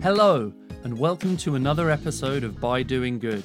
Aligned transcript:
Hello, 0.00 0.50
and 0.84 0.98
welcome 0.98 1.36
to 1.36 1.56
another 1.56 1.90
episode 1.90 2.42
of 2.42 2.58
By 2.58 2.82
Doing 2.82 3.18
Good, 3.18 3.44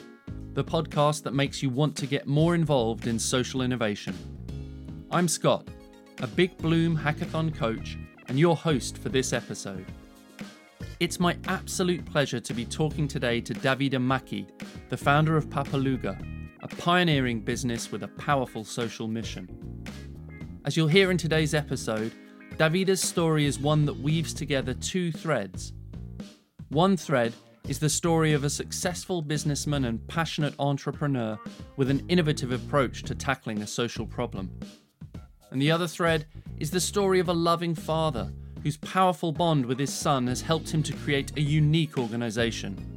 the 0.53 0.63
podcast 0.63 1.23
that 1.23 1.33
makes 1.33 1.61
you 1.61 1.69
want 1.69 1.97
to 1.97 2.07
get 2.07 2.27
more 2.27 2.55
involved 2.55 3.07
in 3.07 3.19
social 3.19 3.61
innovation. 3.61 4.15
I'm 5.11 5.27
Scott, 5.27 5.67
a 6.21 6.27
Big 6.27 6.57
Bloom 6.59 6.97
hackathon 6.97 7.53
coach 7.53 7.97
and 8.29 8.39
your 8.39 8.55
host 8.55 8.97
for 8.97 9.09
this 9.09 9.33
episode. 9.33 9.85
It's 11.01 11.19
my 11.19 11.35
absolute 11.47 12.05
pleasure 12.05 12.39
to 12.39 12.53
be 12.53 12.63
talking 12.63 13.09
today 13.09 13.41
to 13.41 13.53
Davide 13.53 13.91
Macchi, 13.95 14.47
the 14.87 14.95
founder 14.95 15.35
of 15.35 15.49
Pappaluga, 15.49 16.17
a 16.71 16.75
pioneering 16.75 17.39
business 17.39 17.91
with 17.91 18.03
a 18.03 18.07
powerful 18.09 18.63
social 18.63 19.07
mission. 19.07 19.47
As 20.65 20.75
you'll 20.75 20.87
hear 20.87 21.11
in 21.11 21.17
today's 21.17 21.53
episode, 21.53 22.11
Davide's 22.57 23.01
story 23.01 23.45
is 23.45 23.59
one 23.59 23.85
that 23.85 23.99
weaves 23.99 24.33
together 24.33 24.73
two 24.73 25.11
threads 25.11 25.73
one 26.69 26.97
thread 26.97 27.33
is 27.69 27.79
the 27.79 27.87
story 27.87 28.33
of 28.33 28.43
a 28.43 28.49
successful 28.49 29.21
businessman 29.21 29.85
and 29.85 30.05
passionate 30.09 30.53
entrepreneur 30.59 31.39
with 31.77 31.89
an 31.89 32.03
innovative 32.09 32.51
approach 32.51 33.03
to 33.03 33.15
tackling 33.15 33.61
a 33.61 33.67
social 33.67 34.05
problem. 34.05 34.51
And 35.51 35.61
the 35.61 35.71
other 35.71 35.87
thread 35.87 36.25
is 36.59 36.69
the 36.69 36.81
story 36.81 37.21
of 37.21 37.29
a 37.29 37.33
loving 37.33 37.73
father 37.73 38.33
whose 38.63 38.75
powerful 38.75 39.31
bond 39.31 39.65
with 39.65 39.79
his 39.79 39.93
son 39.93 40.27
has 40.27 40.41
helped 40.41 40.69
him 40.69 40.83
to 40.83 40.93
create 40.93 41.31
a 41.37 41.41
unique 41.41 41.97
organisation. 41.97 42.96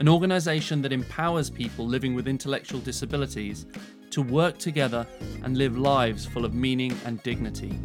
An 0.00 0.08
organisation 0.08 0.80
that 0.82 0.92
empowers 0.92 1.50
people 1.50 1.84
living 1.84 2.14
with 2.14 2.28
intellectual 2.28 2.78
disabilities 2.78 3.66
to 4.10 4.22
work 4.22 4.56
together 4.56 5.04
and 5.42 5.58
live 5.58 5.76
lives 5.76 6.24
full 6.24 6.44
of 6.44 6.54
meaning 6.54 6.96
and 7.04 7.20
dignity. 7.24 7.76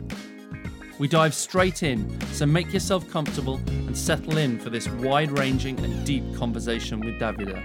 We 1.00 1.08
dive 1.08 1.34
straight 1.34 1.82
in, 1.82 2.22
so 2.34 2.46
make 2.46 2.72
yourself 2.72 3.10
comfortable 3.10 3.60
and 3.68 3.98
settle 3.98 4.38
in 4.38 4.60
for 4.60 4.70
this 4.70 4.88
wide 4.88 5.32
ranging 5.40 5.80
and 5.80 6.06
deep 6.06 6.24
conversation 6.36 7.00
with 7.00 7.20
Davide. 7.20 7.64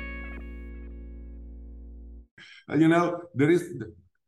Uh, 2.70 2.75
you 2.75 2.89
know, 2.89 3.20
there 3.34 3.50
is 3.50 3.78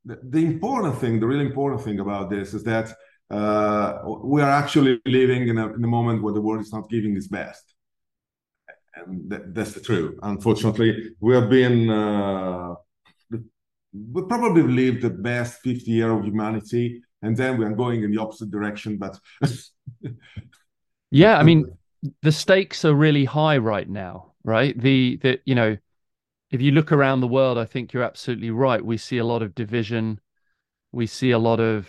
the, 0.05 0.19
the, 0.23 0.45
important 0.45 0.99
thing, 0.99 1.19
the 1.19 1.27
really 1.27 1.47
important 1.47 1.83
thing 1.83 1.99
about 2.01 2.29
this 2.29 2.53
is 2.53 2.63
that 2.65 2.93
uh, 3.31 4.01
we 4.23 4.43
are 4.43 4.51
actually 4.51 5.01
living 5.07 5.49
in 5.49 5.57
a, 5.57 5.73
in 5.73 5.83
a, 5.83 5.87
moment 5.87 6.23
where 6.23 6.35
the 6.35 6.41
world 6.43 6.61
is 6.61 6.73
not 6.73 6.91
giving 6.91 7.17
its 7.17 7.29
best. 7.29 7.70
And 9.07 9.31
that, 9.31 9.55
that's 9.55 9.73
the 9.73 9.81
truth. 9.81 10.19
Unfortunately, 10.23 11.11
we 11.21 11.35
have 11.35 11.51
been, 11.51 11.91
uh, 11.91 12.75
we 13.93 14.23
probably 14.23 14.63
lived 14.63 15.03
the 15.03 15.11
best 15.11 15.61
50 15.63 15.91
year 15.91 16.11
of 16.11 16.25
humanity 16.25 17.03
and 17.23 17.37
then 17.37 17.59
we 17.59 17.65
are 17.65 17.73
going 17.73 18.03
in 18.03 18.11
the 18.11 18.21
opposite 18.21 18.51
direction. 18.51 18.97
But 18.99 19.19
yeah, 21.11 21.39
I 21.39 21.43
mean, 21.43 21.67
the 22.23 22.33
stakes 22.33 22.85
are 22.85 22.95
really 22.95 23.25
high 23.25 23.59
right 23.59 23.89
now, 23.89 24.33
right? 24.45 24.79
The 24.79 25.19
the 25.23 25.41
you 25.45 25.55
know, 25.55 25.77
if 26.51 26.61
you 26.61 26.73
look 26.73 26.93
around 26.93 27.21
the 27.21 27.29
world, 27.29 27.59
I 27.59 27.65
think 27.65 27.93
you're 27.93 28.03
absolutely 28.03 28.51
right. 28.51 28.85
We 28.85 28.97
see 28.97 29.19
a 29.19 29.25
lot 29.25 29.43
of 29.43 29.55
division, 29.55 30.21
we 30.93 31.07
see 31.07 31.31
a 31.31 31.39
lot 31.39 31.61
of 31.61 31.89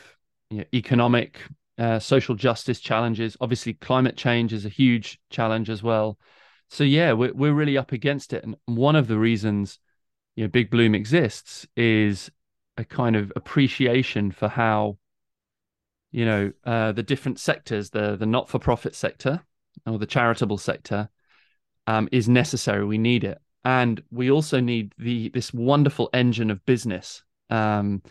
you 0.49 0.59
know, 0.59 0.65
economic, 0.73 1.39
uh, 1.77 1.99
social 1.99 2.35
justice 2.35 2.79
challenges. 2.79 3.37
Obviously, 3.39 3.73
climate 3.73 4.17
change 4.17 4.53
is 4.53 4.65
a 4.65 4.69
huge 4.69 5.19
challenge 5.29 5.69
as 5.69 5.81
well. 5.81 6.17
So 6.71 6.85
yeah, 6.85 7.11
we're 7.11 7.33
we're 7.33 7.53
really 7.53 7.77
up 7.77 7.91
against 7.91 8.31
it, 8.31 8.45
and 8.45 8.55
one 8.65 8.95
of 8.95 9.07
the 9.07 9.17
reasons 9.17 9.77
you 10.35 10.45
know 10.45 10.47
Big 10.47 10.71
Bloom 10.71 10.95
exists 10.95 11.67
is 11.75 12.31
a 12.77 12.85
kind 12.85 13.17
of 13.17 13.31
appreciation 13.35 14.31
for 14.31 14.47
how 14.47 14.97
you 16.11 16.25
know 16.25 16.53
uh, 16.63 16.93
the 16.93 17.03
different 17.03 17.39
sectors 17.39 17.89
the 17.89 18.15
the 18.15 18.25
not-for-profit 18.25 18.95
sector 18.95 19.41
or 19.85 19.99
the 19.99 20.05
charitable 20.05 20.57
sector 20.57 21.09
um, 21.87 22.07
is 22.11 22.29
necessary. 22.29 22.85
We 22.85 22.97
need 22.97 23.25
it. 23.25 23.39
And 23.65 24.01
we 24.09 24.31
also 24.31 24.61
need 24.61 24.93
the 24.97 25.27
this 25.29 25.53
wonderful 25.53 26.09
engine 26.13 26.49
of 26.49 26.65
business 26.65 27.21
um, 27.49 28.01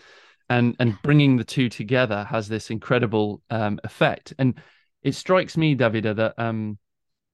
and 0.50 0.76
and 0.78 0.98
bringing 1.02 1.38
the 1.38 1.44
two 1.44 1.70
together 1.70 2.24
has 2.24 2.48
this 2.48 2.70
incredible 2.70 3.40
um, 3.48 3.80
effect. 3.84 4.34
And 4.38 4.60
it 5.02 5.14
strikes 5.14 5.56
me 5.56 5.74
Davide 5.74 6.14
that 6.14 6.34
um, 6.38 6.78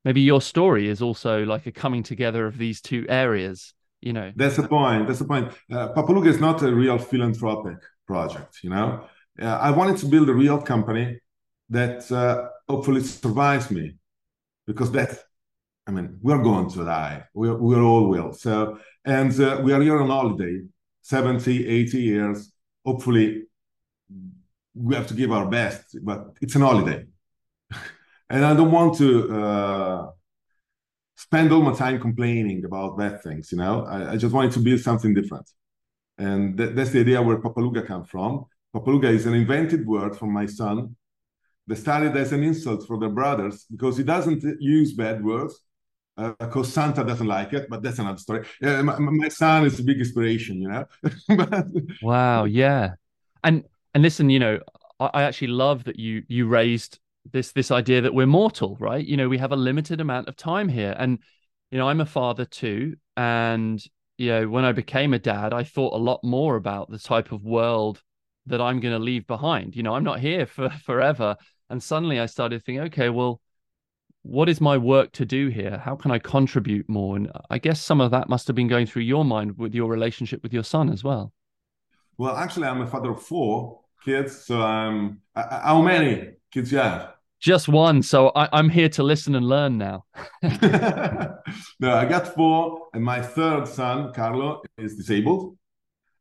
maybe 0.06 0.22
your 0.22 0.40
story 0.40 0.88
is 0.88 1.02
also 1.02 1.44
like 1.44 1.66
a 1.66 1.72
coming 1.72 2.02
together 2.02 2.46
of 2.46 2.56
these 2.56 2.80
two 2.80 3.04
areas 3.10 3.74
you 4.00 4.12
know 4.12 4.32
that's 4.36 4.56
the 4.56 4.68
point 4.68 5.06
that's 5.06 5.18
the 5.18 5.30
point 5.34 5.52
uh, 5.72 5.92
Pappaluga 5.92 6.28
is 6.28 6.40
not 6.40 6.62
a 6.62 6.74
real 6.74 6.98
philanthropic 6.98 7.78
project 8.06 8.52
you 8.62 8.70
know 8.70 8.88
uh, 9.40 9.46
I 9.46 9.70
wanted 9.70 9.98
to 9.98 10.06
build 10.06 10.28
a 10.28 10.34
real 10.34 10.60
company 10.60 11.20
that 11.68 12.10
uh, 12.10 12.48
hopefully 12.68 13.02
survives 13.02 13.70
me 13.70 13.96
because 14.66 14.90
that, 14.92 15.18
I 15.86 15.90
mean, 15.90 16.18
we're 16.22 16.42
going 16.42 16.70
to 16.70 16.84
die. 16.84 17.24
We 17.34 17.50
we 17.50 17.76
all 17.76 18.08
will. 18.08 18.32
So, 18.32 18.78
and 19.04 19.38
uh, 19.40 19.60
we 19.62 19.72
are 19.72 19.80
here 19.80 20.00
on 20.00 20.08
holiday, 20.08 20.62
70, 21.02 21.66
80 21.66 21.98
years. 21.98 22.52
Hopefully, 22.84 23.44
we 24.74 24.94
have 24.94 25.06
to 25.08 25.14
give 25.14 25.32
our 25.32 25.46
best, 25.46 25.96
but 26.02 26.36
it's 26.40 26.54
an 26.54 26.62
holiday. 26.62 27.04
And 28.28 28.44
I 28.44 28.54
don't 28.54 28.72
want 28.72 28.98
to 28.98 29.40
uh, 29.40 30.10
spend 31.16 31.52
all 31.52 31.62
my 31.62 31.74
time 31.74 32.00
complaining 32.00 32.64
about 32.64 32.98
bad 32.98 33.22
things, 33.22 33.52
you 33.52 33.58
know? 33.58 33.84
I, 33.84 34.12
I 34.12 34.16
just 34.16 34.34
wanted 34.34 34.52
to 34.52 34.60
build 34.60 34.80
something 34.80 35.14
different. 35.14 35.48
And 36.18 36.56
th- 36.56 36.74
that's 36.74 36.90
the 36.90 37.00
idea 37.00 37.22
where 37.22 37.38
Pappaluga 37.38 37.86
comes 37.86 38.08
from 38.08 38.46
Pappaluga 38.76 39.08
is 39.08 39.26
an 39.26 39.34
invented 39.34 39.86
word 39.86 40.16
from 40.16 40.32
my 40.32 40.46
son 40.46 40.96
that 41.66 41.76
started 41.76 42.16
as 42.16 42.32
an 42.32 42.42
insult 42.42 42.86
for 42.86 42.98
the 42.98 43.08
brothers 43.08 43.64
because 43.70 43.96
he 43.96 44.04
doesn't 44.04 44.42
use 44.60 44.92
bad 44.92 45.24
words 45.24 45.60
uh, 46.18 46.32
because 46.38 46.72
Santa 46.72 47.04
doesn't 47.04 47.26
like 47.26 47.52
it, 47.52 47.68
but 47.68 47.82
that's 47.82 47.98
another 47.98 48.18
story. 48.18 48.46
My, 48.60 48.98
my, 48.98 49.28
son 49.28 49.66
is 49.66 49.80
a 49.80 49.82
big 49.82 49.98
inspiration, 49.98 50.60
you 50.60 50.68
know. 50.68 50.84
but... 51.28 51.66
Wow, 52.02 52.44
yeah, 52.44 52.94
and 53.44 53.64
and 53.94 54.02
listen, 54.02 54.30
you 54.30 54.38
know, 54.38 54.60
I, 55.00 55.10
I, 55.12 55.22
actually 55.24 55.48
love 55.48 55.84
that 55.84 55.98
you 55.98 56.22
you 56.28 56.46
raised 56.46 56.98
this 57.32 57.52
this 57.52 57.70
idea 57.70 58.00
that 58.02 58.14
we're 58.14 58.26
mortal, 58.26 58.76
right? 58.80 59.04
You 59.04 59.16
know, 59.16 59.28
we 59.28 59.38
have 59.38 59.52
a 59.52 59.56
limited 59.56 60.00
amount 60.00 60.28
of 60.28 60.36
time 60.36 60.68
here, 60.68 60.94
and 60.98 61.18
you 61.70 61.78
know, 61.78 61.88
I'm 61.88 62.00
a 62.00 62.06
father 62.06 62.44
too, 62.44 62.96
and 63.16 63.82
you 64.18 64.30
know, 64.30 64.48
when 64.48 64.64
I 64.64 64.72
became 64.72 65.12
a 65.12 65.18
dad, 65.18 65.52
I 65.52 65.64
thought 65.64 65.94
a 65.94 65.98
lot 65.98 66.24
more 66.24 66.56
about 66.56 66.90
the 66.90 66.98
type 66.98 67.32
of 67.32 67.44
world 67.44 68.02
that 68.46 68.60
I'm 68.60 68.80
going 68.80 68.94
to 68.94 69.02
leave 69.02 69.26
behind. 69.26 69.76
You 69.76 69.82
know, 69.82 69.94
I'm 69.94 70.04
not 70.04 70.20
here 70.20 70.46
for 70.46 70.70
forever. 70.84 71.36
And 71.68 71.82
suddenly 71.82 72.20
I 72.20 72.26
started 72.26 72.64
thinking, 72.64 72.84
okay, 72.84 73.08
well, 73.08 73.40
what 74.22 74.48
is 74.48 74.60
my 74.60 74.76
work 74.76 75.12
to 75.12 75.24
do 75.24 75.48
here? 75.48 75.78
How 75.78 75.96
can 75.96 76.10
I 76.10 76.18
contribute 76.18 76.88
more? 76.88 77.16
And 77.16 77.30
I 77.50 77.58
guess 77.58 77.80
some 77.80 78.00
of 78.00 78.10
that 78.12 78.28
must 78.28 78.46
have 78.46 78.56
been 78.56 78.68
going 78.68 78.86
through 78.86 79.02
your 79.02 79.24
mind 79.24 79.58
with 79.58 79.74
your 79.74 79.88
relationship 79.88 80.42
with 80.42 80.52
your 80.52 80.64
son 80.64 80.90
as 80.90 81.04
well. 81.04 81.32
Well, 82.18 82.36
actually, 82.36 82.66
I'm 82.66 82.80
a 82.80 82.86
father 82.86 83.10
of 83.10 83.22
four 83.22 83.80
kids. 84.04 84.44
So 84.44 84.62
I'm. 84.62 85.20
How 85.34 85.82
many 85.82 86.30
kids 86.50 86.72
you 86.72 86.78
have? 86.78 87.15
Just 87.46 87.68
one. 87.68 88.02
So 88.02 88.32
I, 88.34 88.58
am 88.58 88.68
here 88.68 88.88
to 88.88 89.04
listen 89.04 89.36
and 89.36 89.46
learn 89.46 89.78
now. 89.78 90.04
no, 91.78 91.94
I 91.94 92.04
got 92.04 92.34
four, 92.34 92.88
and 92.92 93.04
my 93.04 93.22
third 93.22 93.68
son, 93.68 94.12
Carlo, 94.12 94.62
is 94.76 94.96
disabled, 94.96 95.56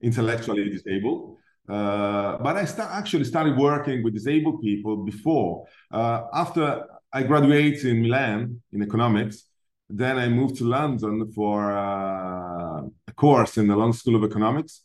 intellectually 0.04 0.70
disabled. 0.70 1.38
Uh, 1.68 2.38
but 2.38 2.58
I 2.58 2.66
start, 2.66 2.92
actually 2.92 3.24
started 3.24 3.58
working 3.58 4.04
with 4.04 4.14
disabled 4.14 4.62
people 4.62 4.98
before. 4.98 5.66
Uh, 5.90 6.26
after 6.32 6.86
I 7.12 7.24
graduated 7.24 7.86
in 7.86 8.04
Milan 8.04 8.62
in 8.72 8.84
economics, 8.84 9.46
then 9.90 10.20
I 10.20 10.28
moved 10.30 10.58
to 10.58 10.66
London 10.66 11.32
for 11.32 11.72
uh, 11.72 12.82
a 13.08 13.14
course 13.16 13.58
in 13.58 13.66
the 13.66 13.76
London 13.76 13.94
School 13.94 14.18
of 14.18 14.24
Economics. 14.24 14.82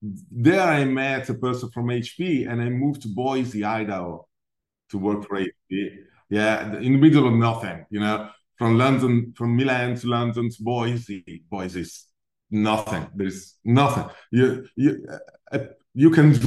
There 0.00 0.68
I 0.80 0.84
met 0.84 1.28
a 1.30 1.34
person 1.34 1.68
from 1.72 1.86
HP 1.86 2.48
and 2.48 2.62
I 2.62 2.68
moved 2.68 3.02
to 3.02 3.08
Boise, 3.08 3.64
Idaho 3.64 4.28
to 4.90 4.98
work 4.98 5.26
for 5.26 5.38
HP. 5.38 5.98
Yeah, 6.30 6.76
in 6.78 6.94
the 6.94 6.98
middle 6.98 7.28
of 7.28 7.34
nothing, 7.34 7.86
you 7.90 8.00
know, 8.00 8.30
from 8.56 8.78
London, 8.78 9.34
from 9.36 9.56
Milan 9.56 9.96
to 9.96 10.06
London 10.08 10.50
to 10.50 10.62
Boise. 10.62 11.42
Boise 11.50 11.80
is 11.80 12.06
nothing. 12.50 13.06
There's 13.14 13.56
nothing. 13.64 14.06
You, 14.30 14.66
you, 14.76 15.06
you 15.94 16.10
can 16.10 16.38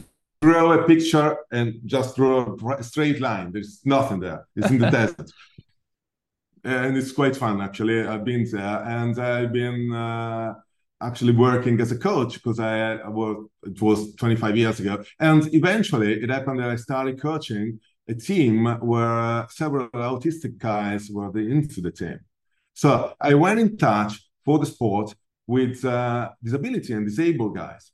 draw 0.42 0.74
a 0.74 0.86
picture 0.86 1.38
and 1.51 1.80
just 1.86 2.16
draw 2.16 2.56
a 2.78 2.84
straight 2.84 3.19
line. 3.22 3.51
There's 3.51 3.81
nothing 3.86 4.19
there. 4.19 4.48
It's 4.56 4.69
in 4.69 4.80
the 4.80 4.90
desert. 5.00 5.31
And 6.63 6.98
it's 6.98 7.12
quite 7.12 7.36
fun, 7.36 7.62
actually. 7.62 8.06
I've 8.06 8.25
been 8.25 8.45
there 8.51 8.83
and 8.83 9.18
I've 9.19 9.54
been 9.54 9.94
uh, 9.94 10.54
actually 11.01 11.33
working 11.33 11.80
as 11.80 11.92
a 11.92 11.98
coach 11.98 12.33
because 12.36 12.60
I, 12.60 12.95
I 12.95 13.10
was, 13.10 13.48
it 13.63 13.81
was 13.81 14.16
25 14.16 14.57
years 14.57 14.80
ago. 14.80 15.04
And 15.19 15.54
eventually 15.54 16.22
it 16.22 16.30
happened 16.30 16.60
that 16.60 16.69
I 16.69 16.75
started 16.75 17.22
coaching 17.22 17.80
a 18.07 18.15
team 18.15 18.65
where 18.81 19.48
several 19.50 19.89
autistic 19.89 20.57
guys 20.57 21.09
were 21.09 21.38
into 21.38 21.81
the 21.81 21.92
team. 21.92 22.19
So 22.74 23.13
I 23.19 23.33
went 23.33 23.59
in 23.59 23.77
touch 23.77 24.13
for 24.45 24.59
the 24.59 24.65
sport 24.65 25.13
with 25.45 25.83
uh, 25.83 26.30
disability 26.44 26.94
and 26.94 27.06
disabled 27.06 27.56
guys. 27.56 27.92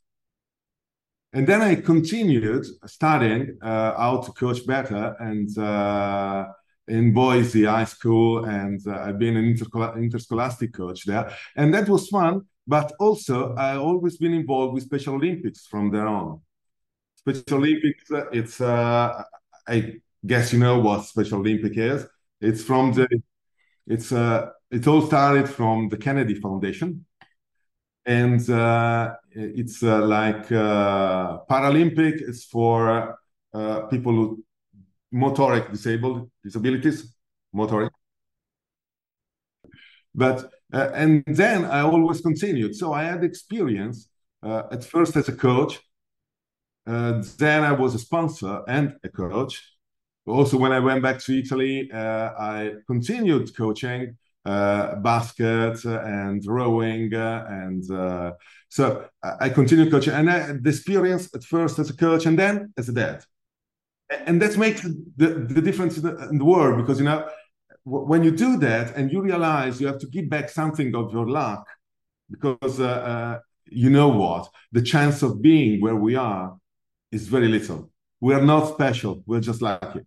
And 1.32 1.48
then 1.48 1.62
I 1.62 1.76
continued 1.76 2.66
studying 2.86 3.58
uh, 3.62 3.98
how 3.98 4.22
to 4.22 4.32
coach 4.34 4.68
better 4.68 5.16
and 5.20 5.58
uh, 5.58 6.46
in 6.88 7.14
Boise 7.14 7.64
High 7.64 7.86
School, 7.86 8.46
and 8.46 8.80
uh, 8.86 9.04
I've 9.06 9.18
been 9.18 9.38
an 9.38 9.58
interscholastic 9.98 10.74
coach 10.74 11.06
there, 11.06 11.34
and 11.56 11.74
that 11.74 11.88
was 11.88 12.08
fun. 12.08 12.42
But 12.68 12.94
also, 13.00 13.56
I 13.56 13.76
always 13.76 14.18
been 14.18 14.34
involved 14.34 14.74
with 14.74 14.84
Special 14.84 15.16
Olympics 15.16 15.66
from 15.66 15.92
there 15.92 16.08
on. 16.08 16.42
Special 17.16 17.58
Olympics, 17.58 18.12
uh, 18.12 18.30
it's 18.32 18.62
uh, 18.62 19.24
I 19.68 20.02
guess 20.26 20.54
you 20.54 20.60
know 20.60 20.80
what 20.80 21.06
Special 21.06 21.40
Olympic 21.40 21.78
is. 21.78 22.06
It's 22.42 22.64
from 22.64 22.94
the, 22.94 23.08
it's 23.88 24.12
uh, 24.12 24.50
it 24.72 24.88
all 24.88 25.02
started 25.02 25.50
from 25.50 25.90
the 25.90 25.98
Kennedy 25.98 26.36
Foundation, 26.36 27.06
and 28.06 28.50
uh, 28.50 29.16
it's 29.32 29.82
uh, 29.84 30.06
like 30.06 30.52
uh, 30.52 31.40
Paralympic 31.50 32.22
is 32.22 32.46
for 32.46 33.18
uh, 33.54 33.82
people 33.88 34.30
with 34.30 34.40
motoric 35.14 35.72
disabled 35.72 36.30
disabilities, 36.44 37.14
motoric. 37.56 37.92
But 40.16 40.52
uh, 40.72 40.90
and 40.94 41.24
then 41.28 41.66
I 41.66 41.82
always 41.82 42.22
continued. 42.22 42.76
So 42.76 42.94
I 42.94 43.04
had 43.04 43.24
experience 43.24 44.10
uh, 44.42 44.64
at 44.72 44.84
first 44.84 45.16
as 45.16 45.30
a 45.30 45.36
coach. 45.36 45.80
Then 46.86 47.64
I 47.64 47.72
was 47.72 47.96
a 47.96 48.00
sponsor 48.00 48.64
and 48.68 48.96
a 49.04 49.10
coach. 49.10 49.73
Also, 50.26 50.58
when 50.58 50.72
I 50.72 50.80
went 50.80 51.04
back 51.04 51.20
to 51.20 51.38
Italy, 51.38 51.92
uh, 51.92 52.32
I 52.40 52.74
continued 52.88 53.56
coaching 53.58 54.18
uh, 54.46 54.96
basket 54.98 55.84
and 55.84 56.42
rowing, 56.46 57.14
uh, 57.14 57.46
and 57.50 57.84
so 58.70 59.06
I 59.22 59.50
continued 59.50 59.92
coaching. 59.92 60.14
And 60.14 60.30
I, 60.30 60.54
the 60.62 60.70
experience 60.70 61.30
at 61.36 61.44
first 61.44 61.78
as 61.80 61.90
a 61.90 61.96
coach, 61.96 62.26
and 62.26 62.40
then 62.40 62.74
as 62.78 62.88
a 62.88 62.94
dad. 62.94 63.24
And 64.26 64.42
that 64.42 64.58
makes 64.58 64.82
the, 64.82 65.46
the 65.50 65.62
difference 65.62 65.98
in 65.98 66.04
the, 66.04 66.30
in 66.30 66.38
the 66.38 66.46
world 66.46 66.78
because 66.78 67.00
you 67.00 67.06
know 67.06 67.28
when 67.84 68.24
you 68.24 68.32
do 68.32 68.58
that 68.58 68.96
and 68.96 69.12
you 69.12 69.22
realize 69.22 69.82
you 69.82 69.88
have 69.88 70.00
to 70.00 70.08
give 70.08 70.30
back 70.30 70.50
something 70.50 70.96
of 70.96 71.12
your 71.12 71.28
luck 71.28 71.68
because 72.30 72.80
uh, 72.80 72.86
uh, 72.86 73.40
you 73.66 73.90
know 73.90 74.08
what? 74.08 74.50
The 74.72 74.82
chance 74.82 75.22
of 75.22 75.42
being 75.42 75.82
where 75.82 75.96
we 75.96 76.16
are 76.16 76.56
is 77.12 77.28
very 77.28 77.50
little. 77.50 77.92
We 78.22 78.34
are 78.34 78.42
not 78.42 78.74
special. 78.74 79.22
We're 79.26 79.42
just 79.42 79.62
lucky 79.62 80.06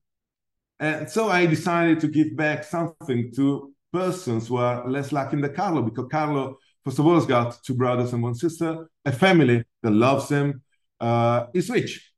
and 0.80 1.08
so 1.08 1.28
i 1.28 1.46
decided 1.46 2.00
to 2.00 2.08
give 2.08 2.36
back 2.36 2.64
something 2.64 3.32
to 3.34 3.72
persons 3.92 4.48
who 4.48 4.56
are 4.56 4.88
less 4.88 5.12
lucky 5.12 5.40
than 5.40 5.54
carlo 5.54 5.82
because 5.82 6.06
carlo 6.10 6.56
first 6.84 6.98
of 6.98 7.06
all 7.06 7.14
has 7.14 7.26
got 7.26 7.56
two 7.64 7.74
brothers 7.74 8.12
and 8.12 8.22
one 8.22 8.34
sister 8.34 8.88
a 9.04 9.12
family 9.12 9.64
that 9.82 9.92
loves 9.92 10.28
him 10.28 10.62
uh, 11.00 11.46
is 11.54 11.70
rich 11.70 12.12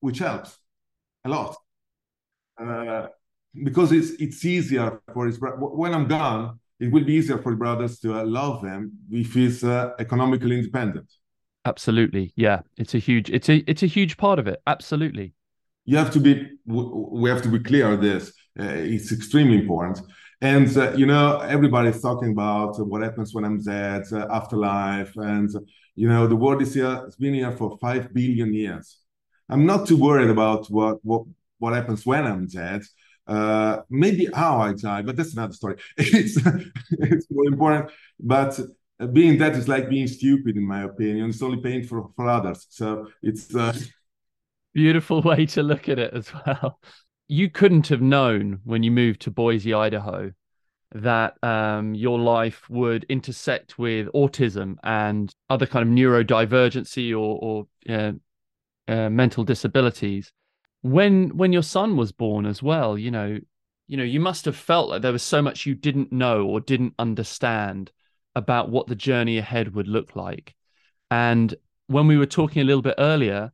which 0.00 0.18
helps 0.18 0.58
a 1.24 1.28
lot 1.28 1.56
uh, 2.60 3.08
because 3.64 3.92
it's 3.92 4.10
it's 4.20 4.44
easier 4.44 5.00
for 5.12 5.26
his 5.26 5.38
when 5.40 5.94
I'm 5.94 6.06
gone. 6.06 6.58
It 6.78 6.92
will 6.92 7.04
be 7.04 7.14
easier 7.14 7.38
for 7.38 7.52
the 7.52 7.56
brothers 7.56 7.98
to 8.00 8.20
uh, 8.20 8.24
love 8.24 8.60
them 8.62 8.92
if 9.10 9.32
he's 9.32 9.64
uh, 9.64 9.92
economically 9.98 10.58
independent. 10.58 11.10
Absolutely, 11.64 12.32
yeah. 12.36 12.60
It's 12.76 12.94
a 12.94 12.98
huge 12.98 13.30
it's 13.30 13.48
a 13.48 13.56
it's 13.66 13.82
a 13.82 13.86
huge 13.86 14.16
part 14.16 14.38
of 14.38 14.46
it. 14.46 14.60
Absolutely. 14.66 15.32
You 15.86 15.96
have 15.96 16.12
to 16.12 16.20
be. 16.20 16.32
We 16.66 17.30
have 17.30 17.42
to 17.42 17.48
be 17.48 17.60
clear 17.60 17.86
on 17.92 18.00
this. 18.00 18.32
Uh, 18.58 18.64
it's 18.94 19.12
extremely 19.12 19.58
important. 19.62 20.00
And 20.40 20.68
uh, 20.76 20.92
you 20.92 21.06
know, 21.06 21.38
everybody's 21.40 22.02
talking 22.02 22.32
about 22.32 22.72
what 22.86 23.02
happens 23.02 23.32
when 23.34 23.44
I'm 23.44 23.62
dead, 23.62 24.02
uh, 24.12 24.26
afterlife, 24.30 25.16
and 25.16 25.50
you 25.94 26.08
know, 26.08 26.26
the 26.26 26.36
world 26.36 26.60
is 26.62 26.74
here. 26.74 27.02
It's 27.06 27.16
been 27.16 27.34
here 27.34 27.52
for 27.52 27.78
five 27.78 28.12
billion 28.12 28.52
years 28.52 28.98
I'm 29.48 29.66
not 29.66 29.86
too 29.86 29.96
worried 29.96 30.30
about 30.30 30.66
what 30.70 30.98
what 31.04 31.22
what 31.58 31.74
happens 31.74 32.04
when 32.04 32.24
I'm 32.24 32.46
dead. 32.46 32.82
Uh, 33.26 33.78
maybe 33.90 34.28
how 34.32 34.60
I 34.60 34.72
die, 34.72 35.02
but 35.02 35.16
that's 35.16 35.32
another 35.32 35.52
story. 35.52 35.76
It's 35.96 36.36
it's 36.90 37.26
more 37.30 37.46
important. 37.46 37.90
But 38.20 38.58
being 39.12 39.38
dead 39.38 39.56
is 39.56 39.68
like 39.68 39.88
being 39.88 40.06
stupid, 40.06 40.56
in 40.56 40.66
my 40.66 40.82
opinion. 40.84 41.30
It's 41.30 41.42
only 41.42 41.60
pain 41.60 41.84
for 41.84 42.10
for 42.16 42.28
others. 42.28 42.66
So 42.70 43.08
it's 43.22 43.54
uh... 43.54 43.74
beautiful 44.76 45.22
way 45.22 45.46
to 45.46 45.62
look 45.62 45.88
at 45.88 45.98
it 45.98 46.12
as 46.12 46.30
well. 46.46 46.78
You 47.28 47.50
couldn't 47.50 47.88
have 47.88 48.02
known 48.02 48.60
when 48.64 48.82
you 48.82 48.90
moved 48.90 49.22
to 49.22 49.30
Boise, 49.30 49.72
Idaho, 49.72 50.32
that 50.94 51.42
um, 51.42 51.94
your 51.94 52.18
life 52.18 52.68
would 52.68 53.04
intersect 53.08 53.78
with 53.78 54.06
autism 54.08 54.76
and 54.84 55.34
other 55.48 55.66
kind 55.66 55.82
of 55.82 55.92
neurodivergency 55.92 57.12
or, 57.12 57.16
or 57.16 57.66
uh, 57.88 58.12
uh, 58.86 59.08
mental 59.08 59.44
disabilities. 59.44 60.30
When 60.82 61.36
when 61.36 61.52
your 61.52 61.64
son 61.64 61.96
was 61.96 62.12
born 62.12 62.44
as 62.46 62.62
well, 62.62 62.96
you 62.98 63.10
know, 63.10 63.38
you 63.88 63.96
know, 63.96 64.04
you 64.04 64.20
must 64.20 64.44
have 64.44 64.56
felt 64.56 64.90
like 64.90 65.02
there 65.02 65.10
was 65.10 65.22
so 65.22 65.40
much 65.40 65.64
you 65.64 65.74
didn't 65.74 66.12
know 66.12 66.46
or 66.46 66.60
didn't 66.60 66.94
understand 66.98 67.90
about 68.36 68.68
what 68.68 68.86
the 68.86 68.94
journey 68.94 69.38
ahead 69.38 69.74
would 69.74 69.88
look 69.88 70.14
like. 70.14 70.54
And 71.10 71.52
when 71.86 72.06
we 72.06 72.18
were 72.18 72.26
talking 72.26 72.60
a 72.60 72.64
little 72.64 72.82
bit 72.82 72.96
earlier, 72.98 73.52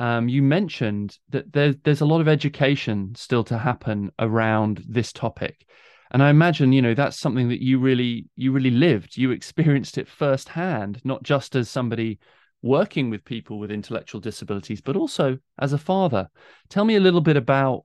um, 0.00 0.30
you 0.30 0.42
mentioned 0.42 1.18
that 1.28 1.52
there's 1.52 1.76
there's 1.84 2.00
a 2.00 2.06
lot 2.06 2.22
of 2.22 2.28
education 2.28 3.14
still 3.14 3.44
to 3.44 3.58
happen 3.58 4.10
around 4.18 4.82
this 4.88 5.12
topic, 5.12 5.66
and 6.10 6.22
I 6.22 6.30
imagine 6.30 6.72
you 6.72 6.80
know 6.80 6.94
that's 6.94 7.20
something 7.20 7.50
that 7.50 7.62
you 7.62 7.78
really 7.78 8.24
you 8.34 8.50
really 8.50 8.70
lived, 8.70 9.18
you 9.18 9.30
experienced 9.30 9.98
it 9.98 10.08
firsthand, 10.08 11.00
not 11.04 11.22
just 11.22 11.54
as 11.54 11.68
somebody 11.68 12.18
working 12.62 13.10
with 13.10 13.24
people 13.24 13.58
with 13.58 13.70
intellectual 13.70 14.22
disabilities, 14.22 14.80
but 14.80 14.96
also 14.96 15.38
as 15.58 15.74
a 15.74 15.78
father. 15.78 16.28
Tell 16.70 16.84
me 16.86 16.96
a 16.96 17.00
little 17.00 17.20
bit 17.20 17.36
about, 17.36 17.84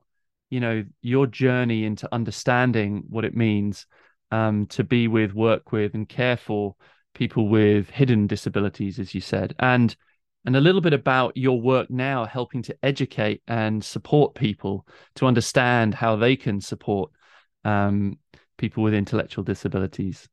you 0.50 0.60
know, 0.60 0.84
your 1.02 1.26
journey 1.26 1.84
into 1.84 2.08
understanding 2.12 3.04
what 3.08 3.24
it 3.24 3.36
means 3.36 3.86
um, 4.30 4.66
to 4.68 4.84
be 4.84 5.08
with, 5.08 5.34
work 5.34 5.70
with, 5.72 5.94
and 5.94 6.08
care 6.08 6.36
for 6.36 6.76
people 7.14 7.48
with 7.48 7.90
hidden 7.90 8.26
disabilities, 8.26 8.98
as 8.98 9.14
you 9.14 9.20
said, 9.20 9.54
and 9.58 9.96
and 10.46 10.56
a 10.56 10.60
little 10.60 10.80
bit 10.80 10.92
about 10.92 11.36
your 11.36 11.60
work 11.60 11.90
now, 11.90 12.24
helping 12.24 12.62
to 12.62 12.76
educate 12.82 13.42
and 13.48 13.84
support 13.84 14.34
people 14.34 14.86
to 15.16 15.26
understand 15.26 15.94
how 15.94 16.16
they 16.16 16.36
can 16.36 16.60
support 16.60 17.10
um, 17.64 18.18
people 18.56 18.84
with 18.84 18.94
intellectual 18.94 19.42
disabilities. 19.42 20.28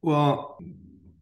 Well, 0.00 0.58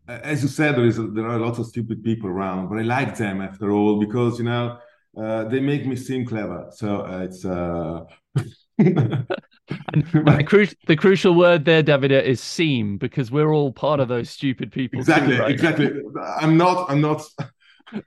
as 0.07 0.43
you 0.43 0.49
said, 0.49 0.77
there 0.77 0.85
is 0.85 0.99
a, 0.99 1.07
there 1.07 1.27
are 1.27 1.39
lots 1.39 1.59
of 1.59 1.67
stupid 1.67 2.05
people 2.05 2.29
around, 2.29 2.69
but 2.69 2.79
I 2.79 2.83
like 2.83 3.17
them 3.17 3.41
after 3.41 3.73
all 3.73 3.99
because 3.99 4.39
you 4.39 4.45
know 4.45 4.79
uh, 5.17 5.45
they 5.45 5.61
make 5.61 5.87
me 5.87 5.97
seem 5.97 6.27
clever. 6.27 6.67
So 6.73 7.07
uh, 7.07 7.21
it's. 7.21 7.45
Uh... 7.45 8.05
the, 8.79 10.45
cru- 10.47 10.67
the, 10.87 10.97
crucial 10.97 11.35
word 11.35 11.65
there, 11.65 11.83
Davide, 11.83 12.23
is 12.23 12.41
seem 12.41 12.99
because 12.99 13.31
we're 13.31 13.55
all 13.55 13.73
part 13.73 14.01
of 14.01 14.09
those 14.09 14.29
stupid 14.29 14.73
people. 14.73 14.99
Exactly, 14.99 15.37
too, 15.37 15.43
right? 15.43 15.51
exactly. 15.51 15.91
I'm 16.39 16.59
not. 16.59 16.91
I'm 16.91 17.01
not. 17.01 17.23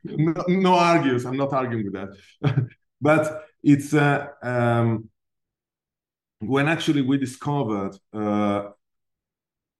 No, 0.04 0.44
no 0.48 0.74
argues. 0.74 1.26
I'm 1.26 1.38
not 1.38 1.54
arguing 1.54 1.86
with 1.86 1.94
that. 1.94 2.68
but 3.02 3.46
it's 3.64 3.94
uh, 3.94 4.28
um, 4.44 5.10
when 6.40 6.68
actually 6.68 7.02
we 7.02 7.18
discovered 7.18 7.98
uh, 8.14 8.70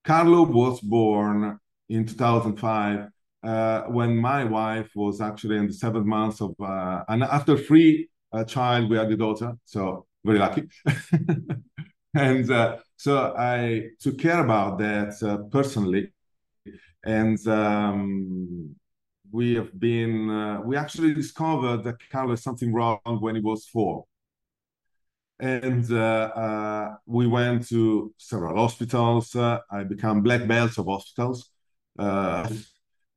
Carlo 0.04 0.44
was 0.44 0.80
born 0.82 1.60
in 1.90 2.06
2005 2.06 3.10
uh, 3.44 3.84
when 3.84 4.16
my 4.18 4.44
wife 4.44 4.90
was 4.96 5.22
actually 5.22 5.58
in 5.58 5.68
the 5.68 5.74
seventh 5.74 6.06
month 6.06 6.42
of, 6.42 6.56
uh, 6.60 7.04
and 7.08 7.24
after 7.24 7.58
three 7.58 8.10
uh, 8.34 8.44
child, 8.44 8.90
we 8.90 8.98
had 8.98 9.12
a 9.12 9.16
daughter, 9.16 9.54
so 9.64 10.06
very 10.26 10.40
lucky. 10.40 10.64
and 12.14 12.52
uh, 12.52 12.78
so 12.98 13.34
I 13.38 13.90
took 14.00 14.18
care 14.18 14.44
about 14.44 14.80
that 14.80 15.48
personally, 15.52 16.12
and 17.06 17.38
um, 17.48 18.76
we 19.32 19.56
have 19.56 19.78
been, 19.80 20.30
uh, 20.30 20.62
we 20.62 20.76
actually 20.78 21.14
discovered 21.14 21.84
that 21.84 21.98
Carlo 22.12 22.36
something 22.36 22.74
wrong 22.74 23.00
when 23.04 23.36
he 23.36 23.42
was 23.42 23.66
four 23.68 24.06
and 25.40 25.92
uh, 25.92 25.96
uh, 25.96 26.96
we 27.06 27.28
went 27.28 27.68
to 27.68 28.14
several 28.18 28.58
hospitals. 28.58 29.36
Uh, 29.36 29.60
I 29.70 29.84
became 29.84 30.22
black 30.22 30.48
belts 30.48 30.78
of 30.78 30.88
hospitals, 30.88 31.50
uh, 32.00 32.50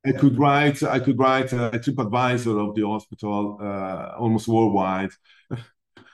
I 0.05 0.12
could 0.12 0.38
write 0.38 0.83
I 0.83 0.99
could 0.99 1.19
write 1.19 1.52
a 1.52 1.71
TripAdvisor 1.73 2.69
of 2.69 2.75
the 2.75 2.87
hospital 2.87 3.59
uh, 3.61 4.14
almost 4.19 4.49
worldwide. 4.49 5.11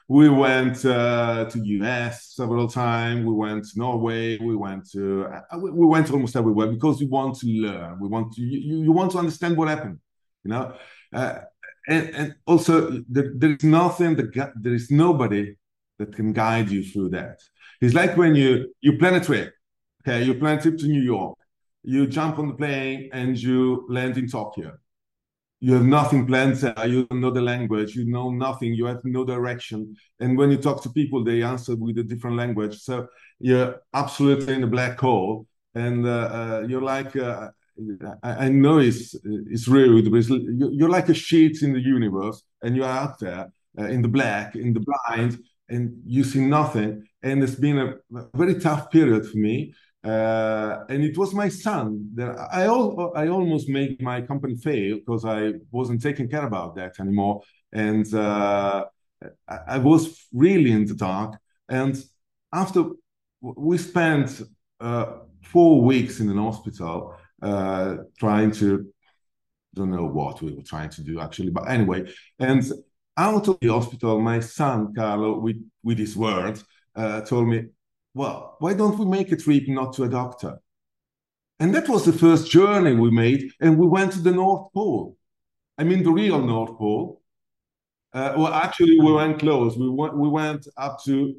We 0.08 0.28
went 0.28 0.84
uh, 0.84 1.46
to 1.50 1.58
US 1.58 2.34
several 2.34 2.68
times. 2.68 3.24
We 3.24 3.32
went 3.32 3.64
to 3.64 3.78
Norway. 3.78 4.38
We 4.38 4.54
went 4.54 4.90
to 4.92 5.26
uh, 5.26 5.58
we 5.58 5.86
went 5.86 6.10
almost 6.10 6.36
everywhere 6.36 6.68
because 6.68 7.00
we 7.00 7.06
want 7.06 7.38
to 7.40 7.46
learn. 7.46 7.98
We 8.00 8.08
want 8.08 8.32
to 8.34 8.42
you, 8.42 8.84
you 8.84 8.92
want 8.92 9.12
to 9.12 9.18
understand 9.18 9.56
what 9.56 9.68
happened. 9.68 9.98
You 10.44 10.50
know, 10.50 10.74
uh, 11.12 11.40
and 11.88 12.14
and 12.14 12.34
also 12.46 13.02
there, 13.08 13.32
there 13.34 13.52
is 13.52 13.64
nothing 13.64 14.16
that 14.16 14.52
there 14.60 14.74
is 14.74 14.90
nobody 14.90 15.56
that 15.98 16.14
can 16.14 16.32
guide 16.32 16.70
you 16.70 16.84
through 16.84 17.10
that. 17.10 17.40
It's 17.80 17.94
like 17.94 18.16
when 18.16 18.34
you 18.34 18.72
you 18.80 18.98
plan 18.98 19.14
a 19.14 19.20
trip. 19.24 19.52
Okay, 20.02 20.22
you 20.22 20.34
plan 20.34 20.58
a 20.58 20.62
trip 20.62 20.78
to 20.78 20.86
New 20.86 21.02
York 21.02 21.36
you 21.86 22.06
jump 22.08 22.38
on 22.38 22.48
the 22.48 22.54
plane 22.54 23.08
and 23.12 23.40
you 23.40 23.86
land 23.88 24.18
in 24.18 24.28
Tokyo. 24.28 24.76
You 25.60 25.72
have 25.74 25.84
nothing 25.84 26.26
planned. 26.26 26.60
You 26.86 27.06
don't 27.06 27.20
know 27.20 27.30
the 27.30 27.40
language. 27.40 27.96
You 27.96 28.04
know 28.04 28.30
nothing. 28.30 28.74
You 28.74 28.86
have 28.86 29.00
no 29.04 29.24
direction. 29.24 29.96
And 30.20 30.36
when 30.36 30.50
you 30.50 30.58
talk 30.58 30.82
to 30.82 30.90
people, 30.90 31.24
they 31.24 31.42
answer 31.42 31.74
with 31.74 31.98
a 31.98 32.02
different 32.02 32.36
language. 32.36 32.78
So 32.80 33.08
you're 33.40 33.80
absolutely 33.94 34.54
in 34.54 34.64
a 34.64 34.66
black 34.66 35.00
hole. 35.00 35.46
And 35.74 36.06
uh, 36.06 36.10
uh, 36.10 36.66
you're 36.68 36.82
like, 36.82 37.16
uh, 37.16 37.48
I, 38.22 38.46
I, 38.46 38.48
know 38.48 38.78
it's, 38.78 39.14
it's 39.24 39.68
rude, 39.68 40.10
but 40.10 40.18
it's, 40.18 40.30
you're 40.30 40.88
like 40.88 41.08
a 41.08 41.14
sheet 41.14 41.62
in 41.62 41.72
the 41.72 41.80
universe 41.80 42.42
and 42.62 42.74
you're 42.74 42.86
out 42.86 43.18
there 43.18 43.52
uh, 43.78 43.84
in 43.84 44.00
the 44.00 44.08
black, 44.08 44.56
in 44.56 44.72
the 44.72 44.80
blind, 44.80 45.38
and 45.68 46.00
you 46.06 46.24
see 46.24 46.40
nothing. 46.40 47.06
And 47.22 47.42
it's 47.42 47.54
been 47.54 47.78
a 47.78 48.24
very 48.34 48.58
tough 48.58 48.90
period 48.90 49.26
for 49.26 49.36
me. 49.36 49.74
Uh, 50.06 50.84
and 50.88 51.02
it 51.02 51.18
was 51.18 51.34
my 51.34 51.48
son 51.48 52.08
that 52.14 52.36
I, 52.52 52.62
al- 52.66 53.12
I 53.16 53.26
almost 53.26 53.68
made 53.68 54.00
my 54.00 54.20
company 54.20 54.54
fail 54.54 54.98
because 54.98 55.24
I 55.24 55.54
wasn't 55.72 56.00
taking 56.00 56.28
care 56.28 56.46
about 56.46 56.76
that 56.76 57.00
anymore. 57.00 57.42
And 57.72 58.06
uh, 58.14 58.84
I, 59.48 59.58
I, 59.66 59.78
was 59.78 60.28
really 60.32 60.70
in 60.70 60.84
the 60.86 60.94
dark. 60.94 61.36
And 61.68 62.00
after 62.52 62.84
we 63.40 63.78
spent 63.78 64.42
uh, 64.78 65.06
four 65.42 65.82
weeks 65.82 66.20
in 66.20 66.30
an 66.30 66.38
hospital 66.38 67.16
uh, 67.42 67.96
trying 68.16 68.52
to, 68.52 68.86
don't 69.74 69.90
know 69.90 70.06
what 70.06 70.40
we 70.40 70.54
were 70.54 70.62
trying 70.62 70.90
to 70.90 71.02
do 71.02 71.18
actually, 71.18 71.50
but 71.50 71.68
anyway. 71.68 72.04
And 72.38 72.62
out 73.16 73.48
of 73.48 73.58
the 73.60 73.68
hospital, 73.68 74.20
my 74.20 74.38
son, 74.38 74.94
Carlo, 74.94 75.40
with, 75.40 75.56
with 75.82 75.98
his 75.98 76.16
words, 76.16 76.64
uh, 76.94 77.22
told 77.22 77.48
me, 77.48 77.64
well, 78.16 78.56
why 78.60 78.72
don't 78.72 78.98
we 78.98 79.04
make 79.04 79.30
a 79.30 79.36
trip 79.36 79.68
not 79.68 79.92
to 79.94 80.04
a 80.04 80.08
doctor? 80.08 80.58
And 81.60 81.74
that 81.74 81.86
was 81.86 82.06
the 82.06 82.14
first 82.14 82.50
journey 82.50 82.94
we 82.94 83.10
made. 83.10 83.50
And 83.60 83.76
we 83.76 83.86
went 83.86 84.12
to 84.12 84.20
the 84.20 84.32
North 84.32 84.72
Pole. 84.72 85.18
I 85.76 85.84
mean, 85.84 86.02
the 86.02 86.10
real 86.10 86.40
North 86.40 86.78
Pole. 86.78 87.20
Uh, 88.14 88.32
well, 88.38 88.54
actually, 88.54 88.98
we 88.98 89.12
went 89.12 89.38
close. 89.38 89.76
We 89.76 89.90
went, 89.90 90.16
we 90.16 90.30
went 90.30 90.66
up 90.78 91.04
to 91.04 91.34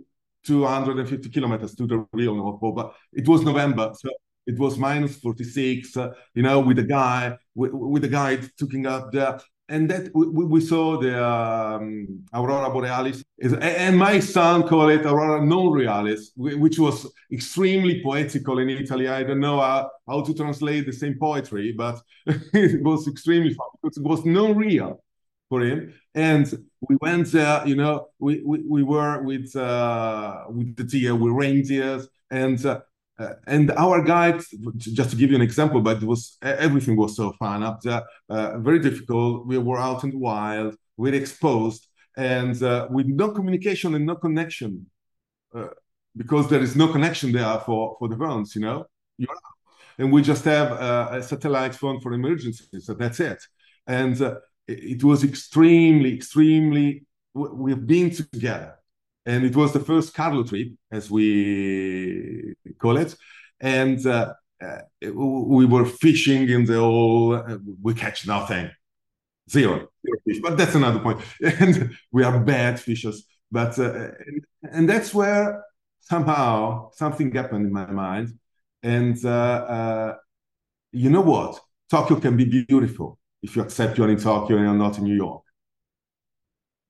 250 0.46 1.29
kilometers 1.29 1.74
to 1.75 1.88
the 1.88 2.05
real 2.13 2.36
North 2.36 2.60
Pole, 2.60 2.74
but 2.74 2.93
it 3.12 3.27
was 3.27 3.41
November. 3.41 3.91
So 4.00 4.10
it 4.46 4.60
was 4.60 4.77
minus 4.77 5.17
46, 5.17 5.98
uh, 5.98 6.13
you 6.36 6.43
know, 6.43 6.60
with 6.60 6.77
the 6.77 6.84
guy, 6.84 7.36
with, 7.55 7.72
with 7.74 8.03
the 8.03 8.07
guy 8.07 8.38
taking 8.60 8.86
up 8.86 9.12
there 9.12 9.39
and 9.69 9.89
that 9.89 10.09
we, 10.15 10.45
we 10.45 10.62
saw 10.62 10.97
the 10.97 11.24
um, 11.24 12.24
aurora 12.33 12.69
borealis 12.71 13.24
and 13.62 13.97
my 13.97 14.19
son 14.19 14.63
called 14.67 14.91
it 14.91 15.05
aurora 15.05 15.45
non 15.45 15.67
realis 15.67 16.31
which 16.36 16.79
was 16.79 17.05
extremely 17.31 18.01
poetical 18.01 18.59
in 18.59 18.69
italy. 18.69 19.07
I 19.07 19.24
don't 19.24 19.39
know 19.39 19.59
how, 19.59 19.91
how 20.07 20.21
to 20.24 20.33
translate 20.33 20.86
the 20.86 20.93
same 20.93 21.17
poetry 21.19 21.74
but 21.74 22.01
it 22.25 22.81
was 22.81 23.07
extremely 23.07 23.53
fun 23.53 23.67
because 23.81 23.97
it 23.97 24.03
was 24.03 24.25
non 24.25 24.55
real 24.55 25.03
for 25.50 25.62
him. 25.62 25.93
And 26.13 26.67
we 26.81 26.97
went 27.01 27.31
there 27.31 27.67
you 27.67 27.75
know 27.75 28.07
we, 28.19 28.41
we, 28.45 28.59
we 28.67 28.83
were 28.83 29.21
with 29.21 29.55
uh, 29.55 30.45
with 30.50 30.75
the 30.75 30.83
deer 30.83 31.15
with 31.15 31.33
reindeers. 31.33 32.07
And 32.29 32.63
uh, 32.65 32.81
uh, 33.19 33.33
and 33.47 33.71
our 33.71 34.03
guide, 34.03 34.41
just 34.77 35.09
to 35.09 35.15
give 35.15 35.31
you 35.31 35.36
an 35.36 35.41
example, 35.41 35.81
but 35.81 35.97
it 35.97 36.03
was 36.03 36.38
everything 36.41 36.95
was 36.95 37.15
so 37.15 37.31
fun 37.33 37.63
up 37.63 37.81
there, 37.81 38.03
uh, 38.29 38.59
very 38.59 38.79
difficult. 38.79 39.47
We 39.47 39.57
were 39.57 39.79
out 39.79 40.03
in 40.03 40.12
the 40.12 40.17
wild, 40.17 40.75
we 40.97 41.12
are 41.12 41.15
exposed, 41.15 41.88
and 42.15 42.62
uh, 42.62 42.88
with 42.91 43.07
no 43.07 43.31
communication 43.31 43.95
and 43.95 44.05
no 44.05 44.15
connection, 44.15 44.88
uh, 45.55 45.69
because 46.15 46.50
there 46.50 46.62
is 46.62 46.75
no 46.75 46.88
connection 46.89 47.31
there 47.31 47.59
for 47.65 47.95
for 47.97 48.07
the 48.07 48.17
phones, 48.17 48.55
you 48.55 48.62
know. 48.62 48.86
And 50.00 50.12
we 50.13 50.21
just 50.21 50.45
have 50.45 50.71
a 50.74 51.24
satellite 51.24 51.74
phone 51.74 52.00
for 52.01 52.13
emergencies, 52.13 52.86
so 52.86 52.93
that's 52.93 53.19
it. 53.19 53.41
And 53.88 54.21
uh, 54.21 54.36
it, 54.67 54.79
it 54.97 55.03
was 55.03 55.24
extremely, 55.24 56.13
extremely. 56.13 57.05
We've 57.33 57.86
been 57.86 58.12
together 58.12 58.76
and 59.27 59.43
it 59.43 59.55
was 59.55 59.74
the 59.74 59.81
first 59.81 60.13
Carlo 60.13 60.43
trip, 60.43 60.69
as 60.89 61.12
we 61.12 62.55
call 62.79 62.96
it. 62.96 63.13
And 63.60 64.03
uh, 64.07 64.34
uh, 64.63 64.79
we 65.01 65.65
were 65.65 65.86
fishing 65.86 66.48
in 66.50 66.63
the 66.65 66.79
hole. 66.79 67.36
Uh, 67.36 67.57
we 67.81 67.93
catch 67.93 68.25
nothing, 68.25 68.72
zero, 69.50 69.89
zero 70.05 70.17
fish. 70.25 70.39
But 70.41 70.57
that's 70.57 70.75
another 70.75 71.00
point. 71.00 71.19
And 71.60 71.98
we 72.10 72.24
are 72.24 72.39
bad 72.39 72.79
fishers. 72.79 73.27
But 73.51 73.77
uh, 73.77 74.12
and, 74.25 74.46
and, 74.72 74.89
that's 74.89 75.13
where 75.13 75.62
somehow 76.00 76.91
something 76.91 77.29
happened 77.34 77.65
in 77.65 77.74
my 77.74 77.91
mind. 77.91 78.29
And 78.81 79.17
uh, 79.25 79.60
uh, 79.77 80.15
you 80.93 81.10
know 81.10 81.22
what? 81.22 81.60
Tokyo 81.89 82.19
can 82.19 82.38
be 82.38 82.46
beautiful 82.46 83.19
if 83.41 83.55
you 83.55 83.62
accept 83.62 83.98
you're 83.98 84.10
in 84.10 84.19
Tokyo 84.19 84.55
and 84.55 84.65
you're 84.65 84.75
not 84.75 84.98
in 84.98 85.03
New 85.03 85.15
York 85.15 85.43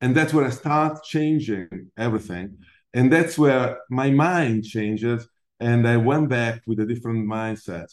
and 0.01 0.15
that's 0.15 0.33
where 0.33 0.45
i 0.45 0.49
start 0.49 1.03
changing 1.03 1.91
everything. 1.97 2.57
And 2.93 3.11
that's 3.11 3.37
where 3.37 3.79
my 3.89 4.09
mind 4.09 4.63
changes. 4.65 5.27
And 5.59 5.87
i 5.87 5.97
went 5.97 6.29
back 6.29 6.61
with 6.67 6.79
a 6.79 6.85
different 6.85 7.27
mindset. 7.27 7.87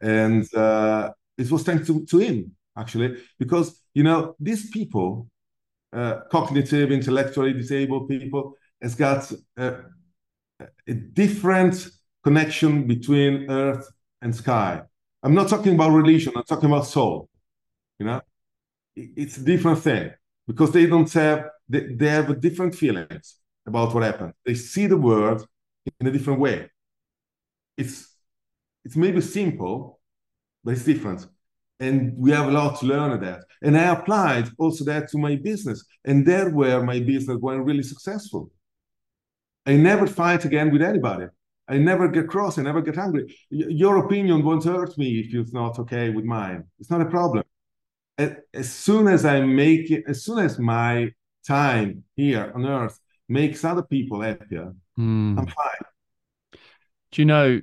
And 0.00 0.52
uh, 0.54 1.12
it 1.38 1.50
was 1.50 1.62
thanks 1.62 1.86
to, 1.86 2.04
to 2.06 2.18
him 2.18 2.52
actually 2.76 3.16
because 3.38 3.80
you 3.94 4.02
know 4.02 4.34
these 4.40 4.68
people 4.70 5.28
uh, 5.92 6.20
cognitive 6.30 6.90
intellectually 6.90 7.52
disabled 7.52 8.08
people 8.08 8.54
has 8.82 8.94
got 8.96 9.30
a, 9.56 9.76
a 10.88 10.94
different 10.94 11.88
connection 12.24 12.86
between 12.86 13.48
earth 13.50 13.88
and 14.20 14.34
sky. 14.34 14.82
I'm 15.22 15.34
not 15.34 15.48
talking 15.48 15.74
about 15.74 15.90
religion. 15.90 16.32
I'm 16.36 16.42
talking 16.42 16.68
about 16.68 16.86
soul. 16.86 17.28
You 17.98 18.06
know? 18.06 18.20
It's 18.96 19.36
a 19.38 19.44
different 19.44 19.78
thing 19.78 20.10
because 20.46 20.72
they 20.72 20.86
don't 20.86 21.12
have 21.12 21.46
they, 21.68 21.94
they 21.94 22.08
have 22.08 22.40
different 22.40 22.74
feelings 22.74 23.36
about 23.66 23.94
what 23.94 24.02
happened. 24.02 24.34
They 24.44 24.54
see 24.54 24.86
the 24.86 24.96
world 24.96 25.46
in 26.00 26.06
a 26.06 26.10
different 26.10 26.40
way. 26.40 26.70
It's 27.76 28.14
it's 28.84 28.96
maybe 28.96 29.20
simple, 29.20 30.00
but 30.62 30.74
it's 30.74 30.84
different. 30.84 31.26
And 31.80 32.16
we 32.16 32.30
have 32.30 32.48
a 32.48 32.52
lot 32.52 32.78
to 32.80 32.86
learn 32.86 33.20
that. 33.20 33.44
And 33.62 33.76
I 33.76 33.92
applied 33.92 34.48
also 34.58 34.84
that 34.84 35.08
to 35.08 35.18
my 35.18 35.36
business. 35.36 35.84
And 36.04 36.24
there 36.24 36.50
where 36.50 36.82
my 36.82 37.00
business 37.00 37.38
went 37.40 37.64
really 37.64 37.82
successful. 37.82 38.50
I 39.66 39.76
never 39.76 40.06
fight 40.06 40.44
again 40.44 40.70
with 40.70 40.82
anybody. 40.82 41.26
I 41.66 41.78
never 41.78 42.08
get 42.08 42.28
cross. 42.28 42.58
I 42.58 42.62
never 42.62 42.82
get 42.82 42.98
angry. 42.98 43.34
Your 43.50 44.04
opinion 44.04 44.44
won't 44.44 44.64
hurt 44.64 44.96
me 44.98 45.20
if 45.20 45.34
it's 45.34 45.54
not 45.54 45.78
okay 45.78 46.10
with 46.10 46.24
mine. 46.24 46.64
It's 46.78 46.90
not 46.90 47.00
a 47.00 47.06
problem 47.06 47.43
as 48.18 48.72
soon 48.72 49.08
as 49.08 49.24
I 49.24 49.40
make 49.40 49.90
it, 49.90 50.04
as 50.06 50.24
soon 50.24 50.38
as 50.38 50.58
my 50.58 51.12
time 51.46 52.04
here 52.16 52.52
on 52.54 52.66
earth 52.66 52.98
makes 53.28 53.64
other 53.64 53.82
people 53.82 54.20
happier, 54.20 54.74
mm. 54.98 55.38
I'm 55.38 55.46
fine. 55.46 56.60
Do 57.12 57.22
you 57.22 57.26
know, 57.26 57.60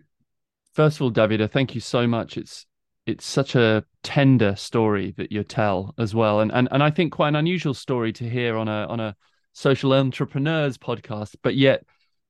first 0.73 0.97
of 0.97 1.01
all, 1.03 1.11
Davide, 1.11 1.49
thank 1.51 1.75
you 1.75 1.81
so 1.81 2.07
much. 2.07 2.37
It's 2.37 2.65
it's 3.05 3.25
such 3.25 3.55
a 3.55 3.83
tender 4.03 4.55
story 4.55 5.13
that 5.17 5.31
you 5.31 5.43
tell 5.43 5.93
as 5.97 6.13
well. 6.13 6.39
And 6.39 6.51
and 6.51 6.67
and 6.71 6.83
I 6.83 6.91
think 6.91 7.13
quite 7.13 7.29
an 7.29 7.35
unusual 7.35 7.73
story 7.73 8.13
to 8.13 8.29
hear 8.29 8.57
on 8.57 8.67
a 8.67 8.85
on 8.87 8.99
a 8.99 9.15
social 9.53 9.93
entrepreneurs 9.93 10.77
podcast, 10.77 11.35
but 11.41 11.55
yet 11.55 11.83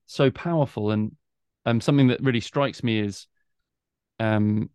so 0.06 0.30
powerful. 0.30 0.90
And 0.90 1.12
um 1.66 1.80
something 1.80 2.08
that 2.08 2.22
really 2.22 2.40
strikes 2.40 2.82
me 2.82 3.00
is 3.00 3.26
um 4.18 4.70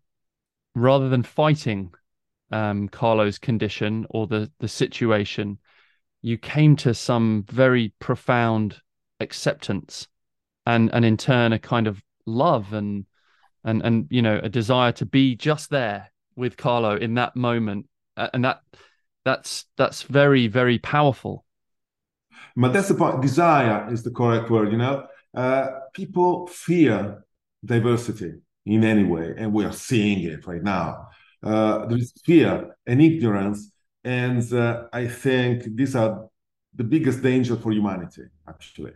rather 0.75 1.09
than 1.09 1.23
fighting 1.23 1.93
um, 2.51 2.87
Carlo's 2.89 3.37
condition 3.37 4.05
or 4.09 4.27
the 4.27 4.51
the 4.59 4.67
situation, 4.67 5.59
you 6.21 6.37
came 6.37 6.75
to 6.77 6.93
some 6.93 7.45
very 7.49 7.93
profound 7.99 8.81
acceptance, 9.19 10.07
and 10.65 10.89
and 10.93 11.05
in 11.05 11.17
turn 11.17 11.53
a 11.53 11.59
kind 11.59 11.87
of 11.87 12.01
love 12.25 12.73
and 12.73 13.05
and 13.63 13.81
and 13.83 14.07
you 14.09 14.21
know 14.21 14.39
a 14.41 14.49
desire 14.49 14.91
to 14.93 15.05
be 15.05 15.35
just 15.35 15.69
there 15.69 16.11
with 16.35 16.57
Carlo 16.57 16.95
in 16.95 17.15
that 17.15 17.35
moment, 17.35 17.87
and 18.15 18.45
that 18.45 18.61
that's 19.25 19.65
that's 19.75 20.03
very 20.03 20.47
very 20.47 20.79
powerful. 20.79 21.45
But 22.55 22.73
that's 22.73 22.87
the 22.87 22.95
point. 22.95 23.21
Desire 23.21 23.91
is 23.91 24.03
the 24.03 24.11
correct 24.11 24.49
word. 24.49 24.71
You 24.71 24.77
know, 24.77 25.07
uh, 25.35 25.67
people 25.93 26.47
fear 26.47 27.23
diversity 27.65 28.33
in 28.65 28.83
any 28.83 29.03
way, 29.03 29.33
and 29.37 29.53
we 29.53 29.65
are 29.65 29.73
seeing 29.73 30.23
it 30.23 30.45
right 30.47 30.63
now 30.63 31.07
there 31.41 31.97
is 31.97 32.13
fear 32.25 32.75
and 32.85 33.01
ignorance. 33.01 33.71
And 34.03 34.51
uh, 34.53 34.83
I 34.93 35.07
think 35.07 35.75
these 35.75 35.95
are 35.95 36.29
the 36.73 36.83
biggest 36.83 37.21
danger 37.21 37.55
for 37.55 37.71
humanity, 37.71 38.23
actually. 38.47 38.93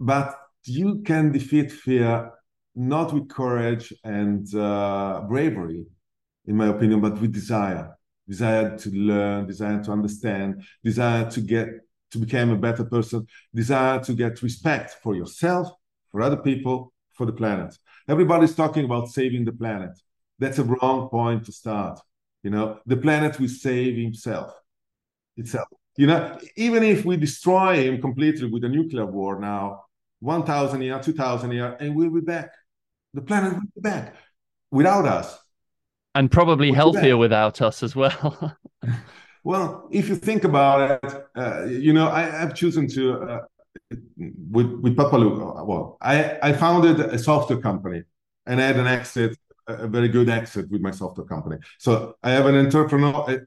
But 0.00 0.34
you 0.64 1.02
can 1.02 1.30
defeat 1.30 1.70
fear 1.70 2.32
not 2.74 3.12
with 3.12 3.28
courage 3.28 3.92
and 4.02 4.52
uh, 4.54 5.22
bravery, 5.28 5.86
in 6.46 6.56
my 6.56 6.66
opinion, 6.68 7.00
but 7.00 7.20
with 7.20 7.32
desire 7.32 7.94
desire 8.28 8.76
to 8.78 8.90
learn, 8.90 9.46
desire 9.46 9.82
to 9.82 9.92
understand, 9.92 10.62
desire 10.82 11.30
to 11.30 11.40
get 11.40 11.68
to 12.10 12.18
become 12.18 12.50
a 12.50 12.56
better 12.56 12.84
person, 12.84 13.26
desire 13.54 14.00
to 14.00 14.12
get 14.14 14.40
respect 14.42 14.96
for 15.02 15.16
yourself, 15.16 15.68
for 16.10 16.22
other 16.22 16.36
people, 16.36 16.92
for 17.12 17.26
the 17.26 17.32
planet. 17.32 17.76
everybody's 18.08 18.54
talking 18.54 18.84
about 18.84 19.08
saving 19.08 19.44
the 19.44 19.52
planet. 19.52 19.90
That's 20.38 20.58
a 20.58 20.64
wrong 20.64 21.08
point 21.08 21.46
to 21.46 21.52
start. 21.52 22.00
You 22.42 22.50
know, 22.50 22.80
the 22.86 22.96
planet 22.96 23.38
will 23.40 23.48
save 23.48 23.96
himself 23.96 24.52
itself. 25.36 25.68
You 25.96 26.08
know, 26.08 26.38
even 26.56 26.82
if 26.82 27.04
we 27.04 27.16
destroy 27.16 27.84
him 27.84 28.00
completely 28.00 28.50
with 28.50 28.64
a 28.64 28.68
nuclear 28.68 29.06
war 29.06 29.38
now, 29.38 29.84
1,000 30.20 30.82
year, 30.82 30.98
2,000 30.98 31.52
year, 31.52 31.76
and 31.78 31.94
we'll 31.94 32.10
be 32.10 32.20
back. 32.20 32.50
The 33.12 33.22
planet 33.22 33.54
will 33.54 33.60
be 33.60 33.80
back 33.80 34.16
without 34.70 35.06
us. 35.06 35.38
And 36.14 36.30
probably 36.30 36.70
we'll 36.70 36.76
healthier 36.76 37.16
without 37.16 37.60
us 37.62 37.82
as 37.82 37.94
well. 37.94 38.56
well, 39.44 39.88
if 39.92 40.08
you 40.08 40.16
think 40.16 40.44
about 40.44 41.02
it, 41.04 41.26
uh, 41.36 41.64
you 41.66 41.92
know, 41.92 42.08
I 42.08 42.22
have 42.22 42.54
chosen 42.54 42.88
to, 42.88 43.20
uh, 43.20 43.40
with, 44.50 44.72
with 44.72 44.96
Pappaluga, 44.96 45.64
well, 45.66 45.96
I, 46.00 46.38
I 46.42 46.52
founded 46.52 47.00
a 47.00 47.18
software 47.18 47.60
company 47.60 48.02
and 48.46 48.60
I 48.60 48.66
had 48.66 48.76
an 48.76 48.86
exit 48.86 49.38
a 49.66 49.88
very 49.88 50.08
good 50.08 50.28
exit 50.28 50.70
with 50.70 50.80
my 50.80 50.90
software 50.90 51.26
company. 51.26 51.56
So 51.78 52.16
I 52.22 52.30
have 52.30 52.46
an 52.46 52.56
entrepreneur 52.56 53.46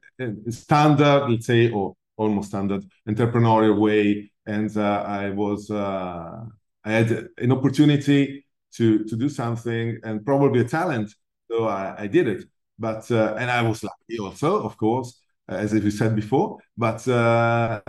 standard, 0.50 1.28
let's 1.30 1.46
say, 1.46 1.70
or 1.70 1.94
almost 2.16 2.48
standard 2.48 2.84
entrepreneurial 3.08 3.78
way, 3.78 4.30
and 4.46 4.76
uh, 4.76 5.04
I 5.06 5.30
was 5.30 5.70
uh, 5.70 6.44
I 6.84 6.92
had 6.92 7.28
an 7.38 7.52
opportunity 7.52 8.44
to 8.74 9.04
to 9.04 9.16
do 9.16 9.28
something 9.28 9.98
and 10.02 10.24
probably 10.24 10.60
a 10.60 10.64
talent, 10.64 11.14
so 11.50 11.66
I, 11.68 12.02
I 12.02 12.06
did 12.08 12.28
it. 12.28 12.44
But 12.78 13.10
uh, 13.10 13.34
and 13.38 13.50
I 13.50 13.62
was 13.62 13.82
lucky 13.82 14.18
also, 14.20 14.62
of 14.62 14.76
course, 14.76 15.20
as 15.48 15.72
if 15.72 15.84
you 15.84 15.90
said 15.90 16.14
before. 16.14 16.58
But 16.76 17.06
uh, 17.08 17.80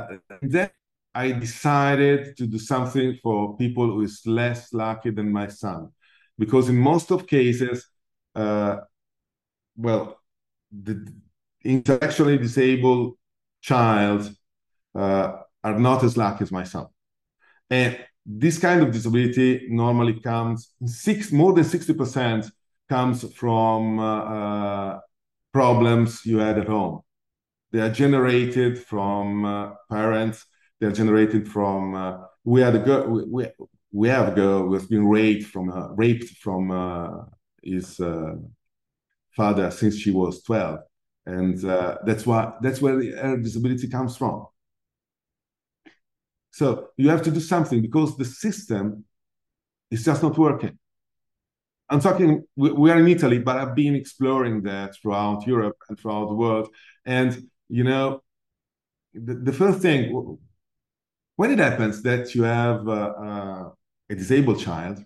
then 0.42 0.70
I 1.16 1.32
decided 1.32 2.38
to 2.38 2.48
do 2.48 2.60
something 2.60 3.18
for 3.24 3.58
people 3.58 3.88
who 3.88 4.02
is 4.02 4.22
less 4.26 4.74
lucky 4.74 5.12
than 5.12 5.32
my 5.32 5.48
son, 5.48 5.90
because 6.38 6.70
in 6.70 6.78
most 6.78 7.12
of 7.12 7.26
cases 7.26 7.88
uh, 8.36 8.78
well, 9.76 10.20
the 10.72 11.08
intellectually 11.64 12.38
disabled 12.38 13.18
child 13.62 14.32
uh, 14.96 15.34
are 15.64 15.80
not 15.80 16.04
as 16.04 16.18
lucky 16.18 16.44
as 16.44 16.52
my 16.52 16.64
son. 16.64 16.88
And 17.70 17.98
this 18.26 18.60
kind 18.60 18.82
of 18.82 18.92
disability 18.92 19.68
normally 19.70 20.20
comes 20.20 20.74
six 20.86 21.32
more 21.32 21.54
than 21.54 21.64
60% 21.64 22.52
comes 22.88 23.34
from 23.34 24.00
uh, 24.00 24.22
uh, 24.24 25.00
problems 25.54 26.26
you 26.26 26.40
had 26.40 26.58
at 26.58 26.68
home. 26.68 27.02
They 27.72 27.80
are 27.80 27.92
generated 27.92 28.80
from 28.80 29.46
uh, 29.46 29.72
parents. 29.90 30.46
They 30.80 30.88
are 30.88 30.92
generated 30.92 31.48
from 31.48 31.96
uh, 31.96 32.18
we 32.44 32.62
had 32.62 32.76
a 32.76 32.80
girl. 32.80 33.26
We, 33.28 33.48
we 33.92 34.08
have 34.10 34.30
a 34.30 34.36
girl 34.36 34.64
who 34.64 34.74
has 34.74 34.88
been 34.88 35.08
raped 35.08 35.46
from 35.46 35.70
uh, 35.70 35.90
raped 35.90 36.30
from 36.38 36.72
his 37.64 38.00
uh, 38.00 38.36
father 39.36 39.72
since 39.72 39.98
she 39.98 40.12
was 40.12 40.44
12 40.44 40.80
and 41.26 41.64
uh, 41.66 41.98
that's 42.06 42.26
why 42.26 42.54
that's 42.62 42.82
where 42.82 42.98
the, 42.98 43.12
her 43.12 43.38
disability 43.38 43.88
comes 43.88 44.18
from. 44.18 44.48
So 46.52 46.90
you 46.98 47.10
have 47.10 47.22
to 47.24 47.32
do 47.32 47.40
something 47.40 47.82
because 47.82 48.18
the 48.18 48.26
system 48.26 49.06
is 49.92 50.04
just 50.04 50.24
not 50.24 50.38
working. 50.38 50.78
I'm 51.90 52.00
talking 52.00 52.44
we, 52.56 52.72
we 52.72 52.92
are 52.92 53.00
in 53.00 53.08
italy 53.08 53.40
but 53.40 53.58
i've 53.58 53.76
been 53.76 53.96
exploring 53.96 54.62
that 54.62 54.96
throughout 54.96 55.48
europe 55.48 55.78
and 55.88 55.98
throughout 56.00 56.28
the 56.28 56.36
world. 56.36 56.68
And 57.06 57.32
you 57.68 57.84
know 57.84 58.22
the, 59.14 59.36
the 59.36 59.54
first 59.54 59.80
thing 59.82 60.38
when 61.36 61.52
it 61.52 61.60
happens 61.60 62.02
that 62.04 62.36
you 62.36 62.44
have 62.44 62.88
uh, 62.88 63.14
uh, 63.28 63.70
a 64.10 64.16
disabled 64.16 64.60
child 64.60 65.04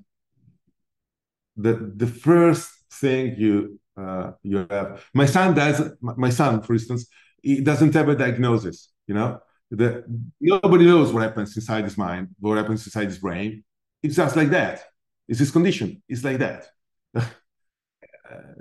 the 1.56 1.94
the 1.96 2.08
first 2.08 2.72
thing 2.92 3.36
you 3.38 3.80
uh, 3.98 4.32
you 4.42 4.66
have. 4.70 5.06
My 5.14 5.26
son 5.26 5.54
does. 5.54 5.82
My 6.02 6.30
son, 6.30 6.62
for 6.62 6.74
instance, 6.74 7.08
he 7.42 7.62
doesn't 7.62 7.94
have 7.94 8.10
a 8.10 8.16
diagnosis. 8.16 8.90
You 9.08 9.16
know, 9.16 9.40
the, 9.70 10.04
nobody 10.40 10.86
knows 10.86 11.12
what 11.12 11.24
happens 11.24 11.56
inside 11.56 11.84
his 11.84 11.98
mind, 11.98 12.30
what 12.40 12.58
happens 12.58 12.86
inside 12.86 13.06
his 13.06 13.20
brain. 13.20 13.64
It's 14.02 14.16
just 14.16 14.36
like 14.36 14.50
that. 14.50 14.84
It's 15.28 15.40
his 15.40 15.52
condition. 15.52 16.02
It's 16.08 16.24
like 16.24 16.40
that. 16.40 16.68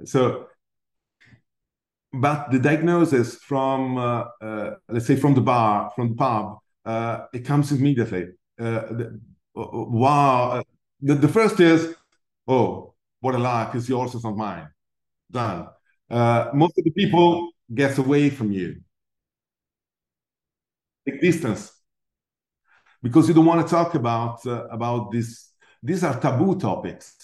so, 0.05 0.48
but 2.12 2.50
the 2.50 2.59
diagnosis 2.59 3.37
from, 3.37 3.98
uh, 3.98 4.24
uh, 4.40 4.70
let's 4.88 5.07
say, 5.07 5.16
from 5.16 5.35
the 5.35 5.40
bar, 5.40 5.90
from 5.94 6.11
the 6.11 6.14
pub, 6.14 6.59
uh, 6.85 7.26
it 7.33 7.44
comes 7.44 7.72
immediately. 7.72 8.28
Uh, 8.59 8.64
the, 8.64 9.20
wow. 9.55 10.62
The, 11.00 11.14
the 11.14 11.28
first 11.28 11.59
is 11.61 11.94
oh, 12.46 12.94
what 13.20 13.35
a 13.35 13.38
luck, 13.38 13.74
it's 13.74 13.88
yours, 13.88 14.14
it's 14.14 14.24
not 14.24 14.37
mine. 14.37 14.68
Done. 15.31 15.68
Uh, 16.11 16.50
most 16.52 16.76
of 16.76 16.85
the 16.85 16.90
people 16.90 17.50
gets 17.72 17.98
away 17.98 18.31
from 18.31 18.52
you. 18.52 18.81
Take 21.09 21.20
distance. 21.20 21.72
Because 23.02 23.28
you 23.28 23.35
don't 23.35 23.46
want 23.46 23.66
to 23.66 23.70
talk 23.70 23.94
about 23.94 24.46
uh, 24.46 24.66
about 24.68 25.11
this. 25.11 25.50
These 25.83 26.05
are 26.05 26.18
taboo 26.20 26.59
topics. 26.59 27.16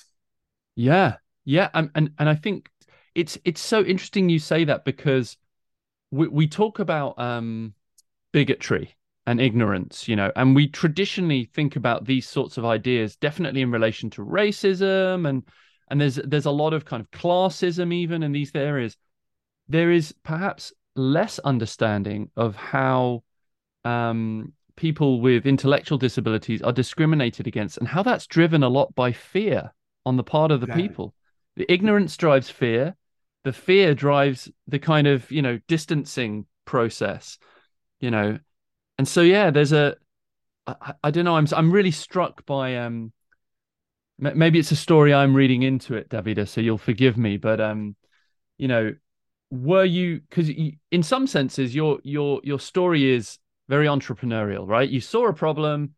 Yeah, 0.74 1.16
yeah, 1.44 1.68
and, 1.74 1.90
and 1.94 2.10
and 2.18 2.28
I 2.28 2.34
think 2.34 2.70
it's 3.14 3.38
it's 3.44 3.60
so 3.60 3.82
interesting 3.82 4.28
you 4.28 4.38
say 4.38 4.64
that 4.64 4.84
because 4.84 5.36
we 6.10 6.26
we 6.28 6.48
talk 6.48 6.78
about 6.78 7.18
um, 7.18 7.74
bigotry 8.32 8.96
and 9.28 9.42
ignorance, 9.42 10.08
you 10.08 10.16
know, 10.16 10.32
and 10.36 10.56
we 10.56 10.66
traditionally 10.66 11.50
think 11.52 11.76
about 11.76 12.06
these 12.06 12.26
sorts 12.26 12.56
of 12.56 12.64
ideas 12.64 13.14
definitely 13.14 13.60
in 13.60 13.70
relation 13.70 14.08
to 14.08 14.24
racism 14.24 15.28
and 15.28 15.42
and 15.90 16.00
there's 16.00 16.16
there's 16.24 16.46
a 16.46 16.50
lot 16.50 16.72
of 16.72 16.86
kind 16.86 17.02
of 17.02 17.10
classism 17.10 17.92
even 17.92 18.22
in 18.22 18.32
these 18.32 18.50
areas. 18.54 18.96
There 19.68 19.90
is 19.90 20.14
perhaps 20.22 20.72
less 20.96 21.38
understanding 21.40 22.30
of 22.38 22.56
how 22.56 23.22
um, 23.84 24.54
people 24.76 25.20
with 25.20 25.44
intellectual 25.44 25.98
disabilities 25.98 26.62
are 26.62 26.72
discriminated 26.72 27.46
against 27.46 27.76
and 27.76 27.86
how 27.86 28.02
that's 28.02 28.26
driven 28.26 28.62
a 28.62 28.68
lot 28.70 28.94
by 28.94 29.12
fear 29.12 29.74
on 30.06 30.16
the 30.16 30.24
part 30.24 30.50
of 30.50 30.60
the 30.60 30.68
exactly. 30.68 30.88
people. 30.88 31.14
The 31.56 31.70
ignorance 31.70 32.16
drives 32.16 32.48
fear. 32.48 32.96
The 33.44 33.52
fear 33.52 33.94
drives 33.94 34.50
the 34.66 34.78
kind 34.78 35.06
of 35.06 35.30
you 35.30 35.42
know 35.42 35.60
distancing 35.68 36.46
process. 36.64 37.36
You 38.00 38.10
know, 38.10 38.38
and 38.98 39.06
so 39.06 39.22
yeah, 39.22 39.50
there's 39.50 39.72
a 39.72 39.96
I, 40.66 40.94
I 41.04 41.10
don't 41.10 41.24
know. 41.24 41.36
I'm 41.36 41.46
I'm 41.52 41.70
really 41.70 41.92
struck 41.92 42.44
by 42.44 42.76
um 42.76 43.12
maybe 44.18 44.58
it's 44.58 44.72
a 44.72 44.76
story 44.76 45.14
I'm 45.14 45.34
reading 45.34 45.62
into 45.62 45.94
it, 45.94 46.08
Davide. 46.08 46.48
So 46.48 46.60
you'll 46.60 46.78
forgive 46.78 47.16
me, 47.16 47.36
but 47.36 47.60
um, 47.60 47.96
you 48.58 48.68
know, 48.68 48.94
were 49.50 49.84
you 49.84 50.20
because 50.28 50.50
in 50.90 51.02
some 51.02 51.26
senses 51.26 51.74
your 51.74 52.00
your 52.02 52.40
your 52.44 52.60
story 52.60 53.10
is 53.10 53.38
very 53.68 53.86
entrepreneurial, 53.86 54.66
right? 54.66 54.88
You 54.88 55.00
saw 55.00 55.28
a 55.28 55.32
problem. 55.32 55.94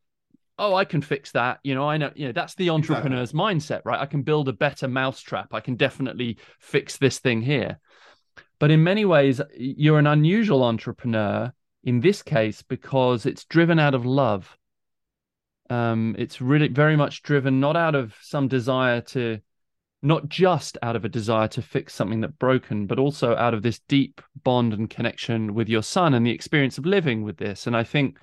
Oh, 0.59 0.75
I 0.75 0.85
can 0.85 1.01
fix 1.01 1.33
that. 1.33 1.59
You 1.63 1.75
know, 1.75 1.89
I 1.89 1.97
know, 1.97 2.11
you 2.15 2.27
know, 2.27 2.33
that's 2.33 2.55
the 2.55 2.69
entrepreneur's 2.69 3.31
exactly. 3.31 3.55
mindset, 3.57 3.81
right? 3.87 3.99
I 3.99 4.05
can 4.05 4.23
build 4.23 4.47
a 4.49 4.53
better 4.53 4.89
mousetrap. 4.89 5.55
I 5.55 5.61
can 5.61 5.77
definitely 5.77 6.37
fix 6.59 6.99
this 6.99 7.19
thing 7.19 7.41
here. 7.41 7.81
But 8.59 8.71
in 8.71 8.85
many 8.85 9.07
ways, 9.07 9.41
you're 9.57 9.99
an 9.99 10.07
unusual 10.07 10.63
entrepreneur 10.63 11.51
in 11.85 12.01
this 12.01 12.23
case 12.23 12.63
because 12.63 13.27
it's 13.27 13.45
driven 13.45 13.79
out 13.79 13.95
of 13.95 14.05
love. 14.05 14.57
Um, 15.69 16.17
it's 16.19 16.41
really 16.41 16.69
very 16.69 16.97
much 16.97 17.23
driven 17.23 17.61
not 17.61 17.77
out 17.77 17.95
of 17.95 18.15
some 18.23 18.49
desire 18.49 19.01
to, 19.03 19.39
not 20.03 20.29
just 20.29 20.77
out 20.83 20.97
of 20.97 21.05
a 21.05 21.09
desire 21.09 21.49
to 21.49 21.63
fix 21.63 21.95
something 21.95 22.21
that 22.21 22.39
broken, 22.39 22.87
but 22.87 22.99
also 22.99 23.37
out 23.37 23.55
of 23.55 23.63
this 23.63 23.81
deep 23.89 24.21
bond 24.43 24.73
and 24.73 24.91
connection 24.91 25.55
with 25.55 25.69
your 25.69 25.83
son 25.83 26.15
and 26.15 26.27
the 26.27 26.31
experience 26.31 26.79
of 26.79 26.87
living 26.87 27.23
with 27.23 27.37
this. 27.37 27.67
And 27.67 27.77
I 27.77 27.85
think 27.85 28.19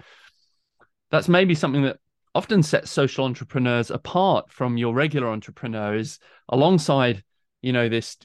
that's 1.09 1.29
maybe 1.29 1.55
something 1.55 1.83
that 1.83 1.99
often 2.35 2.61
sets 2.61 2.91
social 2.91 3.25
entrepreneurs 3.25 3.89
apart 3.89 4.51
from 4.51 4.77
your 4.77 4.93
regular 4.93 5.29
entrepreneurs 5.29 6.19
alongside, 6.49 7.23
you 7.61 7.71
know, 7.71 7.89
this 7.89 8.17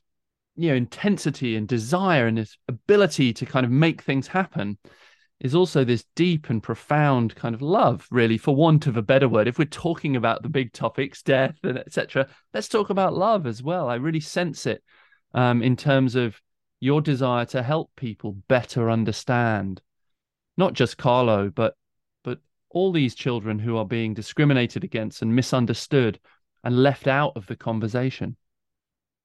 you 0.57 0.69
know 0.69 0.75
intensity 0.75 1.57
and 1.57 1.67
desire 1.67 2.27
and 2.27 2.37
this 2.39 2.57
ability 2.69 3.33
to 3.33 3.47
kind 3.47 3.65
of 3.65 3.73
make 3.73 4.03
things 4.03 4.27
happen 4.27 4.77
is 5.43 5.57
also 5.57 5.85
this 5.85 6.05
deep 6.15 6.51
and 6.51 6.63
profound 6.63 7.35
kind 7.35 7.53
of 7.53 7.61
love, 7.61 8.07
really, 8.13 8.39
for 8.39 8.55
want 8.55 8.87
of 8.87 8.97
a 8.97 9.03
better 9.03 9.29
word. 9.29 9.49
If 9.49 9.59
we're 9.59 9.65
talking 9.65 10.15
about 10.15 10.43
the 10.43 10.49
big 10.49 10.73
topics, 10.73 11.21
death 11.21 11.59
and 11.65 11.79
etc., 11.79 12.29
let's 12.55 12.69
talk 12.69 12.91
about 12.91 13.15
love 13.15 13.45
as 13.45 13.61
well. 13.61 13.89
I 13.89 13.97
really 13.97 14.21
sense 14.21 14.67
it 14.67 14.85
um, 15.35 15.61
in 15.61 15.77
terms 15.77 16.15
of 16.15 16.41
your 16.79 17.01
desire 17.01 17.45
to 17.47 17.63
help 17.63 17.91
people 17.97 18.37
better 18.47 18.89
understand, 18.89 19.83
not 20.57 20.75
just 20.75 20.97
Carlo, 20.97 21.51
but 21.51 21.75
but 22.23 22.39
all 22.71 22.93
these 22.93 23.17
children 23.17 23.59
who 23.59 23.77
are 23.77 23.85
being 23.85 24.15
discriminated 24.15 24.85
against 24.85 25.23
and 25.23 25.35
misunderstood 25.35 26.21
and 26.63 26.81
left 26.85 27.09
out 27.09 27.33
of 27.37 27.47
the 27.47 27.57
conversation. 27.57 28.37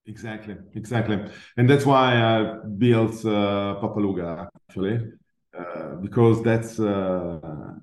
Exactly, 0.06 0.56
exactly, 0.74 1.24
and 1.56 1.70
that's 1.70 1.86
why 1.86 2.16
I 2.16 2.56
built 2.76 3.24
uh, 3.24 3.78
Pappaluga 3.80 4.48
actually 4.68 5.12
uh, 5.58 5.94
because 5.96 6.42
that's 6.42 6.78
uh, 6.78 7.74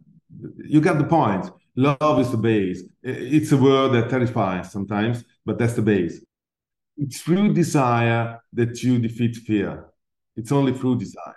you 0.63 0.81
got 0.81 0.97
the 0.97 1.03
point. 1.03 1.49
Love 1.75 2.19
is 2.19 2.31
the 2.31 2.37
base. 2.37 2.83
It's 3.03 3.51
a 3.51 3.57
word 3.57 3.91
that 3.93 4.09
terrifies 4.09 4.71
sometimes, 4.71 5.23
but 5.45 5.57
that's 5.57 5.73
the 5.73 5.81
base. 5.81 6.23
It's 6.97 7.21
through 7.21 7.53
desire 7.53 8.39
that 8.53 8.81
you 8.81 8.99
defeat 8.99 9.35
fear. 9.35 9.85
It's 10.37 10.51
only 10.51 10.73
through 10.73 10.99
desire. 10.99 11.35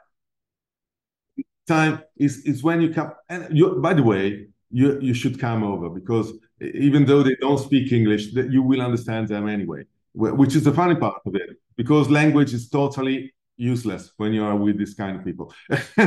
Time 1.66 2.02
is, 2.16 2.38
is 2.44 2.62
when 2.62 2.80
you 2.80 2.90
come. 2.90 3.12
And 3.28 3.56
you, 3.56 3.80
by 3.80 3.94
the 3.94 4.02
way, 4.02 4.46
you, 4.70 4.98
you 5.00 5.14
should 5.14 5.40
come 5.40 5.64
over 5.64 5.88
because 5.88 6.32
even 6.60 7.04
though 7.04 7.22
they 7.22 7.34
don't 7.40 7.58
speak 7.58 7.90
English, 7.92 8.32
that 8.34 8.52
you 8.52 8.62
will 8.62 8.80
understand 8.80 9.28
them 9.28 9.48
anyway, 9.48 9.84
which 10.14 10.54
is 10.54 10.64
the 10.64 10.72
funny 10.72 10.94
part 10.94 11.20
of 11.26 11.34
it 11.34 11.50
because 11.76 12.10
language 12.10 12.52
is 12.52 12.68
totally 12.68 13.32
useless 13.58 14.12
when 14.16 14.32
you 14.32 14.44
are 14.44 14.56
with 14.56 14.78
this 14.78 14.94
kind 14.94 15.18
of 15.18 15.24
people. 15.24 15.52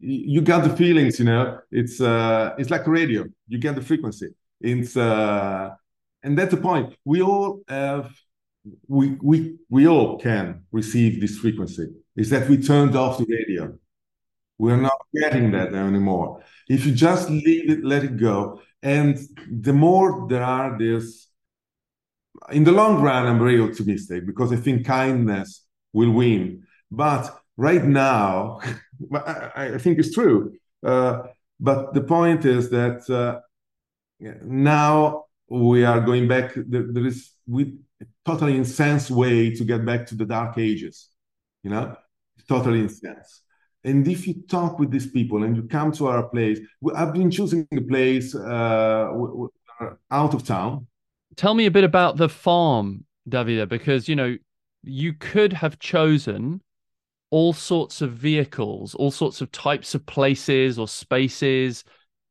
you 0.00 0.40
got 0.40 0.64
the 0.64 0.76
feelings, 0.76 1.18
you 1.18 1.24
know. 1.26 1.60
It's 1.70 2.00
uh, 2.00 2.54
it's 2.58 2.70
like 2.70 2.86
a 2.86 2.90
radio. 2.90 3.24
You 3.48 3.58
get 3.58 3.74
the 3.74 3.82
frequency. 3.82 4.30
It's 4.60 4.96
uh, 4.96 5.70
and 6.22 6.36
that's 6.36 6.50
the 6.50 6.60
point. 6.60 6.94
We 7.04 7.22
all 7.22 7.62
have, 7.68 8.10
we 8.88 9.16
we 9.22 9.56
we 9.68 9.86
all 9.86 10.18
can 10.18 10.64
receive 10.72 11.20
this 11.20 11.38
frequency. 11.38 11.88
Is 12.16 12.30
that 12.30 12.48
we 12.48 12.56
turned 12.58 12.96
off 12.96 13.18
the 13.18 13.26
radio. 13.28 13.78
We're 14.58 14.76
not 14.80 14.98
getting 15.12 15.50
that 15.52 15.74
anymore. 15.74 16.42
If 16.68 16.86
you 16.86 16.92
just 16.92 17.28
leave 17.28 17.70
it, 17.70 17.84
let 17.84 18.04
it 18.04 18.16
go, 18.16 18.60
and 18.82 19.18
the 19.50 19.72
more 19.72 20.26
there 20.28 20.44
are 20.44 20.78
this, 20.78 21.28
in 22.50 22.64
the 22.64 22.72
long 22.72 23.00
run, 23.00 23.26
I'm 23.26 23.38
very 23.38 23.60
optimistic 23.60 24.26
because 24.26 24.52
I 24.52 24.56
think 24.56 24.86
kindness 24.86 25.64
will 25.92 26.10
win. 26.10 26.64
But 26.90 27.34
right 27.56 27.84
now, 27.84 28.60
I, 29.14 29.74
I, 29.74 29.78
think 29.78 29.98
it's 29.98 30.12
true. 30.12 30.54
Uh, 30.84 31.22
but 31.58 31.94
the 31.94 32.02
point 32.02 32.44
is 32.44 32.70
that 32.70 33.08
uh, 33.10 33.40
now 34.42 35.24
we 35.48 35.84
are 35.84 36.00
going 36.00 36.28
back. 36.28 36.52
There, 36.54 37.06
is 37.06 37.32
we 37.46 37.78
totally 38.24 38.56
insane 38.56 39.00
way 39.10 39.54
to 39.54 39.64
get 39.64 39.84
back 39.84 40.06
to 40.06 40.14
the 40.14 40.24
dark 40.24 40.58
ages. 40.58 41.08
You 41.62 41.70
know, 41.70 41.96
totally 42.48 42.80
insane. 42.80 43.16
And 43.84 44.06
if 44.08 44.26
you 44.26 44.42
talk 44.48 44.78
with 44.78 44.90
these 44.90 45.10
people 45.10 45.44
and 45.44 45.56
you 45.56 45.64
come 45.64 45.92
to 45.92 46.08
our 46.08 46.24
place, 46.28 46.58
I've 46.94 47.12
been 47.12 47.30
choosing 47.30 47.68
a 47.72 47.82
place 47.82 48.34
uh, 48.34 49.12
out 50.10 50.34
of 50.34 50.44
town. 50.44 50.86
Tell 51.36 51.54
me 51.54 51.66
a 51.66 51.70
bit 51.70 51.84
about 51.84 52.16
the 52.16 52.28
farm, 52.28 53.04
Davide, 53.28 53.68
because 53.68 54.08
you 54.08 54.16
know 54.16 54.36
you 54.82 55.14
could 55.14 55.52
have 55.52 55.78
chosen 55.78 56.60
all 57.30 57.52
sorts 57.52 58.00
of 58.00 58.12
vehicles, 58.12 58.94
all 58.94 59.10
sorts 59.10 59.40
of 59.40 59.50
types 59.50 59.94
of 59.94 60.06
places 60.06 60.78
or 60.78 60.86
spaces. 60.86 61.84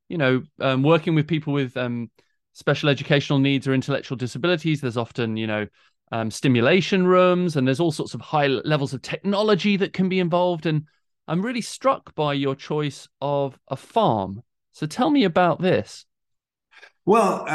You 0.10 0.18
know, 0.18 0.44
um, 0.60 0.84
working 0.84 1.16
with 1.16 1.28
people 1.28 1.54
with 1.54 1.76
um, 1.76 2.10
special 2.54 2.90
educational 2.90 3.40
needs 3.40 3.68
or 3.68 3.74
intellectual 3.74 4.16
disabilities, 4.18 4.82
there's 4.82 4.98
often 4.98 5.36
you 5.38 5.48
know 5.48 5.68
um, 6.12 6.32
stimulation 6.32 7.06
rooms, 7.08 7.56
and 7.56 7.68
there's 7.68 7.80
all 7.80 7.92
sorts 7.92 8.14
of 8.14 8.22
high 8.22 8.48
levels 8.48 8.94
of 8.94 9.02
technology 9.02 9.78
that 9.78 9.94
can 9.94 10.08
be 10.10 10.20
involved. 10.20 10.66
And 10.66 10.86
I'm 11.28 11.42
really 11.42 11.62
struck 11.62 12.14
by 12.16 12.34
your 12.34 12.56
choice 12.56 13.08
of 13.22 13.58
a 13.68 13.76
farm. 13.76 14.44
So 14.72 14.86
tell 14.86 15.10
me 15.10 15.24
about 15.24 15.62
this. 15.62 16.06
Well, 17.06 17.46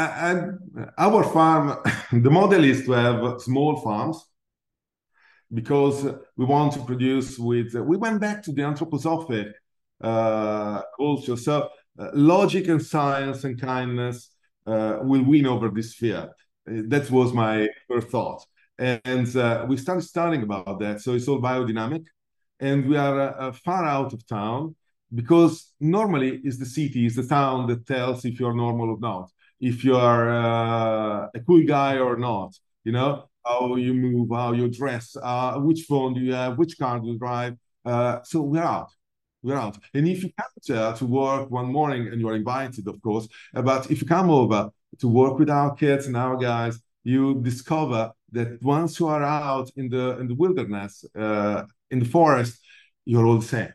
our 0.97 1.23
farm, 1.23 1.77
the 2.11 2.29
model 2.29 2.63
is 2.63 2.85
to 2.85 2.91
have 2.91 3.41
small 3.41 3.81
farms 3.81 4.23
because 5.51 6.03
we 6.37 6.45
want 6.45 6.73
to 6.73 6.85
produce 6.85 7.39
with, 7.39 7.73
we 7.73 7.97
went 7.97 8.21
back 8.21 8.43
to 8.43 8.51
the 8.51 8.61
anthroposophic 8.61 9.51
uh, 10.01 10.81
culture. 10.95 11.35
So 11.35 11.69
uh, 11.97 12.09
logic 12.13 12.67
and 12.67 12.81
science 12.81 13.43
and 13.43 13.59
kindness 13.59 14.29
uh, 14.67 14.99
will 15.01 15.23
win 15.23 15.47
over 15.47 15.69
this 15.69 15.95
fear. 15.95 16.29
That 16.65 17.09
was 17.09 17.33
my 17.33 17.67
first 17.87 18.09
thought. 18.09 18.45
And 18.77 19.35
uh, 19.35 19.65
we 19.67 19.77
started 19.77 20.03
studying 20.03 20.43
about 20.43 20.79
that. 20.79 21.01
So 21.01 21.13
it's 21.13 21.27
all 21.27 21.41
biodynamic 21.41 22.05
and 22.59 22.87
we 22.87 22.97
are 22.97 23.19
uh, 23.39 23.51
far 23.51 23.83
out 23.85 24.13
of 24.13 24.25
town 24.27 24.75
because 25.13 25.73
normally 25.79 26.39
it's 26.43 26.59
the 26.59 26.65
city, 26.65 27.07
it's 27.07 27.15
the 27.15 27.25
town 27.25 27.67
that 27.67 27.87
tells 27.87 28.25
if 28.25 28.39
you're 28.39 28.53
normal 28.53 28.91
or 28.91 28.99
not, 28.99 29.31
if 29.59 29.83
you 29.83 29.95
are 29.95 30.29
uh, 30.29 31.27
a 31.33 31.39
cool 31.45 31.63
guy 31.63 31.97
or 31.97 32.17
not, 32.17 32.53
you 32.83 32.91
know, 32.91 33.29
how 33.45 33.75
you 33.75 33.93
move, 33.93 34.29
how 34.31 34.53
you 34.53 34.69
dress, 34.69 35.15
uh, 35.21 35.55
which 35.59 35.81
phone 35.83 36.13
do 36.13 36.21
you 36.21 36.33
have, 36.33 36.57
which 36.57 36.77
car 36.77 36.99
do 36.99 37.07
you 37.07 37.17
drive. 37.17 37.55
Uh, 37.85 38.19
so 38.23 38.41
we're 38.41 38.63
out. 38.63 38.89
We're 39.41 39.55
out. 39.55 39.77
And 39.93 40.07
if 40.07 40.23
you 40.23 40.31
come 40.37 40.95
to, 40.97 41.05
work 41.05 41.49
one 41.49 41.71
morning, 41.71 42.07
and 42.07 42.19
you're 42.19 42.35
invited, 42.35 42.87
of 42.87 43.01
course, 43.01 43.27
uh, 43.55 43.61
but 43.61 43.89
if 43.89 44.01
you 44.01 44.07
come 44.07 44.29
over 44.29 44.69
to 44.99 45.07
work 45.07 45.39
with 45.39 45.49
our 45.49 45.73
kids 45.75 46.07
and 46.07 46.17
our 46.17 46.35
guys, 46.37 46.79
you 47.03 47.41
discover 47.41 48.11
that 48.31 48.61
once 48.61 48.99
you 48.99 49.07
are 49.07 49.23
out 49.23 49.71
in 49.77 49.89
the 49.89 50.17
in 50.19 50.27
the 50.27 50.35
wilderness, 50.35 51.05
uh, 51.17 51.63
in 51.89 51.99
the 51.99 52.05
forest, 52.05 52.59
you're 53.05 53.25
all 53.25 53.37
the 53.37 53.45
same. 53.45 53.73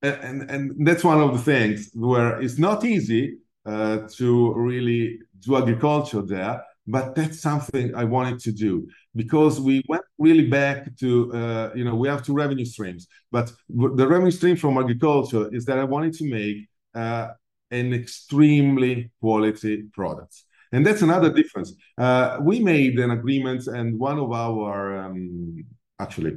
And, 0.00 0.16
and, 0.22 0.50
and 0.50 0.86
that's 0.86 1.04
one 1.04 1.20
of 1.20 1.32
the 1.32 1.42
things 1.42 1.90
where 1.92 2.40
it's 2.40 2.58
not 2.58 2.84
easy 2.84 3.38
uh, 3.68 3.98
to 4.16 4.54
really 4.54 5.18
do 5.40 5.56
agriculture 5.56 6.22
there, 6.22 6.64
but 6.86 7.14
that's 7.14 7.40
something 7.40 7.94
I 7.94 8.04
wanted 8.04 8.38
to 8.40 8.52
do 8.52 8.88
because 9.14 9.60
we 9.60 9.84
went 9.88 10.04
really 10.18 10.46
back 10.46 10.96
to, 11.00 11.32
uh, 11.34 11.70
you 11.74 11.84
know, 11.84 11.94
we 11.94 12.08
have 12.08 12.22
two 12.24 12.32
revenue 12.32 12.64
streams, 12.64 13.06
but 13.30 13.52
the 13.68 14.08
revenue 14.08 14.30
stream 14.30 14.56
from 14.56 14.78
agriculture 14.78 15.54
is 15.54 15.64
that 15.66 15.78
I 15.78 15.84
wanted 15.84 16.14
to 16.14 16.24
make 16.38 16.56
uh, 16.94 17.28
an 17.70 17.92
extremely 17.92 19.10
quality 19.20 19.84
product. 19.92 20.34
And 20.72 20.84
that's 20.86 21.02
another 21.02 21.30
difference. 21.30 21.74
Uh, 21.96 22.38
we 22.40 22.60
made 22.60 22.98
an 22.98 23.10
agreement, 23.10 23.66
and 23.66 23.98
one 23.98 24.18
of 24.18 24.32
our 24.32 24.98
um, 24.98 25.64
actually 25.98 26.36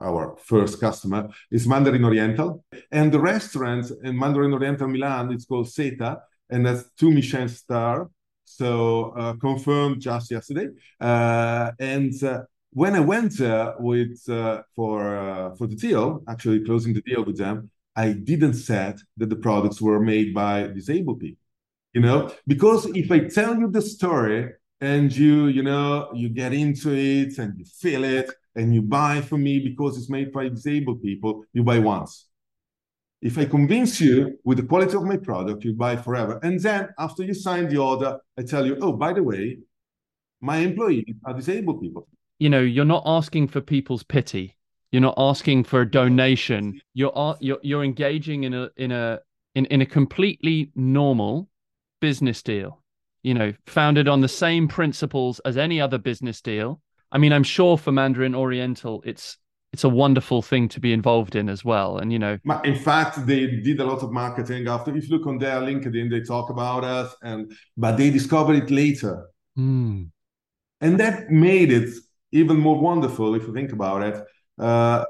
our 0.00 0.36
first 0.42 0.80
customer 0.80 1.28
is 1.50 1.66
Mandarin 1.66 2.04
Oriental. 2.04 2.64
And 2.90 3.12
the 3.12 3.20
restaurant 3.20 3.90
in 4.02 4.18
Mandarin 4.18 4.54
Oriental 4.54 4.88
Milan, 4.88 5.32
it's 5.32 5.44
called 5.44 5.68
Seta, 5.68 6.20
and 6.50 6.66
that's 6.66 6.84
two 6.98 7.10
Michelin 7.10 7.48
star. 7.48 8.10
So 8.44 9.10
uh, 9.16 9.34
confirmed 9.34 10.00
just 10.00 10.30
yesterday. 10.30 10.68
Uh, 11.00 11.72
and 11.78 12.12
uh, 12.22 12.42
when 12.70 12.94
I 12.94 13.00
went 13.00 13.40
uh, 13.40 13.74
with 13.78 14.28
uh, 14.28 14.62
for 14.74 15.54
for 15.58 15.66
the 15.66 15.76
deal, 15.76 16.22
actually 16.28 16.64
closing 16.64 16.94
the 16.94 17.02
deal 17.02 17.24
with 17.24 17.38
them, 17.38 17.70
I 17.96 18.12
didn't 18.12 18.54
said 18.54 18.98
that 19.16 19.30
the 19.30 19.36
products 19.36 19.80
were 19.80 20.00
made 20.00 20.32
by 20.34 20.68
disabled 20.68 21.20
people. 21.20 21.42
You 21.92 22.02
know, 22.02 22.30
because 22.46 22.86
if 22.86 23.10
I 23.10 23.20
tell 23.20 23.56
you 23.56 23.70
the 23.70 23.82
story 23.82 24.52
and 24.80 25.14
you 25.14 25.46
you 25.46 25.62
know 25.62 26.10
you 26.14 26.28
get 26.28 26.52
into 26.52 26.94
it 26.94 27.38
and 27.38 27.58
you 27.58 27.64
feel 27.64 28.04
it 28.04 28.30
and 28.54 28.74
you 28.74 28.82
buy 28.82 29.20
from 29.22 29.42
me 29.42 29.58
because 29.60 29.98
it's 29.98 30.10
made 30.10 30.32
by 30.32 30.48
disabled 30.48 31.02
people, 31.02 31.44
you 31.52 31.62
buy 31.62 31.78
once. 31.78 32.25
If 33.22 33.38
I 33.38 33.44
convince 33.44 34.00
you 34.00 34.38
with 34.44 34.58
the 34.58 34.64
quality 34.64 34.96
of 34.96 35.04
my 35.04 35.16
product, 35.16 35.64
you 35.64 35.74
buy 35.74 35.96
forever. 35.96 36.38
And 36.42 36.60
then 36.60 36.88
after 36.98 37.22
you 37.22 37.34
sign 37.34 37.68
the 37.68 37.78
order, 37.78 38.18
I 38.38 38.42
tell 38.42 38.66
you, 38.66 38.76
oh, 38.80 38.92
by 38.92 39.12
the 39.12 39.22
way, 39.22 39.58
my 40.40 40.58
employees 40.58 41.14
are 41.24 41.34
disabled 41.34 41.80
people. 41.80 42.06
You 42.38 42.50
know, 42.50 42.60
you're 42.60 42.84
not 42.84 43.02
asking 43.06 43.48
for 43.48 43.60
people's 43.60 44.02
pity. 44.02 44.56
You're 44.92 45.02
not 45.02 45.14
asking 45.16 45.64
for 45.64 45.80
a 45.80 45.90
donation. 45.90 46.80
You're 46.94 47.36
you're 47.40 47.58
you're 47.62 47.84
engaging 47.84 48.44
in 48.44 48.54
a 48.54 48.70
in 48.76 48.92
a 48.92 49.20
in, 49.54 49.64
in 49.66 49.80
a 49.80 49.86
completely 49.86 50.70
normal 50.74 51.48
business 52.00 52.42
deal. 52.42 52.82
You 53.22 53.34
know, 53.34 53.52
founded 53.66 54.06
on 54.06 54.20
the 54.20 54.28
same 54.28 54.68
principles 54.68 55.40
as 55.40 55.56
any 55.56 55.80
other 55.80 55.98
business 55.98 56.40
deal 56.40 56.80
I 57.12 57.18
mean, 57.18 57.32
I'm 57.32 57.44
sure 57.44 57.78
for 57.78 57.92
Mandarin 57.92 58.34
Oriental, 58.34 59.02
it's 59.06 59.38
it's 59.76 59.84
a 59.84 59.98
wonderful 60.04 60.40
thing 60.40 60.70
to 60.70 60.80
be 60.80 60.90
involved 60.90 61.34
in 61.36 61.50
as 61.50 61.62
well. 61.62 61.98
And 61.98 62.10
you 62.10 62.18
know, 62.18 62.38
in 62.64 62.76
fact, 62.76 63.26
they 63.26 63.46
did 63.68 63.78
a 63.78 63.84
lot 63.84 64.02
of 64.02 64.10
marketing 64.10 64.68
after. 64.68 64.96
If 64.96 65.06
you 65.06 65.18
look 65.18 65.26
on 65.26 65.36
their 65.36 65.60
LinkedIn, 65.60 66.08
they 66.10 66.22
talk 66.22 66.48
about 66.48 66.82
us, 66.82 67.14
and 67.22 67.52
but 67.76 67.98
they 67.98 68.08
discovered 68.08 68.56
it 68.62 68.70
later, 68.70 69.26
mm. 69.58 70.08
and 70.80 71.00
that 71.00 71.30
made 71.30 71.70
it 71.70 71.90
even 72.32 72.56
more 72.56 72.78
wonderful 72.80 73.34
if 73.34 73.42
you 73.46 73.52
think 73.52 73.72
about 73.72 74.00
it, 74.02 74.24
uh, 74.58 75.04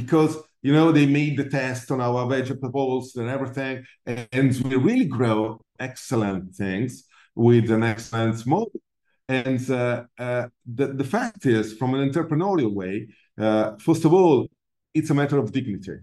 because 0.00 0.36
you 0.60 0.72
know 0.72 0.90
they 0.90 1.06
made 1.06 1.36
the 1.36 1.48
test 1.48 1.92
on 1.92 2.00
our 2.00 2.26
vegetables 2.26 3.14
and 3.14 3.28
everything, 3.28 3.84
and 4.06 4.60
we 4.64 4.74
really 4.74 5.06
grow 5.18 5.60
excellent 5.78 6.52
things 6.56 7.04
with 7.36 7.70
an 7.70 7.84
excellent 7.84 8.44
model 8.44 8.80
and 9.28 9.70
uh, 9.70 10.04
uh, 10.18 10.48
the, 10.66 10.88
the 10.88 11.04
fact 11.04 11.46
is, 11.46 11.72
from 11.72 11.94
an 11.94 12.10
entrepreneurial 12.10 12.72
way, 12.72 13.08
uh, 13.38 13.76
first 13.76 14.04
of 14.04 14.12
all, 14.12 14.48
it's 14.92 15.10
a 15.10 15.14
matter 15.14 15.38
of 15.38 15.52
dignity. 15.52 15.98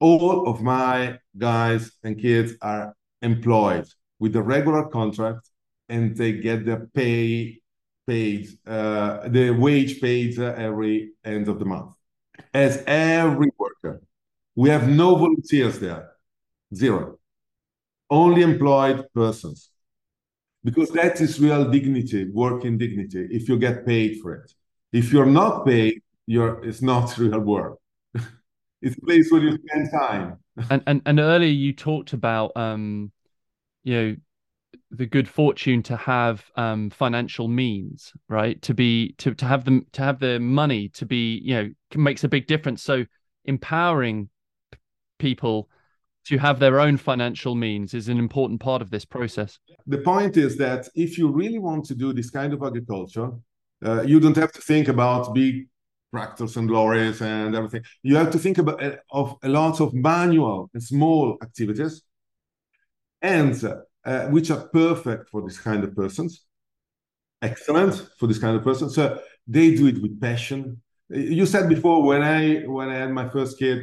All 0.00 0.48
of 0.48 0.62
my 0.62 1.18
guys 1.36 1.92
and 2.04 2.18
kids 2.18 2.54
are 2.62 2.94
employed 3.22 3.86
with 4.18 4.36
a 4.36 4.42
regular 4.42 4.86
contract 4.88 5.50
and 5.88 6.16
they 6.16 6.32
get 6.32 6.64
their 6.66 6.86
pay 6.94 7.60
paid, 8.06 8.48
uh, 8.66 9.28
the 9.28 9.50
wage 9.50 10.00
paid 10.00 10.38
every 10.38 11.12
end 11.24 11.48
of 11.48 11.58
the 11.58 11.64
month, 11.64 11.92
as 12.54 12.82
every 12.86 13.50
worker. 13.58 14.00
We 14.54 14.70
have 14.70 14.88
no 14.88 15.16
volunteers 15.16 15.78
there, 15.80 16.12
zero. 16.74 17.18
only 18.10 18.42
employed 18.42 19.06
persons 19.14 19.70
because 20.64 20.90
that 20.90 21.20
is 21.20 21.40
real 21.40 21.70
dignity, 21.70 22.30
working 22.32 22.78
dignity. 22.78 23.28
If 23.30 23.48
you 23.48 23.58
get 23.58 23.86
paid 23.86 24.20
for 24.20 24.34
it, 24.34 24.52
if 24.92 25.12
you're 25.12 25.26
not 25.26 25.66
paid, 25.66 26.02
you're 26.26 26.64
it's 26.64 26.82
not 26.82 27.16
real 27.18 27.40
work. 27.40 27.78
it's 28.82 28.96
a 28.96 29.00
place 29.00 29.30
where 29.30 29.42
you 29.42 29.58
spend 29.68 29.88
time. 29.90 30.38
and 30.70 30.82
and 30.86 31.02
and 31.06 31.20
earlier 31.20 31.50
you 31.50 31.72
talked 31.72 32.12
about 32.12 32.52
um, 32.56 33.12
you 33.84 33.94
know, 33.94 34.16
the 34.90 35.06
good 35.06 35.28
fortune 35.28 35.82
to 35.84 35.96
have 35.96 36.44
um 36.56 36.90
financial 36.90 37.48
means, 37.48 38.12
right? 38.28 38.60
To 38.62 38.74
be 38.74 39.14
to 39.18 39.34
to 39.34 39.44
have 39.46 39.64
them 39.64 39.86
to 39.92 40.02
have 40.02 40.18
the 40.18 40.38
money 40.40 40.88
to 40.90 41.06
be 41.06 41.40
you 41.42 41.54
know 41.54 41.70
makes 41.94 42.24
a 42.24 42.28
big 42.28 42.46
difference. 42.46 42.82
So 42.82 43.04
empowering 43.44 44.28
people 45.18 45.68
to 46.26 46.38
have 46.38 46.58
their 46.58 46.80
own 46.80 46.96
financial 46.96 47.54
means 47.54 47.94
is 47.94 48.08
an 48.08 48.18
important 48.18 48.60
part 48.60 48.82
of 48.82 48.90
this 48.90 49.04
process. 49.04 49.60
The 49.86 49.98
point 49.98 50.36
is 50.36 50.56
that 50.56 50.88
if 50.96 51.18
you 51.18 51.30
really 51.30 51.60
want 51.60 51.84
to 51.86 51.94
do 51.94 52.12
this 52.12 52.30
kind 52.30 52.52
of 52.52 52.62
agriculture, 52.64 53.30
uh, 53.84 54.02
you 54.02 54.18
don't 54.18 54.36
have 54.36 54.50
to 54.52 54.60
think 54.60 54.88
about 54.88 55.32
big 55.34 55.68
tractors 56.16 56.56
and 56.56 56.70
lorries 56.70 57.20
and 57.20 57.54
everything. 57.54 57.82
You 58.02 58.16
have 58.16 58.30
to 58.32 58.38
think 58.38 58.58
about 58.58 58.82
uh, 58.82 58.96
of 59.10 59.36
a 59.42 59.48
lot 59.48 59.80
of 59.80 59.94
manual 59.94 60.70
and 60.72 60.82
small 60.82 61.38
activities, 61.42 62.02
and 63.20 63.54
uh, 64.04 64.26
which 64.34 64.50
are 64.50 64.68
perfect 64.68 65.28
for 65.30 65.42
this 65.46 65.58
kind 65.58 65.84
of 65.84 65.94
persons. 65.94 66.32
Excellent 67.42 67.94
for 68.18 68.26
this 68.26 68.38
kind 68.38 68.56
of 68.56 68.64
person. 68.64 68.88
So 68.88 69.02
they 69.46 69.74
do 69.74 69.86
it 69.86 70.00
with 70.02 70.20
passion, 70.20 70.80
you 71.08 71.46
said 71.46 71.68
before 71.68 72.02
when 72.02 72.22
I 72.22 72.66
when 72.66 72.88
I 72.88 72.96
had 72.96 73.12
my 73.12 73.28
first 73.28 73.58
kid, 73.58 73.78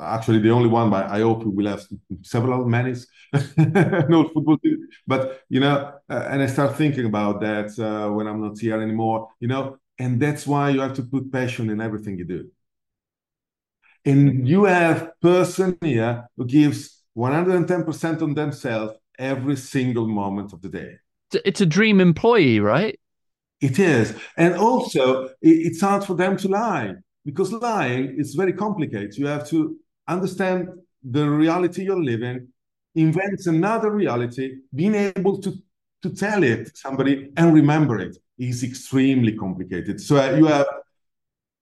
actually 0.00 0.40
the 0.40 0.50
only 0.50 0.68
one, 0.68 0.90
but 0.90 1.06
I 1.06 1.20
hope 1.20 1.44
we 1.44 1.50
will 1.50 1.68
have 1.68 1.82
several 2.22 2.66
many, 2.66 2.92
no 3.56 4.28
football 4.28 4.58
team. 4.58 4.86
But 5.06 5.40
you 5.48 5.60
know, 5.60 5.94
uh, 6.10 6.28
and 6.30 6.42
I 6.42 6.46
start 6.46 6.76
thinking 6.76 7.06
about 7.06 7.40
that 7.40 7.78
uh, 7.78 8.12
when 8.12 8.26
I'm 8.26 8.42
not 8.42 8.58
here 8.58 8.80
anymore. 8.82 9.28
You 9.40 9.48
know, 9.48 9.78
and 9.98 10.20
that's 10.20 10.46
why 10.46 10.70
you 10.70 10.80
have 10.80 10.94
to 10.94 11.02
put 11.02 11.32
passion 11.32 11.70
in 11.70 11.80
everything 11.80 12.18
you 12.18 12.24
do. 12.24 12.50
And 14.04 14.46
you 14.46 14.64
have 14.64 15.10
person 15.20 15.76
here 15.80 16.28
who 16.36 16.46
gives 16.46 17.02
110% 17.16 18.22
on 18.22 18.34
themselves 18.34 18.94
every 19.18 19.56
single 19.56 20.06
moment 20.06 20.52
of 20.52 20.60
the 20.62 20.68
day. 20.68 20.98
It's 21.44 21.60
a 21.60 21.66
dream 21.66 22.00
employee, 22.00 22.60
right? 22.60 22.98
It 23.60 23.78
is. 23.78 24.14
And 24.36 24.54
also, 24.54 25.30
it's 25.40 25.80
hard 25.80 26.04
for 26.04 26.14
them 26.14 26.36
to 26.38 26.48
lie 26.48 26.94
because 27.24 27.52
lying 27.52 28.14
is 28.18 28.34
very 28.34 28.52
complicated. 28.52 29.16
You 29.16 29.26
have 29.26 29.48
to 29.48 29.76
understand 30.06 30.68
the 31.02 31.28
reality 31.28 31.84
you're 31.84 32.02
living, 32.02 32.48
invent 32.94 33.40
another 33.46 33.90
reality, 33.90 34.56
being 34.74 34.94
able 34.94 35.40
to, 35.40 35.54
to 36.10 36.16
tell 36.16 36.42
it 36.42 36.66
to 36.66 36.72
somebody 36.74 37.30
and 37.36 37.54
remember 37.54 37.98
it 37.98 38.16
is 38.38 38.62
extremely 38.62 39.32
complicated. 39.32 40.00
So 40.00 40.16
uh, 40.16 40.36
you 40.36 40.46
have 40.46 40.66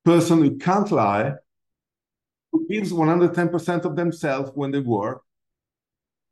person 0.05 0.39
who 0.43 0.57
can't 0.57 0.91
lie, 0.91 1.33
who 2.53 2.67
gives 2.69 2.93
110% 2.93 3.85
of 3.85 3.97
themselves 3.97 4.51
when 4.55 4.71
they 4.71 4.81
work. 4.81 5.23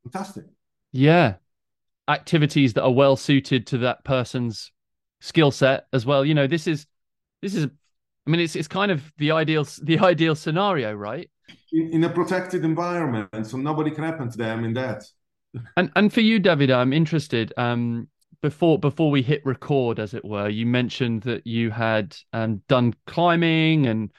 Fantastic. 0.05 0.45
Yeah. 0.93 1.35
Activities 2.09 2.75
that 2.75 2.83
are 2.83 2.93
well 2.93 3.17
suited 3.17 3.67
to 3.69 3.79
that 3.79 4.05
person's 4.05 4.73
skill 5.21 5.51
set 5.51 5.87
as 5.93 6.05
well. 6.05 6.25
You 6.25 6.35
know, 6.35 6.47
this 6.47 6.67
is 6.67 6.87
this 7.41 7.55
is 7.55 7.67
I 8.27 8.31
mean 8.31 8.41
it's 8.41 8.57
it's 8.57 8.69
kind 8.69 8.91
of 8.91 9.13
the 9.19 9.33
ideal 9.33 9.67
the 9.83 9.99
ideal 10.01 10.35
scenario, 10.35 10.93
right? 10.93 11.31
In, 11.73 11.91
in 11.95 12.05
a 12.05 12.11
protected 12.11 12.65
environment, 12.65 13.47
so 13.47 13.57
nobody 13.57 13.91
can 13.91 14.05
happen 14.05 14.31
to 14.31 14.37
them 14.37 14.65
in 14.65 14.75
that. 14.75 15.05
And 15.77 15.91
and 15.97 16.13
for 16.13 16.21
you, 16.21 16.39
David, 16.39 16.71
I'm 16.71 16.93
interested. 16.93 17.53
Um, 17.57 18.09
before 18.41 18.79
before 18.79 19.11
we 19.11 19.23
hit 19.23 19.45
record, 19.45 19.99
as 20.01 20.15
it 20.15 20.25
were, 20.25 20.49
you 20.49 20.67
mentioned 20.67 21.23
that 21.23 21.47
you 21.47 21.71
had 21.71 22.17
um, 22.33 22.63
done 22.69 22.95
climbing 23.07 23.87
and 23.87 24.11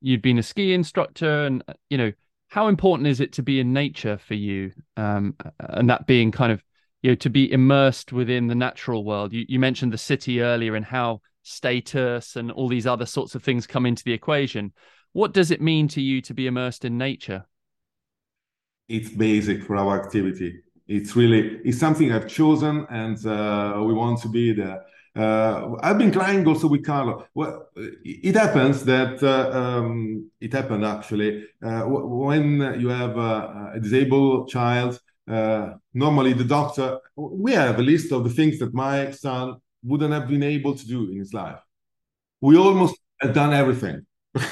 you'd 0.00 0.22
been 0.22 0.38
a 0.38 0.42
ski 0.42 0.72
instructor, 0.72 1.44
and 1.44 1.64
you 1.90 1.98
know 1.98 2.12
how 2.48 2.68
important 2.68 3.08
is 3.08 3.20
it 3.20 3.32
to 3.34 3.42
be 3.42 3.60
in 3.60 3.72
nature 3.72 4.18
for 4.18 4.34
you, 4.34 4.72
um, 4.96 5.34
and 5.58 5.90
that 5.90 6.06
being 6.06 6.30
kind 6.30 6.52
of 6.52 6.62
you 7.02 7.10
know 7.10 7.14
to 7.16 7.30
be 7.30 7.50
immersed 7.50 8.12
within 8.12 8.46
the 8.46 8.54
natural 8.54 9.04
world? 9.04 9.32
You, 9.32 9.44
you 9.48 9.58
mentioned 9.58 9.92
the 9.92 9.98
city 9.98 10.40
earlier 10.40 10.76
and 10.76 10.84
how 10.84 11.20
status 11.42 12.36
and 12.36 12.52
all 12.52 12.68
these 12.68 12.86
other 12.86 13.06
sorts 13.06 13.34
of 13.34 13.42
things 13.42 13.66
come 13.66 13.84
into 13.84 14.04
the 14.04 14.12
equation. 14.12 14.72
What 15.12 15.32
does 15.32 15.50
it 15.50 15.60
mean 15.60 15.88
to 15.88 16.00
you 16.00 16.22
to 16.22 16.34
be 16.34 16.46
immersed 16.46 16.84
in 16.84 16.96
nature? 16.96 17.44
It's 18.88 19.10
basic 19.10 19.64
for 19.64 19.76
our 19.76 20.00
activity 20.00 20.60
it's 20.86 21.16
really 21.16 21.60
it's 21.64 21.78
something 21.78 22.12
i've 22.12 22.28
chosen 22.28 22.86
and 22.90 23.24
uh, 23.26 23.82
we 23.86 23.92
want 23.92 24.20
to 24.20 24.28
be 24.28 24.52
there. 24.52 24.84
Uh, 25.14 25.74
I've 25.82 25.98
been 25.98 26.10
climbing 26.10 26.46
also 26.48 26.68
with 26.68 26.86
Carlo. 26.86 27.26
Well, 27.34 27.68
it 27.76 28.34
happens 28.34 28.82
that 28.84 29.22
uh, 29.22 29.50
um, 29.58 30.30
it 30.40 30.54
happened 30.54 30.86
actually 30.86 31.44
uh, 31.62 31.82
when 31.82 32.80
you 32.80 32.88
have 32.88 33.18
a 33.18 33.78
disabled 33.78 34.48
child 34.48 34.98
uh, 35.30 35.74
normally 35.94 36.32
the 36.32 36.44
doctor 36.44 36.98
we 37.14 37.52
have 37.52 37.78
a 37.78 37.82
list 37.82 38.10
of 38.10 38.24
the 38.24 38.30
things 38.30 38.58
that 38.58 38.74
my 38.74 39.10
son 39.10 39.56
wouldn't 39.84 40.12
have 40.12 40.28
been 40.28 40.42
able 40.42 40.74
to 40.74 40.86
do 40.86 41.10
in 41.10 41.18
his 41.18 41.32
life. 41.34 41.60
We 42.40 42.56
almost 42.56 42.96
have 43.20 43.34
done 43.34 43.52
everything. 43.52 44.06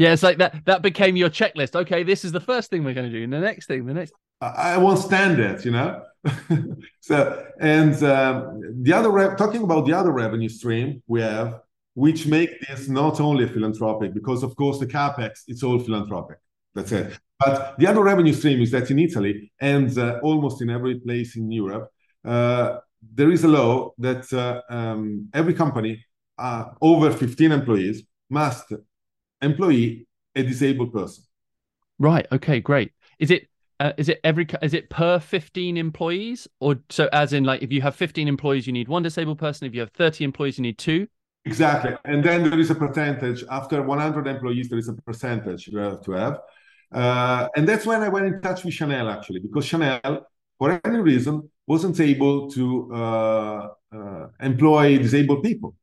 Yeah 0.00 0.12
it's 0.12 0.22
like 0.22 0.38
that 0.38 0.64
that 0.66 0.80
became 0.80 1.16
your 1.16 1.28
checklist. 1.28 1.74
Okay 1.74 2.04
this 2.04 2.24
is 2.24 2.30
the 2.30 2.38
first 2.38 2.70
thing 2.70 2.84
we're 2.84 2.94
going 2.94 3.10
to 3.10 3.18
do 3.18 3.24
and 3.24 3.32
the 3.32 3.40
next 3.40 3.66
thing 3.66 3.84
the 3.84 3.94
next 3.94 4.12
i, 4.40 4.76
won't 4.78 4.98
stand 4.98 5.38
it 5.38 5.64
you 5.64 5.70
know 5.70 6.02
so 7.00 7.46
and 7.60 8.02
um, 8.02 8.60
the 8.82 8.92
other 8.92 9.10
re- 9.10 9.34
talking 9.36 9.62
about 9.62 9.86
the 9.86 9.92
other 9.92 10.12
revenue 10.12 10.48
stream 10.48 11.02
we 11.06 11.20
have 11.20 11.60
which 11.94 12.26
make 12.26 12.60
this 12.66 12.88
not 12.88 13.20
only 13.20 13.46
philanthropic 13.48 14.12
because 14.14 14.42
of 14.42 14.54
course 14.56 14.78
the 14.78 14.86
capex 14.86 15.42
it's 15.46 15.62
all 15.62 15.78
philanthropic 15.78 16.38
that's 16.74 16.92
it 16.92 17.18
but 17.38 17.78
the 17.78 17.86
other 17.86 18.02
revenue 18.02 18.32
stream 18.32 18.60
is 18.60 18.72
that 18.72 18.90
in 18.90 18.98
Italy 18.98 19.52
and 19.60 19.96
uh, 19.96 20.18
almost 20.22 20.60
in 20.60 20.70
every 20.70 20.98
place 20.98 21.36
in 21.36 21.50
Europe, 21.50 21.90
uh, 22.24 22.78
there 23.14 23.30
is 23.30 23.44
a 23.44 23.48
law 23.48 23.92
that 23.98 24.30
uh, 24.32 24.60
um, 24.68 25.28
every 25.32 25.54
company 25.54 26.04
uh, 26.36 26.64
over 26.80 27.12
15 27.12 27.52
employees 27.52 28.02
must 28.28 28.72
employ 29.40 30.04
a 30.34 30.42
disabled 30.42 30.92
person. 30.92 31.24
Right. 31.98 32.26
Okay. 32.32 32.60
Great. 32.60 32.92
Is 33.20 33.30
it 33.30 33.48
uh, 33.80 33.92
is 33.96 34.08
it 34.08 34.20
every 34.24 34.46
is 34.62 34.74
it 34.74 34.90
per 34.90 35.18
15 35.18 35.76
employees? 35.76 36.48
Or 36.60 36.76
so 36.90 37.08
as 37.12 37.32
in 37.32 37.44
like 37.44 37.62
if 37.62 37.72
you 37.72 37.80
have 37.82 37.94
15 37.94 38.26
employees 38.28 38.66
you 38.66 38.72
need 38.72 38.88
one 38.88 39.02
disabled 39.02 39.38
person. 39.38 39.66
If 39.66 39.74
you 39.74 39.80
have 39.80 39.90
30 39.90 40.24
employees 40.24 40.58
you 40.58 40.62
need 40.62 40.78
two? 40.78 41.06
Exactly. 41.44 41.92
And 42.04 42.22
then 42.24 42.48
there 42.48 42.58
is 42.58 42.70
a 42.70 42.74
percentage. 42.74 43.44
After 43.50 43.82
100 43.82 44.26
employees 44.26 44.68
there 44.68 44.78
is 44.78 44.88
a 44.88 44.94
percentage 44.94 45.68
you 45.68 45.78
have 45.78 46.02
to 46.02 46.12
have. 46.12 46.38
Uh, 46.90 47.48
and 47.56 47.68
that's 47.68 47.86
when 47.86 48.02
I 48.02 48.08
went 48.08 48.26
in 48.26 48.40
touch 48.40 48.64
with 48.64 48.74
Chanel 48.74 49.08
actually, 49.08 49.40
because 49.40 49.64
Chanel, 49.66 50.26
for 50.58 50.80
any 50.84 50.98
reason, 50.98 51.48
wasn't 51.66 52.00
able 52.00 52.50
to 52.50 52.90
uh, 52.92 53.68
uh, 53.94 54.26
employ 54.40 54.98
disabled 54.98 55.42
people. 55.44 55.76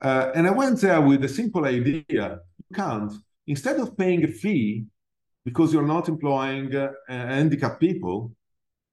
Uh, 0.00 0.32
and 0.34 0.48
I 0.48 0.50
went 0.50 0.80
there 0.80 1.00
with 1.00 1.22
a 1.22 1.28
simple 1.28 1.64
idea: 1.64 2.04
you 2.08 2.74
can't. 2.74 3.12
Instead 3.46 3.78
of 3.78 3.96
paying 3.96 4.24
a 4.24 4.28
fee 4.28 4.86
because 5.44 5.72
you're 5.72 5.86
not 5.86 6.08
employing 6.08 6.74
uh, 6.74 6.92
handicapped 7.08 7.80
people, 7.80 8.32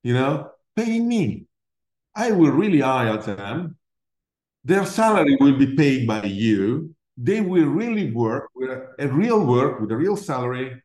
you 0.04 0.14
know, 0.14 0.52
pay 0.76 1.00
me. 1.00 1.46
I 2.16 2.32
will 2.32 2.52
really 2.52 2.82
hire 2.82 3.18
them. 3.18 3.78
Their 4.64 4.86
salary 4.86 5.38
will 5.40 5.58
be 5.58 5.76
paid 5.76 6.08
by 6.08 6.24
you. 6.24 6.96
They 7.18 7.42
will 7.42 7.66
really 7.66 8.12
work 8.12 8.50
with 8.56 8.72
a, 8.98 9.08
real 9.08 9.46
work 9.46 9.80
with 9.80 9.92
a 9.92 9.98
real 9.98 10.18
salary. 10.18 10.82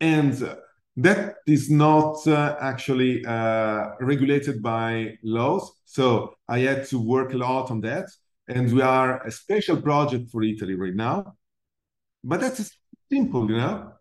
And 0.00 0.56
that 0.96 1.36
is 1.46 1.70
not 1.70 2.26
uh, 2.26 2.56
actually 2.60 3.24
uh, 3.24 3.90
regulated 4.00 4.62
by 4.62 5.18
laws. 5.22 5.72
So 5.84 6.34
i 6.48 6.60
had 6.60 6.86
to 6.88 6.98
work 7.00 7.32
a 7.32 7.36
lot 7.36 7.70
on 7.70 7.80
that. 7.82 8.08
And 8.48 8.72
we 8.72 8.82
are 8.82 9.24
a 9.26 9.30
special 9.30 9.80
project 9.80 10.30
for 10.30 10.42
italy 10.42 10.74
right 10.74 10.94
now. 10.94 11.36
But 12.24 12.40
that's 12.40 12.78
simple 13.10 13.50
you 13.50 13.56
know 13.56 13.92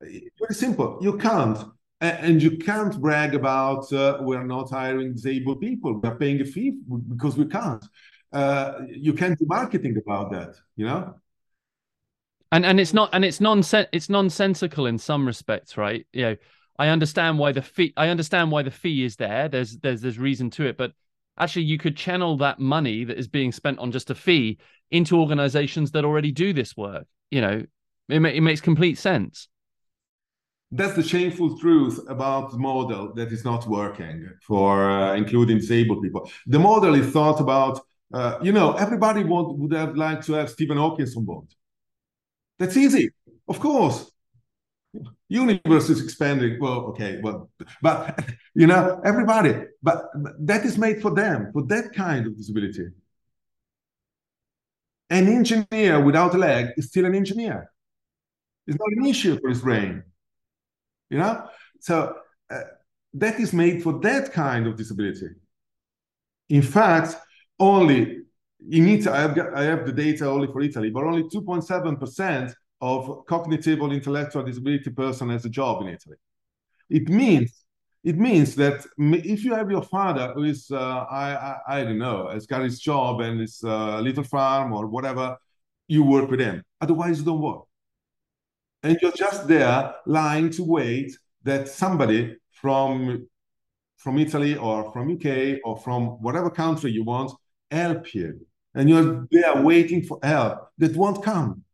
very 0.00 0.54
simple. 0.54 0.98
You 1.00 1.16
can't 1.18 1.58
and 2.00 2.42
you 2.42 2.56
can't 2.56 2.98
brag 3.00 3.34
about 3.34 3.92
uh, 3.92 4.18
we're 4.20 4.44
not 4.44 4.70
hiring 4.70 5.12
disabled 5.12 5.60
people. 5.60 6.00
We're 6.00 6.16
paying 6.16 6.40
a 6.40 6.44
fee 6.44 6.78
because 7.08 7.36
we 7.36 7.44
can't. 7.44 7.84
Uh, 8.32 8.82
you 8.88 9.12
can't 9.12 9.38
do 9.38 9.44
marketing 9.46 9.96
about 9.98 10.30
that 10.30 10.54
you 10.76 10.86
know? 10.86 11.14
And 12.52 12.64
and 12.64 12.80
it's 12.80 12.94
not 12.94 13.10
and 13.12 13.24
it's 13.24 13.40
nonsense 13.40 13.88
it's 13.92 14.08
nonsensical 14.08 14.86
in 14.86 14.98
some 14.98 15.26
respects 15.26 15.76
right? 15.76 16.06
You 16.12 16.22
know 16.22 16.36
i 16.78 16.88
understand 16.88 17.38
why 17.38 17.52
the 17.52 17.60
fee 17.60 17.92
i 17.98 18.08
understand 18.08 18.50
why 18.50 18.62
the 18.62 18.70
fee 18.70 19.04
is 19.04 19.16
there. 19.16 19.48
There's 19.48 19.76
there's 19.78 20.00
there's 20.00 20.18
reason 20.18 20.48
to 20.50 20.66
it. 20.66 20.78
But 20.78 20.92
actually 21.38 21.64
you 21.64 21.76
could 21.76 21.96
channel 21.96 22.36
that 22.38 22.58
money 22.58 23.04
that 23.04 23.18
is 23.18 23.28
being 23.28 23.52
spent 23.52 23.78
on 23.78 23.92
just 23.92 24.10
a 24.10 24.14
fee 24.14 24.58
into 24.90 25.18
organizations 25.18 25.90
that 25.90 26.04
already 26.04 26.32
do 26.32 26.52
this 26.52 26.76
work 26.76 27.06
you 27.30 27.40
know? 27.40 27.64
It, 28.08 28.24
it 28.24 28.40
makes 28.40 28.60
complete 28.60 28.98
sense 28.98 29.48
that's 30.72 30.94
the 30.94 31.02
shameful 31.02 31.58
truth 31.58 31.98
about 32.08 32.52
the 32.52 32.58
model 32.58 33.12
that 33.14 33.32
is 33.32 33.44
not 33.44 33.66
working 33.66 34.30
for 34.42 34.88
uh, 34.88 35.14
including 35.16 35.58
disabled 35.58 36.02
people. 36.02 36.30
The 36.46 36.60
model 36.60 36.94
is 36.94 37.12
thought 37.12 37.40
about, 37.40 37.80
uh, 38.14 38.38
you 38.40 38.52
know, 38.52 38.74
everybody 38.74 39.24
would, 39.24 39.52
would 39.54 39.72
have 39.72 39.96
liked 39.96 40.26
to 40.26 40.34
have 40.34 40.48
Stephen 40.50 40.76
Hawking 40.76 41.08
on 41.16 41.24
board. 41.24 41.46
That's 42.58 42.76
easy, 42.76 43.10
of 43.48 43.58
course. 43.58 44.10
Universe 45.28 45.88
is 45.88 46.02
expanding. 46.02 46.58
Well, 46.60 46.86
okay, 46.90 47.20
well, 47.22 47.50
but 47.82 48.24
you 48.54 48.66
know, 48.66 49.00
everybody, 49.04 49.54
but, 49.82 50.06
but 50.14 50.34
that 50.46 50.64
is 50.64 50.78
made 50.78 51.02
for 51.02 51.12
them, 51.12 51.50
for 51.52 51.64
that 51.66 51.92
kind 51.94 52.26
of 52.26 52.36
disability. 52.36 52.88
An 55.08 55.26
engineer 55.26 56.00
without 56.00 56.34
a 56.34 56.38
leg 56.38 56.68
is 56.76 56.86
still 56.86 57.04
an 57.06 57.16
engineer. 57.16 57.70
It's 58.68 58.78
not 58.78 58.88
an 58.96 59.06
issue 59.06 59.38
for 59.40 59.48
his 59.48 59.62
brain 59.62 60.04
you 61.10 61.18
know? 61.18 61.46
So 61.80 62.16
uh, 62.50 62.60
that 63.14 63.38
is 63.40 63.52
made 63.52 63.82
for 63.82 63.98
that 64.00 64.32
kind 64.32 64.66
of 64.66 64.76
disability. 64.76 65.28
In 66.48 66.62
fact 66.62 67.16
only 67.58 68.18
in 68.70 68.88
italy 68.88 69.16
I 69.16 69.20
have, 69.20 69.34
got, 69.34 69.54
I 69.54 69.64
have 69.64 69.86
the 69.86 69.92
data 69.92 70.26
only 70.26 70.46
for 70.48 70.60
italy 70.62 70.90
but 70.90 71.04
only 71.04 71.24
2.7% 71.24 72.54
of 72.80 73.26
cognitive 73.26 73.82
or 73.82 73.92
intellectual 73.92 74.42
disability 74.42 74.90
person 74.90 75.28
has 75.30 75.44
a 75.44 75.50
job 75.50 75.82
in 75.82 75.88
italy. 75.88 76.16
It 76.88 77.08
means 77.08 77.64
it 78.02 78.16
means 78.16 78.54
that 78.54 78.86
if 78.98 79.44
you 79.44 79.54
have 79.54 79.70
your 79.70 79.82
father 79.82 80.32
who 80.34 80.44
is 80.44 80.70
uh, 80.70 81.04
I, 81.10 81.34
I, 81.34 81.56
I 81.68 81.84
don't 81.84 81.98
know 81.98 82.28
has 82.28 82.46
got 82.46 82.62
his 82.62 82.80
job 82.80 83.20
and 83.20 83.40
his 83.40 83.62
uh, 83.62 84.00
little 84.00 84.24
farm 84.24 84.72
or 84.72 84.86
whatever 84.86 85.36
you 85.86 86.04
work 86.04 86.30
with 86.30 86.40
him. 86.40 86.62
Otherwise 86.80 87.18
you 87.18 87.24
don't 87.26 87.40
work 87.40 87.64
and 88.82 88.96
you're 89.00 89.12
just 89.12 89.46
there 89.46 89.94
lying 90.06 90.50
to 90.50 90.64
wait 90.64 91.16
that 91.42 91.68
somebody 91.68 92.36
from 92.52 93.26
from 93.96 94.18
Italy 94.18 94.56
or 94.56 94.90
from 94.92 95.12
UK 95.12 95.58
or 95.62 95.76
from 95.76 96.22
whatever 96.22 96.50
country 96.50 96.90
you 96.90 97.04
want 97.04 97.30
help 97.70 98.14
you. 98.14 98.40
And 98.74 98.88
you're 98.88 99.26
there 99.30 99.62
waiting 99.62 100.02
for 100.02 100.18
help 100.22 100.68
that 100.78 100.96
won't 100.96 101.22
come. 101.22 101.64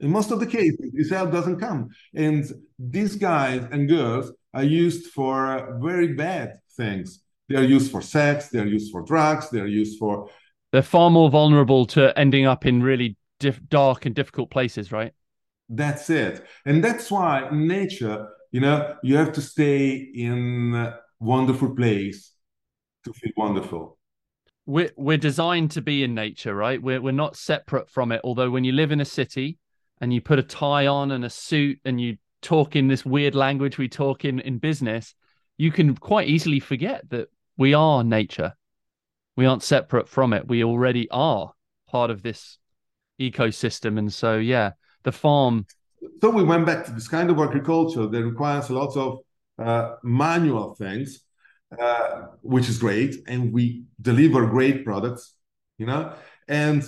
In 0.00 0.10
most 0.10 0.30
of 0.30 0.40
the 0.40 0.46
cases, 0.46 0.90
this 0.92 1.10
help 1.10 1.32
doesn't 1.32 1.60
come. 1.60 1.90
And 2.14 2.44
these 2.78 3.16
guys 3.16 3.66
and 3.70 3.88
girls 3.88 4.32
are 4.54 4.64
used 4.64 5.12
for 5.12 5.78
very 5.80 6.14
bad 6.14 6.58
things. 6.76 7.20
They 7.48 7.56
are 7.56 7.64
used 7.64 7.90
for 7.90 8.02
sex, 8.02 8.48
they're 8.48 8.66
used 8.66 8.92
for 8.92 9.02
drugs, 9.02 9.50
they're 9.50 9.66
used 9.66 9.98
for. 9.98 10.28
They're 10.72 10.82
far 10.82 11.10
more 11.10 11.30
vulnerable 11.30 11.86
to 11.86 12.16
ending 12.18 12.46
up 12.46 12.66
in 12.66 12.82
really 12.82 13.16
dark 13.68 14.06
and 14.06 14.14
difficult 14.14 14.50
places, 14.50 14.92
right? 14.92 15.12
That's 15.68 16.10
it. 16.10 16.46
And 16.64 16.82
that's 16.82 17.10
why 17.10 17.48
nature, 17.52 18.28
you 18.52 18.60
know, 18.60 18.96
you 19.02 19.16
have 19.16 19.32
to 19.32 19.42
stay 19.42 19.90
in 19.96 20.74
a 20.74 20.98
wonderful 21.20 21.74
place 21.74 22.32
to 23.04 23.12
feel 23.12 23.32
wonderful. 23.36 23.98
We're, 24.66 24.92
we're 24.96 25.18
designed 25.18 25.70
to 25.72 25.82
be 25.82 26.04
in 26.04 26.14
nature, 26.14 26.54
right? 26.54 26.82
We're, 26.82 27.00
we're 27.00 27.12
not 27.12 27.36
separate 27.36 27.88
from 27.90 28.12
it. 28.12 28.20
Although 28.24 28.50
when 28.50 28.64
you 28.64 28.72
live 28.72 28.92
in 28.92 29.00
a 29.00 29.04
city 29.04 29.58
and 30.00 30.12
you 30.12 30.20
put 30.20 30.38
a 30.38 30.42
tie 30.42 30.86
on 30.86 31.10
and 31.10 31.24
a 31.24 31.30
suit 31.30 31.80
and 31.84 32.00
you 32.00 32.18
talk 32.42 32.76
in 32.76 32.86
this 32.88 33.04
weird 33.04 33.34
language 33.34 33.78
we 33.78 33.88
talk 33.88 34.24
in 34.24 34.40
in 34.40 34.58
business, 34.58 35.14
you 35.56 35.72
can 35.72 35.96
quite 35.96 36.28
easily 36.28 36.60
forget 36.60 37.08
that 37.10 37.28
we 37.56 37.74
are 37.74 38.04
nature. 38.04 38.54
We 39.36 39.46
aren't 39.46 39.62
separate 39.62 40.08
from 40.08 40.32
it. 40.32 40.48
We 40.48 40.64
already 40.64 41.08
are 41.10 41.52
part 41.88 42.10
of 42.10 42.22
this 42.22 42.58
ecosystem. 43.20 43.98
And 43.98 44.12
so, 44.12 44.38
yeah, 44.38 44.72
the 45.02 45.12
farm. 45.12 45.66
So 46.20 46.30
we 46.30 46.44
went 46.44 46.66
back 46.66 46.84
to 46.86 46.92
this 46.92 47.08
kind 47.08 47.30
of 47.30 47.38
agriculture 47.38 48.06
that 48.06 48.24
requires 48.24 48.70
a 48.70 48.74
lot 48.74 48.96
of 48.96 49.18
uh, 49.58 49.96
manual 50.02 50.74
things, 50.74 51.20
uh, 51.78 52.26
which 52.42 52.68
is 52.68 52.78
great, 52.78 53.16
and 53.26 53.52
we 53.52 53.84
deliver 54.00 54.46
great 54.46 54.84
products, 54.84 55.34
you 55.78 55.86
know. 55.86 56.14
And 56.46 56.82